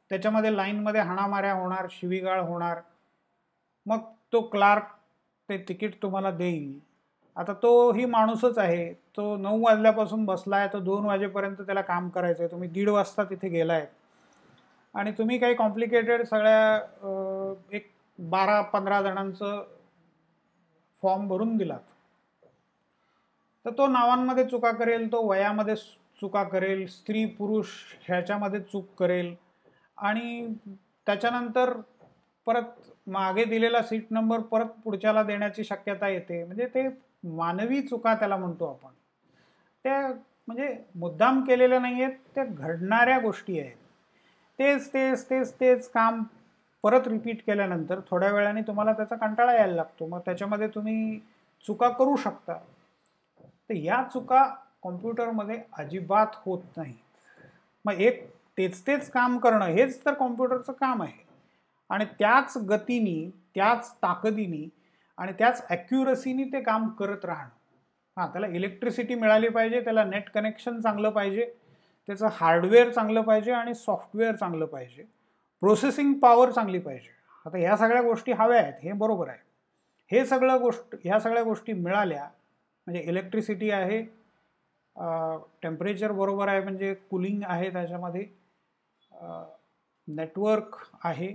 त्याच्यामध्ये 0.09 0.57
लाईनमध्ये 0.57 1.01
हाणामाऱ्या 1.01 1.53
होणार 1.53 1.87
शिवीगाळ 1.91 2.39
होणार. 2.39 2.79
मग 3.85 3.99
तो 4.33 4.41
क्लार्क 4.49 4.83
ते 5.49 5.57
तिकीट 5.67 6.01
तुम्हाला 6.01 6.31
देईल. 6.31 6.79
आता 7.35 7.53
तो 7.63 7.91
ही 7.93 8.05
माणूसच 8.05 8.57
आहे. 8.57 8.93
तो 8.93 9.35
नऊ 9.37 9.61
वाजल्यापासून 9.63 10.25
बसला 10.25 10.57
आहे. 10.57 10.67
तो 10.73 10.79
दोन 10.79 11.05
वाजेपर्यंत 11.05 11.61
त्याला 11.61 11.81
काम 11.81 12.09
करायचं 12.09 12.43
आहे 12.43 12.51
तुम्ही 12.51 12.69
दीड 12.69 12.89
वाजता 12.89 13.23
तिथे 13.23 13.49
गेला 13.49 13.73
आहे 13.73 13.85
आणि 14.95 15.11
तुम्ही 15.11 15.37
काही 15.37 15.53
कॉम्प्लिकेटेड 15.55 16.23
सगळ्या 16.25 17.57
एक 17.71 17.89
बारा 18.19 18.61
पंधरा 18.63 19.01
जणांचं 19.01 19.63
फॉर्म 21.03 21.27
भरून 21.27 21.55
दिलात. 21.57 21.79
तर 23.65 23.71
तो 23.77 23.87
नावांमध्ये 23.87 24.43
चुका 24.45 24.71
करेल 24.71 25.11
तो 25.11 25.21
वयामध्ये 25.27 25.75
चुका 26.21 26.43
करेल 26.43 26.85
स्त्री 26.87 27.25
पुरुष 27.37 27.67
ह्याच्यामध्ये 28.07 28.59
चूक 28.61 28.85
करेल. 28.99 29.33
आणि 29.97 30.47
त्याच्यानंतर 31.07 31.73
परत 32.47 32.91
मागे 33.07 33.43
दिलेला 33.45 33.81
सीट 33.81 34.05
नंबर 34.11 34.39
परत 34.41 34.69
पुढच्याला 34.83 35.23
देण्याची 35.23 35.63
शक्यता 35.63 36.07
येते. 36.07 36.43
म्हणजे 36.43 36.65
ते 36.65 36.87
मानवी 37.27 37.81
चुका 37.81 38.13
त्याला 38.15 38.37
म्हणतो 38.37 38.69
आपण. 38.69 38.93
त्या 39.85 40.07
म्हणजे 40.47 40.75
मुद्दाम 40.95 41.43
केलेल्या 41.45 41.79
नाही 41.79 42.03
आहेत 42.03 42.17
त्या 42.35 42.43
घडणाऱ्या 42.43 43.19
गोष्टी 43.19 43.59
आहेत. 43.59 43.75
तेच 44.59 44.93
तेच 44.93 45.29
तेच 45.29 45.53
तेच 45.59 45.89
काम 45.89 46.23
परत 46.83 47.07
रिपीट 47.07 47.41
केल्यानंतर 47.47 47.99
थोड्या 48.09 48.31
वेळाने 48.31 48.61
तुम्हाला 48.61 48.93
त्याचा 48.93 49.15
कंटाळा 49.15 49.53
यायला 49.53 49.75
लागतो. 49.75 50.07
मग 50.07 50.19
त्याच्यामध्ये 50.25 50.67
तुम्ही 50.67 51.19
चुका 51.63 51.89
करू 51.89 52.15
शकता. 52.15 52.57
तर 53.69 53.73
या 53.73 54.01
चुका 54.13 54.45
कॉम्प्युटरमध्ये 54.81 55.59
अजिबात 55.73 56.35
होत 56.45 56.63
नाही 56.77 56.93
मग 57.85 58.01
एक 58.01 58.25
तेच 58.57 58.81
तेच 58.87 59.09
काम 59.11 59.37
करणं 59.37 59.65
हेच 59.65 60.05
तर 60.05 60.13
कॉम्प्युटरचं 60.13 60.73
काम 60.73 61.01
आहे. 61.01 61.24
आणि 61.89 62.05
त्याच 62.19 62.57
गतीनी 62.69 63.29
त्याच 63.55 63.91
ताकदीनी 64.03 64.67
आणि 65.17 65.31
त्याच 65.39 65.65
ॲक्युरसीनी 65.69 66.43
ते 66.53 66.61
काम 66.63 66.87
करत 66.99 67.25
राहणं. 67.25 67.49
हां 68.17 68.27
त्याला 68.31 68.47
इलेक्ट्रिसिटी 68.47 69.15
मिळाली 69.15 69.49
पाहिजे 69.49 69.81
त्याला 69.83 70.03
नेट 70.03 70.29
कनेक्शन 70.33 70.79
चांगलं 70.81 71.09
पाहिजे 71.09 71.45
त्याचं 72.07 72.27
हार्डवेअर 72.33 72.89
चांगलं 72.91 73.21
पाहिजे 73.21 73.51
आणि 73.51 73.73
सॉफ्टवेअर 73.75 74.35
चांगलं 74.35 74.65
पाहिजे. 74.65 75.03
प्रोसेसिंग 75.61 76.13
पॉवर 76.19 76.51
चांगली 76.51 76.79
पाहिजे. 76.79 77.09
आता 77.45 77.57
ह्या 77.57 77.75
सगळ्या 77.77 78.01
गोष्टी 78.01 78.31
हव्या 78.31 78.59
आहेत 78.61 78.73
हे 78.83 78.91
बरोबर 78.93 79.29
आहे. 79.29 79.39
हे 80.11 80.25
सगळं 80.25 80.57
गोष्ट 80.61 80.95
ह्या 81.03 81.19
सगळ्या 81.19 81.43
गोष्टी 81.43 81.73
मिळाल्या 81.73 82.23
म्हणजे 82.87 83.01
इलेक्ट्रिसिटी 83.01 83.69
आहे 83.71 84.01
टेम्परेचर 85.63 86.11
बरोबर 86.11 86.47
आहे 86.47 86.61
म्हणजे 86.63 86.93
कुलिंग 87.09 87.41
आहे 87.45 87.71
त्याच्यामध्ये 87.71 88.25
नेटवर्क 90.07 90.75
आहे 91.03 91.27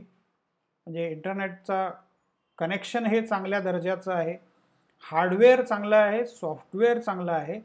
म्हणजे 0.90 1.10
इंटरनेटचा 1.10 1.88
कनेक्शन 2.58 3.04
हे 3.06 3.20
चांगल्या 3.26 3.58
दर्जाचं 3.60 4.12
आहे. 4.12 4.36
हार्डवेअर 5.04 5.62
चांगलं 5.62 5.96
आहे 5.96 6.24
सॉफ्टवेअर 6.26 6.98
चांगलं 6.98 7.32
आहे 7.32 7.60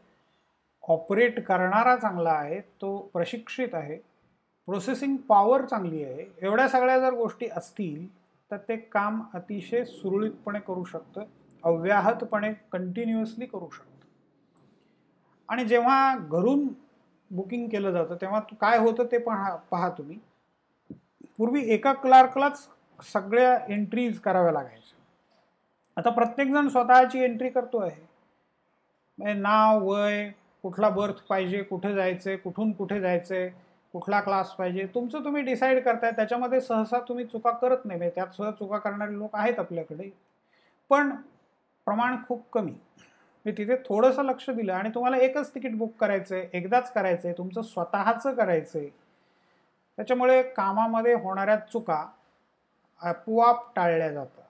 ऑपरेट 0.84 1.39
करणारा 1.45 1.95
चांगला 1.95 2.32
आहे 2.32 2.59
तो 2.82 2.97
प्रशिक्षित 3.13 3.73
आहे 3.73 3.95
प्रोसेसिंग 4.67 5.15
पॉवर 5.17 5.65
चांगली 5.65 6.03
आहे 6.03 6.26
एवढ्या 6.41 6.67
सगळ्या 6.67 6.99
जर 6.99 7.13
गोष्टी 7.13 7.47
असतील 7.55 8.07
तर 8.51 8.57
ते 8.57 8.76
काम 8.78 9.21
अतिशय 9.34 9.84
सुरळीतपणे 9.86 10.59
करू 10.59 10.84
शकतं 10.84 11.23
अव्याहतपणे 11.63 12.53
कंटिन्युअसली 12.71 13.45
करू 13.45 13.69
शकतं. 13.69 14.07
आणि 15.49 15.65
जेव्हा 15.65 16.17
घरून 16.17 16.67
बुकिंग 17.32 17.67
केलं 17.69 17.91
जातं 17.91 18.15
तेव्हा 18.15 18.39
काय 18.61 18.78
होतं 18.78 19.05
ते 19.11 19.17
पहा 19.17 19.55
पहा 19.55 19.89
तुम्ही. 19.89 20.17
पूर्वी 21.38 21.69
एका 21.73 21.93
क्लार्कलाच 21.93 22.67
सगळ्या 22.99 23.57
एंट्रीज 23.69 24.19
कराव्या 24.19 24.51
लागायच्या. 24.51 24.99
आता 25.97 26.09
प्रत्येकजण 26.09 26.67
स्वतःची 26.67 27.23
एंट्री 27.23 27.49
करतो 27.49 27.79
आहे 27.79 28.01
म्हणजे 29.19 29.33
नाव 29.33 29.83
वय 29.83 30.29
कुठला 30.63 30.89
बर्थ 30.89 31.21
पाहिजे 31.29 31.61
कुठे 31.63 31.93
जायचं 31.93 32.29
आहे 32.29 32.37
कुठून 32.37 32.71
कुठे 32.71 32.99
जायचं 33.01 33.35
आहे 33.35 33.49
कुठला 33.93 34.19
क्लास 34.21 34.49
पाहिजे 34.51 34.85
तुमचं 34.95 35.23
तुम्ही 35.23 35.41
डिसाईड 35.41 35.83
करताय. 35.83 36.11
त्याच्यामध्ये 36.11 36.59
सहसा 36.61 36.99
तुम्ही 36.99 37.25
चुका 37.25 37.51
करत 37.51 37.85
नाही. 37.85 37.97
म्हणजे 37.97 38.15
त्यात 38.15 38.33
सुद्धा 38.33 38.51
चुका 38.51 38.77
करणारे 38.77 39.17
लोक 39.17 39.35
आहेत 39.35 39.59
आपल्याकडे. 39.59 40.09
पण 40.91 41.11
प्रमाण 41.87 42.15
खूप 42.27 42.43
कमी. 42.53 42.73
मी 43.45 43.51
तिथे 43.51 43.75
थोडंसं 43.85 44.23
लक्ष 44.23 44.49
दिलं 44.49 44.73
आणि 44.73 44.89
तुम्हाला 44.95 45.17
एकच 45.17 45.53
तिकीट 45.55 45.75
बुक 45.77 45.95
करायचं 45.99 46.35
आहे 46.35 46.47
एकदाच 46.53 46.91
करायचं 46.93 47.27
आहे 47.27 47.37
तुमचं 47.37 47.61
स्वतःचं 47.61 48.33
करायचं 48.35 48.79
आहे 48.79 48.89
त्याच्यामुळे 49.97 50.41
कामामध्ये 50.43 51.13
होणाऱ्या 51.13 51.55
चुका 51.55 52.05
आपोआप 53.01 53.75
टाळल्या 53.75 54.11
जातात 54.11 54.43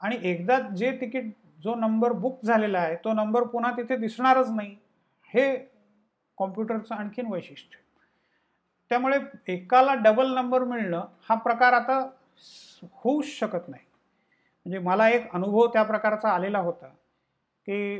आणि 0.00 0.18
एकदा 0.22 0.58
जे 0.76 0.90
तिकीट 1.00 1.32
जो 1.64 1.74
नंबर 1.74 2.12
बुक 2.12 2.44
झालेला 2.44 2.78
आहे 2.78 2.94
तो 3.04 3.12
नंबर 3.12 3.42
पुन्हा 3.42 3.70
तिथे 3.70 3.96
दिसणारच 3.96 4.50
नाही 4.50 4.76
हे 5.34 5.56
कॉम्प्युटरचं 6.38 6.94
आणखीन 6.94 7.26
वैशिष्ट्य. 7.26 7.78
त्यामुळे 8.90 9.18
एकाला 9.52 9.94
डबल 9.94 10.34
नंबर 10.34 10.64
मिळणं 10.64 11.04
हा 11.28 11.34
प्रकार 11.34 11.72
आता 11.72 11.98
होऊच 12.82 13.26
शकत 13.28 13.68
नाही. 13.68 13.84
म्हणजे 14.66 14.78
मला 14.78 15.08
एक 15.08 15.32
अनुभव 15.34 15.66
त्या 15.66 15.82
प्रकारचा 15.82 16.28
आलेला 16.28 16.58
होता 16.58 16.86
की 17.66 17.96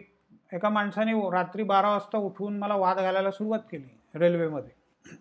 एका 0.53 0.69
माणसाने 0.69 1.13
रात्री 1.33 1.63
बारा 1.63 1.91
वाजता 1.91 2.19
उठवून 2.19 2.59
मला 2.59 2.75
वाद 2.77 2.97
घालायला 2.97 3.31
सुरुवात 3.31 3.61
केली 3.71 4.19
रेल्वेमध्ये 4.19 5.15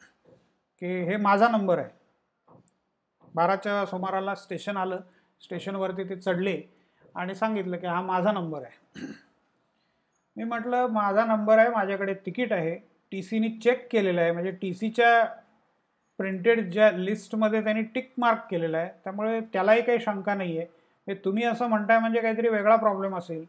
की 0.82 1.02
हे 1.06 1.18
माझा 1.18 1.48
नंबर 1.48 1.80
आहे. 1.80 1.90
बाराच्या 3.36 3.86
सुमाराला 3.86 4.36
स्टेशन 4.36 4.78
आलं. 4.78 5.00
स्टेशनवरती 5.42 6.04
ते 6.10 6.16
चढले 6.16 6.62
आणि 7.16 7.36
सांगितलं 7.36 7.78
की 7.78 7.88
हा 7.88 8.02
माझा 8.02 8.32
नंबर 8.32 8.64
आहे. 8.64 9.06
मी 10.38 10.44
म्हटलं 10.44 10.88
माझा 10.92 11.26
नंबर 11.26 11.58
आहे 11.60 11.70
माझ्याकडे 11.70 12.14
तिकीट 12.26 12.54
आहे. 12.54 12.76
टी 13.12 13.22
सीनी 13.24 13.50
चेक 13.60 13.88
केलेलं 13.92 14.22
आहे. 14.22 14.32
म्हणजे 14.32 14.52
टी 14.52 14.74
सीच्या 14.74 15.24
प्रिंटेड 16.20 16.70
ज्या 16.72 16.90
लिस्टमध्ये 16.92 17.64
त्यांनी 17.64 17.82
टिक 17.96 18.12
मार्क 18.18 18.46
केलेला 18.52 18.78
आहे 18.78 18.90
त्यामुळे 19.04 19.40
त्यालाही 19.54 19.82
काही 19.82 20.00
शंका 20.00 20.34
नाही 20.36 20.58
आहे 20.58 21.14
तुम्ही 21.26 21.44
असं 21.44 21.68
म्हणताय 21.68 22.00
म्हणजे 22.00 22.22
काहीतरी 22.22 22.50
वेगळा 22.50 22.76
प्रॉब्लेम 22.76 23.16
असेल. 23.18 23.44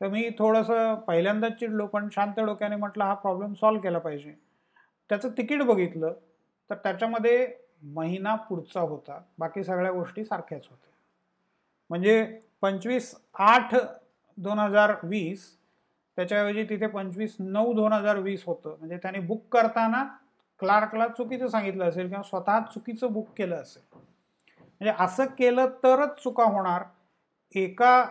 तर 0.00 0.08
मी 0.08 0.28
थोडंसं 0.38 0.94
पहिल्यांदाच 1.06 1.58
चिडलो 1.60 1.86
पण 1.86 2.08
शांत 2.12 2.40
डोक्याने 2.40 2.76
म्हटलं 2.76 3.04
हा 3.04 3.14
प्रॉब्लेम 3.14 3.54
सॉल्व 3.54 3.80
केला 3.80 3.98
पाहिजे. 3.98 4.32
त्याचं 5.10 5.28
तिकीट 5.38 5.62
बघितलं 5.62 6.12
तर 6.70 6.74
त्याच्यामध्ये 6.74 7.46
महिना 7.82 8.34
पुढचा 8.34 8.80
होता. 8.80 9.20
बाकी 9.38 9.64
सगळ्या 9.64 9.92
गोष्टी 9.92 10.24
सारख्याच 10.24 10.66
होत्या. 10.70 10.90
म्हणजे 11.90 12.40
पंचवीस 12.62 13.14
आठ 13.34 13.74
दोन 14.38 14.58
हजार 14.58 14.94
वीस 15.02 15.48
त्याच्याऐवजी 16.16 16.64
तिथे 16.64 16.86
पंचवीस 16.86 17.36
नऊ 17.38 17.72
दोन 17.74 17.92
हजार 17.92 18.16
वीस 18.16 18.44
होतं. 18.46 18.76
म्हणजे 18.78 18.96
त्याने 18.96 19.18
बुक 19.18 19.42
करताना 19.52 20.04
क्लार्कला 20.60 21.06
चुकीचं 21.08 21.48
सांगितलं 21.48 21.88
असेल 21.88 22.08
किंवा 22.08 22.22
स्वतः 22.22 22.60
चुकीचं 22.74 23.12
बुक 23.12 23.28
केलं 23.36 23.56
असेल. 23.56 23.82
म्हणजे 23.92 24.92
असं 24.98 25.24
केलं 25.38 25.68
तरच 25.82 26.22
चुका 26.22 26.44
होणार. 26.44 26.82
एका 27.54 28.04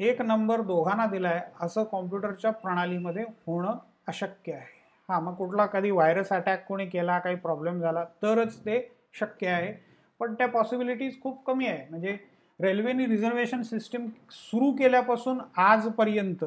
एक 0.00 0.20
नंबर 0.22 0.60
दोघांना 0.60 1.06
दिला 1.06 1.28
आहे 1.28 1.40
असं 1.60 1.84
कॉम्प्युटरच्या 1.84 2.50
प्रणालीमध्ये 2.50 3.24
होणं 3.46 3.78
अशक्य 4.06 4.52
आहे. 4.52 4.76
हां 5.08 5.20
मग 5.22 5.34
कुठला 5.34 5.66
कधी 5.66 5.90
व्हायरस 5.90 6.32
अटॅक 6.32 6.66
कोणी 6.66 6.86
केला 6.86 7.18
काही 7.18 7.36
प्रॉब्लेम 7.36 7.80
झाला 7.80 8.04
तरच 8.22 8.58
ते 8.58 8.78
शक्य 9.14 9.46
आहे. 9.46 9.72
पण 10.20 10.34
त्या 10.34 10.48
पॉसिबिलिटीज 10.48 11.20
खूप 11.20 11.44
कमी 11.46 11.66
आहे. 11.66 11.86
म्हणजे 11.90 12.16
रेल्वेनी 12.60 13.06
रिझर्वेशन 13.06 13.62
सिस्टीम 13.62 14.08
सुरू 14.30 14.70
केल्यापासून 14.72 15.40
आजपर्यंत 15.56 16.44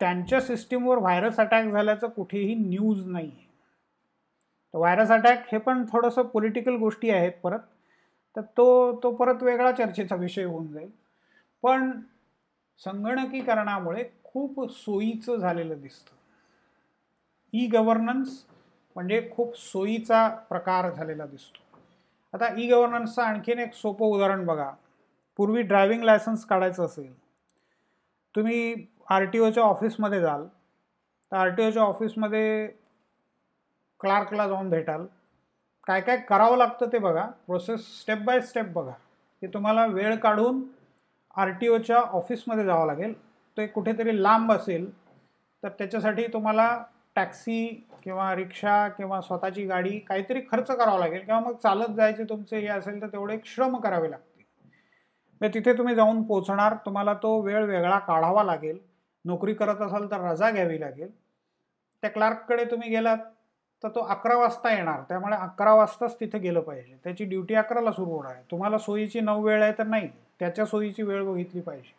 त्यांच्या 0.00 0.40
सिस्टीमवर 0.40 0.98
व्हायरस 0.98 1.40
अटॅक 1.40 1.64
झाल्याचं 1.64 2.08
कुठेही 2.08 2.54
न्यूज 2.54 3.06
नाही 3.06 3.26
आहे 3.26 3.48
तर 4.74 4.78
व्हायरस 4.78 5.10
अटॅक 5.10 5.46
हे 5.52 5.58
पण 5.58 5.84
थोडंसं 5.92 6.22
पॉलिटिकल 6.22 6.76
गोष्टी 6.76 7.10
आहेत 7.10 7.32
परत. 7.42 7.58
तर 8.36 8.40
तो 8.56 9.00
तो 9.02 9.10
परत 9.16 9.42
वेगळा 9.42 9.72
चर्चेचा 9.72 10.16
विषय 10.16 10.44
होऊन 10.44 10.72
जाईल. 10.72 10.90
पण 11.62 11.90
संगणकीकरणामुळे 12.78 14.04
खूप 14.24 14.70
सोयीचं 14.70 15.36
झालेलं 15.36 15.80
दिसतं. 15.80 16.14
ई 17.52 17.66
गव्हर्नन्स 17.66 18.44
म्हणजे 19.00 19.20
खूप 19.32 19.56
सोयीचा 19.56 20.26
प्रकार 20.48 20.88
झालेला 20.90 21.26
दिसतो. 21.26 21.60
आता 22.34 22.48
ई 22.56 22.66
गव्हर्नन्सचं 22.68 23.22
आणखीन 23.22 23.58
एक 23.58 23.72
सोपं 23.74 24.06
उदाहरण 24.06 24.44
बघा. 24.46 24.70
पूर्वी 25.38 25.62
ड्रायव्हिंग 25.62 26.02
लायसन्स 26.04 26.44
काढायचं 26.44 26.84
असेल 26.84 27.12
तुम्ही 28.34 28.74
आर 29.10 29.24
टी 29.24 29.38
ओच्या 29.38 29.62
ऑफिसमध्ये 29.64 30.20
जाल 30.20 30.44
तर 30.46 31.36
आर 31.36 31.48
टी 31.48 31.66
ओच्या 31.66 31.82
ऑफिसमध्ये 31.82 32.66
क्लार्कला 34.00 34.48
जाऊन 34.48 34.70
भेटाल. 34.70 35.06
काय 35.86 36.00
काय 36.00 36.16
करावं 36.28 36.56
लागतं 36.58 36.92
ते 36.92 36.98
बघा. 36.98 37.26
प्रोसेस 37.46 37.88
स्टेप 38.00 38.24
बाय 38.24 38.40
स्टेप 38.40 38.72
बघा. 38.72 38.92
की 39.42 39.46
तुम्हाला 39.46 39.86
वेळ 39.86 40.16
काढून 40.16 40.62
आर 41.36 41.50
टी 41.60 41.68
ओच्या 41.68 42.00
ऑफिसमध्ये 42.12 42.64
जावं 42.64 42.86
लागेल. 42.86 43.14
ते 43.56 43.66
कुठेतरी 43.66 44.22
लांब 44.22 44.52
असेल 44.52 44.90
तर 45.62 45.68
त्याच्यासाठी 45.68 46.26
तुम्हाला 46.32 46.72
टॅक्सी 47.16 47.86
किंवा 48.04 48.34
रिक्षा 48.34 48.88
किंवा 48.88 49.20
स्वतःची 49.20 49.64
गाडी 49.66 49.98
काहीतरी 49.98 50.40
खर्च 50.40 50.66
करावा 50.66 50.98
लागेल 50.98 51.24
किंवा 51.24 51.40
मग 51.40 51.56
चालत 51.56 51.94
जायचे 51.96 52.24
तुमचे 52.24 52.58
हे 52.58 52.66
असेल 52.66 53.02
तर 53.02 53.06
तेवढे 53.06 53.38
श्रम 53.44 53.76
करावे 53.76 54.10
लागतील. 54.10 54.44
मग 55.40 55.48
तिथे 55.54 55.78
तुम्ही 55.78 55.94
जाऊन 55.94 56.22
पोचणार 56.22 56.74
तुम्हाला 56.74 57.14
तो 57.14 57.40
वेळ 57.40 57.64
वेगळा 57.64 57.98
काढावा 57.98 58.44
लागेल. 58.44 58.78
नोकरी 59.24 59.54
करत 59.54 59.80
असाल 59.82 60.10
तर 60.10 60.20
रजा 60.20 60.50
घ्यावी 60.50 60.80
लागेल. 60.80 61.10
त्या 62.02 62.10
क्लार्ककडे 62.10 62.64
तुम्ही 62.64 62.90
गेलात 62.90 63.18
तर 63.82 63.88
तो 63.88 64.00
अकरा 64.00 64.36
वाजता 64.36 64.72
येणार 64.74 65.00
त्यामुळे 65.00 65.36
अकरा 65.36 65.74
वाजताच 65.74 66.20
तिथे 66.20 66.38
गेलं 66.38 66.60
पाहिजे. 66.60 66.96
त्याची 67.04 67.24
ड्युटी 67.24 67.54
अकराला 67.54 67.92
सुरू 67.92 68.10
होणार 68.10 68.32
आहे. 68.32 68.42
तुम्हाला 68.50 68.78
सोयीची 68.78 69.20
नऊ 69.20 69.42
वेळ 69.42 69.62
आहे 69.62 69.72
तर 69.72 69.86
नाही 69.86 70.08
त्याच्या 70.38 70.64
सोयीची 70.64 71.02
वेळ 71.02 71.22
बघितली 71.24 71.60
पाहिजे. 71.60 71.94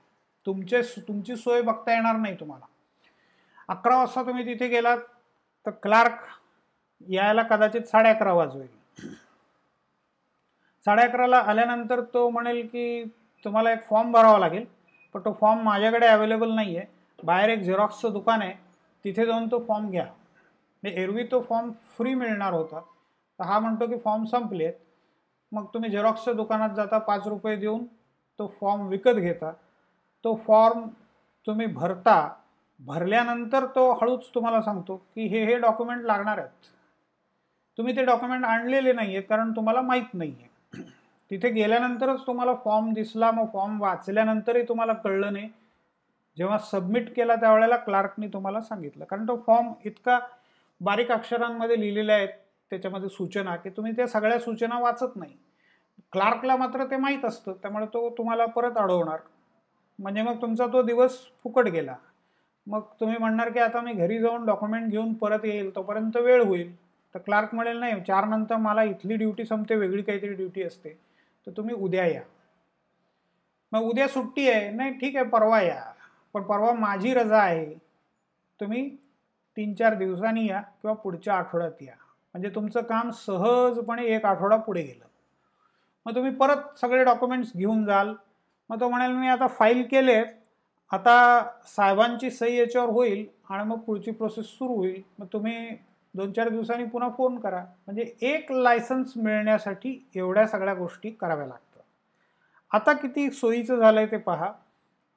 तुमचे 0.45 0.81
तुमची 0.81 1.35
सोय 1.35 1.61
बघता 1.61 1.93
येणार 1.93 2.15
नाही 2.15 2.39
तुम्हाला. 2.39 2.65
अकरा 3.67 3.97
वाजता 3.97 4.23
तुम्ही 4.23 4.45
तिथे 4.45 4.67
गेलात 4.67 4.97
तर 5.65 5.71
क्लार्क 5.83 6.19
यायला 7.07 7.43
कदाचित 7.43 7.81
साडे 7.81 8.09
अकरा 8.09 8.33
वाजवेल. 8.33 8.67
साडे 10.85 11.01
अकराला 11.01 11.37
आल्यानंतर 11.37 12.01
तो 12.13 12.29
म्हणेल 12.29 12.67
की 12.67 13.03
तुम्हाला 13.45 13.71
एक 13.71 13.83
फॉर्म 13.83 14.11
भरावा 14.11 14.39
लागेल 14.39 14.65
पण 15.15 15.21
तो 15.25 15.33
फॉर्म 15.33 15.61
माझ्याकडे 15.61 16.07
अवेलेबल 16.07 16.51
नाही 16.51 16.77
आहे 16.77 16.85
बाहेर 17.23 17.49
एक 17.49 17.61
झेरॉक्सचं 17.61 18.13
दुकान 18.13 18.41
आहे 18.41 18.53
तिथे 19.05 19.25
जाऊन 19.25 19.47
तो 19.51 19.63
फॉर्म 19.67 19.89
घ्या. 19.89 20.05
म्हणजे 20.83 21.01
एरवी 21.01 21.23
तो 21.23 21.41
फॉर्म 21.41 21.71
फ्री 21.97 22.13
मिळणार 22.13 22.53
होता. 22.53 22.79
तर 22.79 23.43
हा 23.43 23.59
म्हणतो 23.59 23.87
की 23.87 23.97
फॉर्म 23.97 24.25
संपलेत. 24.25 24.73
मग 25.51 25.65
तुम्ही 25.65 25.89
झेरॉक्सच्या 25.89 26.33
दुकानात 26.33 26.69
जाता 26.69 26.97
पाच 26.97 27.27
रुपये 27.27 27.55
देऊन 27.55 27.85
तो 28.39 28.47
फॉर्म 28.61 28.87
विकत 28.87 29.15
घेता. 29.15 29.51
तो 30.25 30.35
फॉर्म 30.47 30.87
तुम्ही 31.47 31.65
भरता 31.65 32.27
भरल्यानंतर 32.81 33.65
तो 33.65 33.91
हळूच 33.91 34.29
तुम्हाला 34.35 34.61
सांगतो 34.61 34.95
की 35.15 35.25
हे 35.27 35.43
हे 35.45 35.57
डॉक्युमेंट 35.59 36.03
लागणार 36.05 36.37
आहेत. 36.37 36.67
तुम्ही 37.77 37.95
ते 37.95 38.03
डॉक्युमेंट 38.05 38.45
आणलेले 38.45 38.93
नाही 38.93 39.15
आहेत 39.15 39.27
कारण 39.29 39.51
तुम्हाला 39.55 39.81
माहीत 39.81 40.13
नाही 40.13 40.31
आहे 40.31 40.83
तिथे 41.31 41.49
गेल्यानंतरच 41.49 42.25
तुम्हाला 42.27 42.53
फॉर्म 42.63 42.91
दिसला 42.93 43.31
मग 43.31 43.45
फॉर्म 43.53 43.81
वाचल्यानंतरही 43.81 44.63
तुम्हाला 44.63 44.93
कळलं 44.93 45.33
नाही. 45.33 45.49
जेव्हा 46.37 46.57
सबमिट 46.57 47.13
केला 47.15 47.35
त्यावेळेला 47.35 47.75
क्लार्कनी 47.75 48.27
तुम्हाला 48.27 48.61
सांगितलं. 48.61 49.05
कारण 49.05 49.27
तो 49.27 49.35
फॉर्म 49.47 49.71
इतका 49.85 50.19
बारीक 50.81 51.11
अक्षरांमध्ये 51.11 51.79
लिहिलेल्या 51.79 52.15
आहेत 52.15 52.29
त्याच्यामध्ये 52.69 53.09
सूचना 53.09 53.55
की 53.55 53.69
तुम्ही 53.69 53.95
त्या 53.95 54.07
सगळ्या 54.07 54.39
सूचना 54.39 54.79
वाचत 54.79 55.15
नाही. 55.15 55.35
क्लार्कला 56.11 56.55
मात्र 56.55 56.85
ते 56.85 56.97
माहीत 56.97 57.25
असतं 57.25 57.53
त्यामुळे 57.53 57.85
तो 57.85 58.09
तुम्हाला 58.09 58.45
परत 58.45 58.77
अडवणार. 58.77 59.19
म्हणजे 59.99 60.21
मग 60.21 60.41
तुमचा 60.41 60.67
तो 60.67 60.81
दिवस 60.81 61.17
फुकट 61.43 61.67
गेला. 61.67 61.95
मग 62.67 62.81
तुम्ही 62.99 63.17
म्हणणार 63.17 63.49
की 63.49 63.59
आता 63.59 63.81
मी 63.81 63.93
घरी 63.93 64.19
जाऊन 64.19 64.45
डॉक्युमेंट 64.45 64.91
घेऊन 64.91 65.13
परत 65.13 65.39
येईल 65.43 65.75
तोपर्यंत 65.75 66.17
वेळ 66.17 66.43
होईल. 66.43 66.75
तर 67.15 67.19
क्लार्क 67.19 67.55
म्हणेल 67.55 67.77
नाही 67.77 68.01
चार 68.07 68.25
नंतर 68.25 68.55
मला 68.55 68.83
इथली 68.83 69.15
ड्युटी 69.15 69.45
संपते 69.45 69.75
वेगळी 69.75 70.01
काहीतरी 70.01 70.33
ड्युटी 70.33 70.63
असते. 70.63 70.89
तर 71.47 71.51
तुम्ही 71.57 71.75
उद्या 71.75 72.05
या. 72.05 72.21
मग 73.71 73.79
उद्या 73.79 74.07
सुट्टी 74.07 74.49
आहे. 74.49 74.71
नाही 74.71 74.91
ठीक 74.91 75.15
आहे 75.15 75.25
परवा 75.25 75.61
या. 75.61 75.83
पण 76.33 76.41
परवा 76.41 76.73
माझी 76.73 77.13
रजा 77.13 77.37
आहे. 77.37 77.73
तुम्ही 78.59 78.97
तीन 79.57 79.73
चार 79.73 79.93
दिवसांनी 79.93 80.47
या 80.47 80.61
किंवा 80.61 80.93
पुढच्या 80.93 81.33
आठवड्यात 81.33 81.81
या. 81.81 81.93
म्हणजे 82.33 82.49
तुमचं 82.49 82.81
काम 82.81 83.09
सहजपणे 83.09 84.05
एक 84.05 84.25
आठवडा 84.25 84.55
पुढे 84.55 84.81
गेलं. 84.81 85.05
मग 86.05 86.15
तुम्ही 86.15 86.31
परत 86.31 86.79
सगळे 86.81 87.03
डॉक्युमेंट्स 87.03 87.51
घेऊन 87.57 87.85
जाल. 87.85 88.13
मग 88.69 88.79
तो 88.79 88.89
म्हणेल 88.89 89.11
मी 89.11 89.27
आता 89.27 89.47
फाईल 89.47 89.87
केलेत. 89.91 90.25
आता 90.91 91.45
साहेबांची 91.65 92.31
सही 92.31 92.59
याच्यावर 92.59 92.89
होईल 92.89 93.25
आणि 93.49 93.63
मग 93.63 93.79
पुढची 93.79 94.11
प्रोसेस 94.11 94.45
सुरू 94.45 94.73
होईल. 94.73 95.01
मग 95.19 95.25
तुम्ही 95.33 95.69
दोन 96.13 96.31
चार 96.31 96.49
दिवसांनी 96.49 96.85
पुन्हा 96.85 97.09
फोन 97.17 97.39
करा. 97.39 97.59
म्हणजे 97.59 98.13
एक 98.21 98.51
लायसन्स 98.51 99.13
मिळण्यासाठी 99.15 100.07
एवढ्या 100.15 100.47
सगळ्या 100.47 100.73
गोष्टी 100.73 101.09
कराव्या 101.09 101.47
लागतात. 101.47 101.81
आता 102.71 102.93
किती 102.93 103.31
सोयीचं 103.31 103.75
झालं 103.75 103.99
आहे 103.99 104.11
ते 104.11 104.17
पहा. 104.17 104.51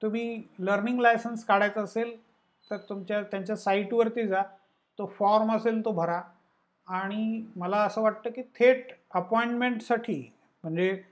तुम्ही 0.02 0.42
लर्निंग 0.58 1.00
लायसन्स 1.00 1.44
काढायचं 1.44 1.84
असेल 1.84 2.20
तर 2.70 2.76
तुमच्या 2.76 3.22
त्यांच्या 3.22 3.56
साईटवरती 3.56 4.26
जा. 4.26 4.42
तो 4.98 5.06
फॉर्म 5.06 5.56
असेल 5.56 5.84
तो 5.84 5.90
भरा. 5.90 6.22
आणि 6.88 7.44
मला 7.56 7.76
असं 7.76 8.02
वाटतं 8.02 8.30
की 8.30 8.42
थेट 8.42 8.86
अपॉइंटमेंटसाठी 9.14 10.32
म्हणजे 10.62 11.02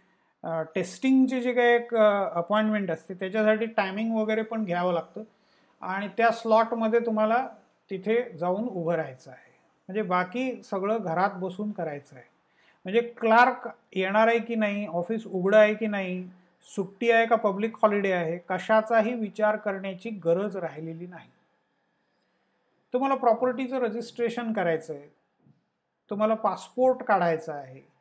टेस्टिंगची 0.75 1.41
जे 1.41 1.53
काही 1.53 1.75
एक 1.75 1.95
अपॉइंटमेंट 1.95 2.91
असते 2.91 3.15
त्याच्यासाठी 3.15 3.67
टायमिंग 3.67 4.15
वगैरे 4.17 4.43
पण 4.43 4.65
घ्यावं 4.65 4.93
लागतं. 4.93 5.23
आणि 5.83 6.09
त्या 6.17 6.31
स्लॉटमध्ये 6.31 7.01
तुम्हाला 7.01 7.47
तिथे 7.91 8.23
जाऊन 8.39 8.69
उभं 8.69 8.95
राहायचं 8.95 9.31
आहे. 9.31 9.51
म्हणजे 9.89 10.03
बाकी 10.03 10.63
सगळं 10.63 10.99
घरात 10.99 11.31
बसून 11.31 11.71
करायचं 11.73 12.17
आहे. 12.17 12.25
म्हणजे 12.87 13.01
क्लार्क 13.01 13.69
येणार 13.95 14.29
आहे 14.29 14.39
की 14.39 14.55
नाही 14.55 14.87
ऑफिस 14.87 15.27
उघडं 15.27 15.57
आहे 15.57 15.75
की 15.75 15.87
नाही 15.87 16.25
सुट्टी 16.65 17.11
आहे 17.11 17.27
का 17.27 17.37
पब्लिक 17.37 17.77
हॉलिडे 17.83 18.13
आहे 18.13 18.39
कशाचाही 18.49 19.15
विचार 19.15 19.57
करण्याची 19.57 20.11
गरज 20.25 20.57
राहिलेली 20.57 21.07
नाही. 21.07 21.29
तुम्हाला 22.95 23.15
प्रॉपर्टीचं 23.15 23.79
रजिस्ट्रेशन 23.79 24.53
करायचं 24.53 24.95
आहे. 24.95 25.09
तुम्हाला 26.11 26.35
पासपोर्ट 26.35 27.03
काढायचा 27.03 27.55
आहे. 27.55 27.92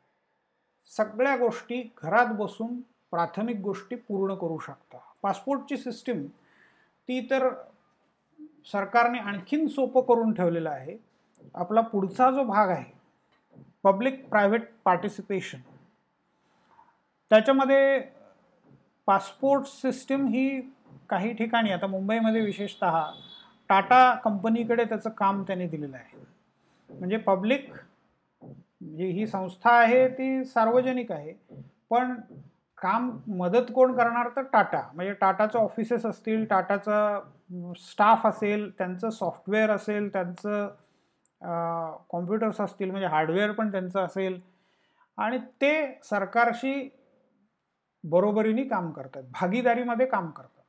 सगळ्या 0.90 1.36
गोष्टी 1.36 1.82
घरात 2.02 2.32
बसून 2.36 2.80
प्राथमिक 3.10 3.60
गोष्टी 3.60 3.96
पूर्ण 3.96 4.34
करू 4.34 4.58
शकता. 4.58 4.98
पासपोर्टची 5.22 5.76
सिस्टीम 5.76 6.26
ती 7.08 7.20
तर 7.30 7.48
सरकारने 8.72 9.18
आणखीन 9.18 9.66
सोपं 9.68 10.00
करून 10.08 10.32
ठेवलेलं 10.34 10.70
आहे. 10.70 10.96
आपला 11.54 11.80
पुढचा 11.80 12.30
जो 12.30 12.44
भाग 12.44 12.68
आहे 12.70 12.90
पब्लिक 13.84 14.28
प्रायव्हेट 14.28 14.68
पार्टिसिपेशन 14.84 15.58
त्याच्यामध्ये 17.30 18.00
पासपोर्ट 19.08 19.66
सिस्टीम 19.66 20.26
ही 20.28 20.60
काही 21.10 21.32
ठिकाणी 21.34 21.70
आता 21.70 21.86
मुंबईमध्ये 21.86 22.40
विशेषत 22.40 22.84
टाटा 23.70 24.14
कंपनीकडे 24.24 24.84
त्याचं 24.84 25.10
काम 25.10 25.42
त्यांनी 25.42 25.66
दिलेलं 25.68 25.96
आहे. 25.96 26.24
म्हणजे 26.90 27.16
पब्लिक 27.16 27.72
जी 28.82 29.06
ही 29.12 29.26
संस्था 29.26 29.70
आहे 29.72 30.06
ती 30.08 30.44
सार्वजनिक 30.44 31.12
आहे. 31.12 31.32
पण 31.90 32.14
काम 32.78 33.10
मदत 33.38 33.70
कोण 33.74 33.92
करणार 33.96 34.28
तर 34.36 34.42
टाटा. 34.52 34.80
म्हणजे 34.94 35.12
टाटाचं 35.12 35.58
ऑफिसेस 35.58 36.06
असतील 36.06 36.44
टाटाचं 36.44 37.72
स्टाफ 37.78 38.26
असेल 38.26 38.70
त्यांचं 38.78 39.10
सॉफ्टवेअर 39.10 39.70
असेल 39.70 40.08
त्यांचं 40.12 40.68
कॉम्प्युटर्स 42.10 42.60
असतील 42.60 42.90
म्हणजे 42.90 43.06
हार्डवेअर 43.06 43.52
पण 43.52 43.70
त्यांचं 43.72 44.00
असेल. 44.00 44.40
आणि 45.18 45.38
ते 45.60 45.72
सरकारशी 46.04 46.88
बरोबरीने 48.04 48.62
काम 48.64 48.90
करतात 48.92 49.22
भागीदारीमध्ये 49.32 50.06
काम 50.06 50.30
करतात. 50.30 50.62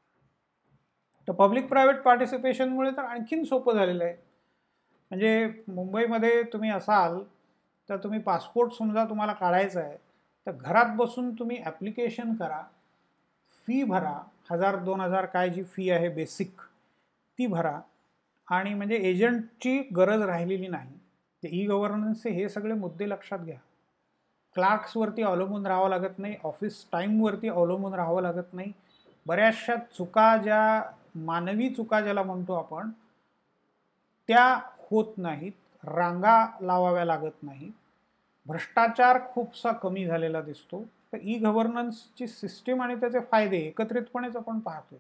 तर 1.28 1.34
पब्लिक 1.34 1.68
प्रायव्हेट 1.70 2.02
पार्टिसिपेशनमुळे 2.04 2.92
तर 2.92 3.04
आणखीन 3.04 3.44
सोपं 3.44 3.74
झालेलं 3.74 4.04
आहे. 4.04 4.14
म्हणजे 5.12 5.64
मुंबईमध्ये 5.68 6.42
तुम्ही 6.44 6.70
असाल 6.72 7.20
तर 7.94 8.04
तुम्ही 8.04 8.20
पासपोर्ट 8.20 8.72
समजा 8.72 9.06
तुम्हाला 9.06 9.34
काढायचा 9.34 9.80
आहे 9.80 9.98
तर 10.48 10.52
घरात 10.52 10.96
बसून 10.96 11.34
तुम्ही 11.34 11.58
ॲप्लिकेशन 11.66 12.34
करा. 12.36 12.62
फी 13.68 13.84
भरा. 13.84 14.22
हजार 14.52 14.76
दोन 14.76 15.02
हजार 15.02 15.26
काय 15.26 15.50
जी 15.50 15.64
फी 15.64 15.90
आहे 15.90 16.10
बेसिक 16.10 16.62
ती 17.40 17.48
भरा. 17.48 17.80
आणि 18.48 18.74
म्हणजे 18.74 18.96
एजंटची 18.96 19.78
गरज 19.96 20.22
राहिलेली 20.22 20.68
नाही. 20.68 20.98
ते 21.44 21.50
ई 21.52 21.66
गव्हर्नन्सचे 21.68 22.30
हे 22.30 22.50
सगळे 22.50 22.74
मुद्दे 22.74 23.10
लक्षात 23.10 23.40
घ्या. 23.40 23.58
क्लार्क्सवरती 24.56 25.22
अवलंबून 25.22 25.66
राहावं 25.66 25.90
लागत 25.90 26.20
नाही. 26.20 26.36
ऑफिस 26.44 26.86
टाईमवरती 26.92 27.50
अवलंबून 27.50 27.94
राहावं 27.94 28.22
लागत 28.22 28.54
नाही. 28.54 28.72
बऱ्याचशा 29.26 29.76
चुका 29.76 30.38
ज्या 30.38 30.92
मानवी 31.16 31.70
चुका 31.70 32.02
ज्याला 32.02 32.24
म्हणतो 32.24 32.54
आपण 32.54 32.90
त्या 34.28 34.60
होत 34.92 35.18
नाहीत. 35.18 35.52
रांगा 35.84 36.48
लावाव्या 36.62 37.06
लागत 37.06 37.44
नाहीत. 37.44 37.72
भ्रष्टाचार 38.48 39.20
खूपसा 39.32 39.72
कमी 39.72 40.06
झालेला 40.06 40.42
दिसतो. 40.42 40.84
तर 41.14 41.18
ई 41.22 41.38
गव्हर्नन्सची 41.40 42.28
सिस्टीम 42.28 42.82
आणि 42.82 42.96
त्याचे 42.96 43.20
फायदे 43.32 43.58
एकत्रितपणेच 43.58 44.36
आपण 44.36 44.60
पाहतोय. 44.60 45.00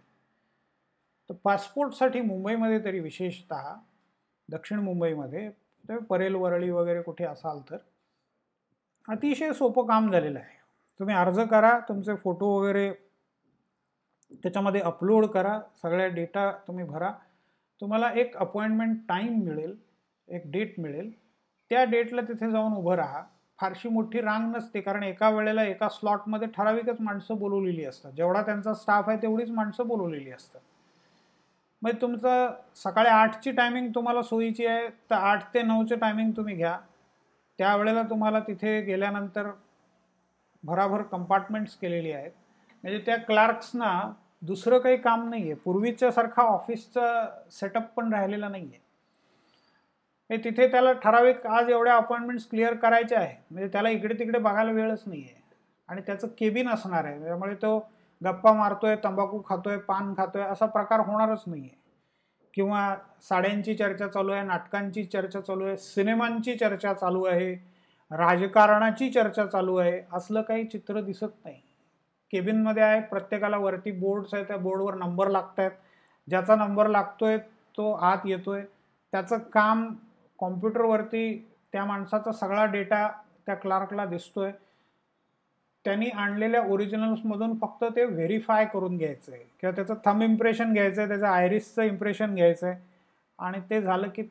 तर 1.30 1.34
पासपोर्टसाठी 1.44 2.22
मुंबईमध्ये 2.22 2.84
तरी 2.86 3.00
विशेषत 3.00 3.54
दक्षिण 4.50 4.80
मुंबईमध्ये 4.80 5.50
परेल 6.10 6.36
वरळी 6.36 6.70
वगैरे 6.70 7.02
कुठे 7.02 7.26
असाल 7.26 7.60
तर 7.70 7.78
अतिशय 9.08 9.54
सोपं 9.54 9.86
काम 9.88 10.12
झालेलं 10.12 10.40
आहे. 10.40 10.58
तुम्ही 11.00 11.16
अर्ज 11.16 11.40
करा 11.52 11.80
तुमचे 11.90 12.16
फोटो 12.16 12.48
वगैरे 12.60 12.92
त्याच्यामध्ये 14.44 14.82
अपलोड 14.82 15.26
करा 15.26 15.60
सगळ्या 15.82 16.08
डेटा 16.08 16.52
तुम्ही 16.68 16.86
भरा. 16.86 17.12
तुम्हाला 17.82 18.12
एक 18.16 18.38
अपॉइंटमेंट 18.38 18.98
टाईम 19.10 19.40
मिळेल 19.44 19.76
एक 20.28 20.42
डेट 20.46 20.80
मिळेल. 20.80 21.12
त्या 21.70 21.84
डेटला 21.84 22.22
तिथे 22.22 22.52
जाऊन 22.52 22.74
उभं 22.74 22.96
राहा. 22.96 23.24
फारशी 23.64 23.90
मोठी 23.90 24.22
रांग 24.22 24.50
नसते 24.56 24.80
कारण 24.82 25.04
एका 25.04 25.30
वेळेला 25.30 25.64
एका 25.64 25.88
स्लॉटमध्ये 25.90 26.48
ठराविकच 26.56 26.96
माणसं 27.00 27.38
बोलवलेली 27.38 27.86
असतात. 27.86 28.12
जेवढा 28.12 28.42
त्यांचा 28.42 28.74
स्टाफ 28.74 29.10
आहे 29.10 29.22
तेवढीच 29.22 29.52
माणसं 29.52 29.88
बोलवलेली 29.88 30.32
असतात. 30.32 30.60
मग 31.82 31.92
तुमचं 32.02 32.52
सकाळी 32.76 33.10
आठची 33.10 33.52
टायमिंग 33.52 33.88
तुम्हाला 33.96 34.22
सोयीची 34.22 34.66
आहे 34.66 34.88
तर 35.10 35.16
आठ 35.16 35.44
ते 35.54 35.62
नऊचं 35.62 36.00
टायमिंग 36.00 36.32
तुम्ही 36.32 36.56
घ्या. 36.56 36.78
त्यावेळेला 37.60 38.04
तुम्हाला 38.04 38.40
तिथे 38.40 38.80
गेल्यानंतर 38.82 39.50
भराभर 40.64 41.02
कंपार्टमेंट्स 41.02 41.76
केलेली 41.76 42.12
आहेत. 42.12 42.32
म्हणजे 42.84 43.00
त्या 43.06 43.18
क्लार्क्सना 43.18 44.00
दुसरं 44.42 44.80
काही 44.80 44.98
काम 44.98 45.28
नाही 45.30 45.44
आहे 45.44 45.54
पूर्वीच्यासारखा 45.56 46.44
ऑफिसचा 46.44 47.26
सेटअप 47.52 47.94
पण 47.96 48.14
राहिलेला 48.14 48.48
नाही 48.48 48.68
आहे 48.68 48.82
हे 50.30 50.38
तिथे 50.44 50.68
त्याला 50.68 50.92
ठराविक 50.94 51.46
आज 51.48 51.70
एवढ्या 51.70 51.96
अपॉइंटमेंट्स 51.96 52.48
क्लिअर 52.50 52.74
करायचे 52.74 53.16
आहे 53.16 53.36
म्हणजे 53.52 53.68
त्याला 53.68 53.90
इकडे 53.90 54.14
तिकडे 54.20 54.40
बघायला 54.40 54.72
वेळच 54.72 55.04
नाही 55.08 55.22
आहे 55.24 55.42
आणि 55.90 56.02
त्याचं 56.02 56.28
केबिन 56.38 56.70
असणार 56.70 57.06
आहे. 57.06 57.24
त्यामुळे 57.24 57.56
तो 57.56 57.78
गप्पा 58.22 58.54
मारतोय 58.54 58.96
तंबाखू 59.04 59.42
खातोय 59.48 59.78
पान 59.78 60.14
खातोय 60.18 60.42
असा 60.42 60.66
प्रकार 60.66 61.00
होणारच 61.00 61.44
नाही 61.48 61.62
आहे 61.62 61.82
किंवा 62.54 62.96
साड्यांची 63.22 63.76
चर्चा 63.76 64.08
चालू 64.08 64.32
आहे 64.32 64.44
नाटकांची 64.44 65.04
चर्चा 65.04 65.42
चालू 65.42 65.66
आहे 65.66 65.78
सिनेमांची 65.78 66.56
चर्चा 66.58 66.94
चालू 66.94 67.24
आहे 67.26 67.54
राजकारणाची 68.12 69.10
चर्चा 69.12 69.46
चालू 69.46 69.76
आहे 69.76 70.02
असलं 70.14 70.42
काही 70.42 70.66
चित्र 70.66 71.02
दिसत 71.02 71.44
नाही. 71.46 71.60
केबिनमध्ये 72.34 72.84
आहे 72.84 73.00
प्रत्येकाला 73.02 73.58
वरती 73.58 73.92
बोर्ड्स 73.92 74.34
आहे 74.34 74.44
त्या 74.44 74.58
बोर्डवर 74.58 74.96
नंबर 74.96 75.30
लागत 75.30 75.60
आहेत 75.60 75.72
ज्याचा 76.28 76.56
नंबर 76.56 76.88
लागतोय 76.88 77.38
तो 77.78 77.92
आत 77.94 78.26
येतोय. 78.26 78.64
त्याचं 79.14 79.38
काम 79.54 79.88
कॉम्प्युटरवरती 80.44 81.50
त्या 81.72 81.86
माणसाचा 81.86 82.32
सगळा 82.32 82.66
डेटा 82.66 83.08
त्या 83.46 83.56
क्लार्कला 83.56 84.06
दिसतोय. 84.06 84.52
त्यांनी 85.86 86.10
आणलेल्या 86.10 86.62
ओरिजिनल्समधून 86.62 87.58
फक्त 87.58 87.84
ते 87.96 88.06
व्हेरीफाय 88.06 88.66
करून 88.66 88.98
घ्यायचं 88.98 89.32
आहे 89.32 89.44
किंवा 89.60 89.76
त्याचं 89.76 89.94
थम 90.06 90.22
इम्प्रेशन 90.22 90.74
घ्यायचं 90.74 91.02
आहे 91.02 91.08
त्याचं 91.10 91.26
आयरिसचं 91.28 91.82
इम्प्रेशन 91.82 92.36
घ्यायचं 92.36 92.68
आहे 92.68 92.80
आणि 93.40 93.60
ते 93.70 93.82
झालं 93.82 94.10
की 94.10 94.22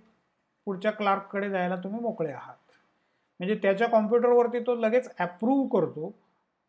पुढच्या 0.67 0.91
क्लार्ककडे 0.93 1.51
जायला 1.51 1.77
तुम्ही 1.77 2.01
मोकळे 2.01 2.33
आहात. 2.33 2.57
म्हणजे 3.41 3.55
त्याच्या 3.55 3.89
कॉम्प्युटरवरती 3.89 4.61
तो 4.61 4.75
लगेच 4.75 5.11
ॲप्रूव्ह 5.19 5.69
करतो. 5.69 6.13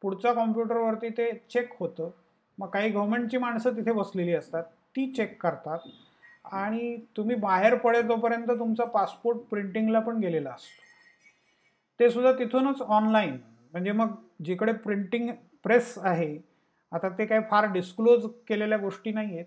पुढच्या 0.02 0.34
कॉम्प्युटरवरती 0.34 1.10
ते 1.10 1.32
चेक 1.50 1.74
होतं. 1.80 2.10
मग 2.58 2.68
काही 2.68 2.90
गव्हर्मेंटची 2.90 3.38
माणसं 3.38 3.76
तिथे 3.76 3.92
बसलेली 3.92 4.34
असतात. 4.34 4.64
ती 4.64 5.12
चेक 5.12 5.42
करतात. 5.42 5.80
आणि 6.46 6.98
तुम्ही 7.18 7.36
बाहेर 7.36 7.76
पडेतोपर्यंत 7.76 8.48
तुमचा 8.50 8.86
पासपोर्ट 8.86 9.38
प्रिंटिंगला 9.38 10.00
पण 10.00 10.18
गेलेला 10.18 10.50
असतो. 10.50 10.82
ते 12.00 12.10
सुद्धा 12.10 12.32
तिथूनच 12.32 12.82
ऑनलाईन. 12.82 13.38
म्हणजे 13.74 13.92
मग 13.92 14.16
जिकडे 14.46 14.74
प्रिंटिंग 14.74 15.30
प्रेस 15.64 15.98
आहे 15.98 16.38
आता 16.92 17.10
ते 17.10 17.26
काही 17.26 17.42
फार 17.52 17.66
डिस्क्लोज 17.66 18.26
केलेल्या 18.48 18.78
गोष्टी 18.78 19.12
नाही 19.12 19.36
आहेत 19.36 19.46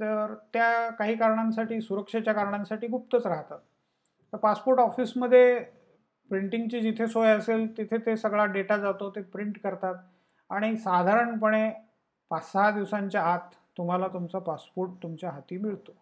तर 0.00 0.34
त्या 0.52 0.88
काही 0.90 1.14
कारणांसाठी 1.16 1.80
सुरक्षेच्या 1.80 2.34
कारणांसाठी 2.34 2.86
गुप्तच 2.86 3.26
राहतात. 3.26 3.58
तर 4.32 4.36
पासपोर्ट 4.38 4.80
ऑफिसमध्ये 4.80 5.58
प्रिंटिंगची 6.30 6.80
जिथे 6.80 7.06
सोय 7.06 7.30
असेल 7.30 7.66
तिथे 7.78 7.98
ते 8.06 8.16
सगळा 8.16 8.44
डेटा 8.44 8.76
जातो 8.76 9.10
ते 9.10 9.22
प्रिंट 9.22 9.58
करतात. 9.58 9.94
आणि 10.50 10.76
साधारणपणे 10.76 11.70
पाच 12.30 12.52
सहा 12.52 12.70
दिवसांच्या 12.70 13.22
आत 13.22 13.54
तुम्हाला 13.76 14.08
तुमचा 14.08 14.38
पासपोर्ट 14.38 14.90
तुमच्या 15.02 15.30
हाती 15.30 15.56
मिळतो. 15.58 15.92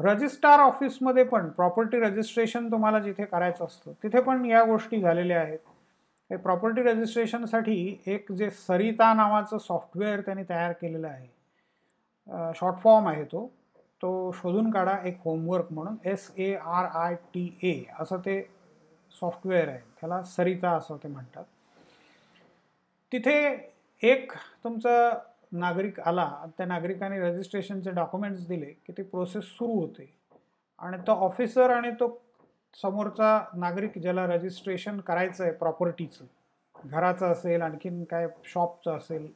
रजिस्ट्रार 0.00 0.60
ऑफिसमध्ये 0.60 1.24
पण 1.24 1.48
प्रॉपर्टी 1.48 1.98
रजिस्ट्रेशन 2.00 2.70
तुम्हाला 2.70 2.98
जिथे 2.98 3.24
करायचं 3.24 3.64
असतं 3.64 3.92
तिथे 4.02 4.20
पण 4.20 4.44
या 4.44 4.64
गोष्टी 4.64 5.00
झालेल्या 5.00 5.40
आहेत. 5.40 5.58
हे 6.30 6.36
प्रॉपर्टी 6.36 6.82
रजिस्ट्रेशनसाठी 6.82 8.02
एक 8.06 8.32
जे 8.32 8.50
सरिता 8.50 9.12
नावाचं 9.14 9.58
सॉफ्टवेअर 9.58 10.20
त्यांनी 10.20 10.42
तयार 10.48 10.72
केलेलं 10.72 11.06
आहे. 11.08 12.52
शॉर्ट 12.56 12.76
फॉर्म 12.82 13.08
आहे 13.08 13.24
तो. 13.24 13.46
तो 14.02 14.30
शोधून 14.34 14.70
काढा 14.70 14.96
एक 15.04 15.20
होमवर्क 15.24 15.66
म्हणून. 15.70 15.96
S 16.04 16.30
A 16.38 16.54
R 16.54 16.84
I 16.98 17.14
T 17.34 17.48
A 17.62 17.82
असं 18.00 18.18
ते 18.18 18.40
सॉफ्टवेअर 19.20 19.68
आहे. 19.68 19.80
त्याला 20.00 20.22
सरिता 20.22 20.70
असं 20.70 20.96
ते 21.02 21.08
म्हणतात. 21.08 21.44
तिथे 23.12 23.36
एक 24.02 24.32
तुमचं 24.64 25.18
नागरिक 25.56 26.00
आला 26.00 26.28
त्या 26.58 26.66
नागरिकाने 26.66 27.18
रजिस्ट्रेशनचे 27.20 27.90
डॉक्युमेंट्स 27.90 28.46
दिले 28.48 28.72
की 28.86 28.92
ती 28.92 29.02
प्रोसेस 29.02 29.44
सुरू 29.48 29.72
होते. 29.72 30.12
आणि 30.78 30.96
तो 31.06 31.12
ऑफिसर 31.26 31.70
आणि 31.70 31.90
तो 32.00 32.08
समोरचा 32.74 33.38
नागरिक 33.54 33.98
ज्याला 33.98 34.26
रजिस्ट्रेशन 34.26 35.00
करायचं 35.00 35.44
आहे 35.44 35.52
प्रॉपर्टीचं 35.52 36.24
घराचं 36.74 37.26
असेल 37.26 37.62
आणखीन 37.62 38.02
काय 38.04 38.26
शॉपचं 38.44 38.96
असेल 38.96 39.26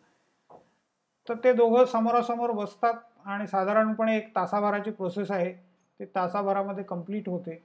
तर 1.29 1.35
ते 1.45 1.53
दोघं 1.53 1.85
समोरासमोर 1.85 2.51
बसतात 2.51 2.95
आणि 3.25 3.47
साधारणपणे 3.47 4.17
एक 4.17 4.35
तासाभराची 4.37 4.91
प्रोसेस 4.91 5.31
आहे. 5.31 5.53
ते 6.01 6.05
तासाभरामध्ये 6.15 6.85
कंप्लीट 6.85 7.29
होते 7.29 7.63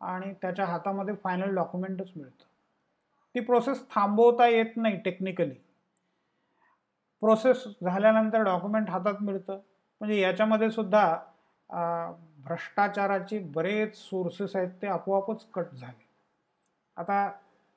आणि 0.00 0.32
त्याच्या 0.42 0.64
हातामध्ये 0.64 1.14
फायनल 1.24 1.54
डॉक्युमेंटच 1.54 2.10
मिळतं 2.16 2.44
ती 3.34 3.40
प्रोसेस 3.40 3.82
थांबवता 3.90 4.46
येत 4.48 4.76
नाही 4.76 4.96
टेक्निकली 4.96 5.54
प्रोसेस 7.22 7.64
झाल्यानंतर 7.82 8.42
डॉक्युमेंट 8.44 8.90
हातात 8.90 9.22
मिळतं. 9.22 9.58
म्हणजे 10.00 10.20
याच्यामध्ये 10.20 10.70
सुद्धा 10.70 11.04
भ्रष्टाचाराचे 12.44 13.38
बरेच 13.54 13.96
सोर्सेस 13.98 14.56
आहेत 14.56 14.70
ते 14.82 14.86
आपोआपच 14.86 15.44
कट 15.54 15.74
झाले. 15.74 16.04
आता 16.96 17.28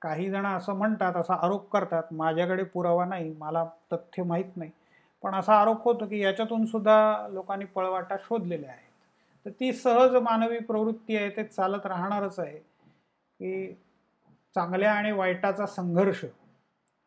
काही 0.01 0.29
जण 0.29 0.45
असं 0.45 0.73
म्हणतात 0.73 1.15
असा 1.15 1.33
आरोप 1.45 1.69
करतात 1.71 2.13
माझ्याकडे 2.13 2.63
पुरावा 2.63 3.05
नाही 3.05 3.33
मला 3.37 3.63
तथ्य 3.93 4.23
माहीत 4.23 4.57
नाही. 4.57 4.71
पण 5.23 5.35
असा 5.35 5.55
आरोप 5.61 5.83
होतो 5.83 6.05
की 6.07 6.19
याच्यातून 6.19 6.65
सुद्धा 6.65 7.27
लोकांनी 7.31 7.65
पळवाटा 7.65 8.15
शोधलेल्या 8.23 8.69
आहेत. 8.71 8.85
तर 9.45 9.49
ती 9.59 9.71
सहज 9.73 10.15
मानवी 10.23 10.59
प्रवृत्ती 10.59 11.15
आहे 11.17 11.29
ते 11.37 11.43
चालत 11.43 11.85
राहणारच 11.85 12.39
आहे. 12.39 12.57
की 12.57 13.73
चांगल्या 14.53 14.93
आणि 14.93 15.11
वाईटाचा 15.11 15.65
संघर्ष 15.65 16.23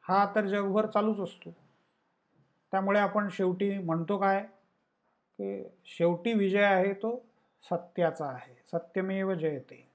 हा 0.04 0.24
तर 0.34 0.46
जगभर 0.46 0.86
चालूच 0.86 1.20
असतो. 1.20 1.50
त्यामुळे 2.72 3.00
आपण 3.00 3.28
शेवटी 3.28 3.78
म्हणतो 3.78 4.18
काय? 4.18 4.42
की 5.38 5.64
शेवटी 5.84 6.32
विजय 6.32 6.62
आहे 6.62 6.92
तो 6.92 7.24
सत्याचा 7.62 8.26
आहे. 8.26 8.62
सत्यमेव 8.66 9.34
जयते. 9.34 9.91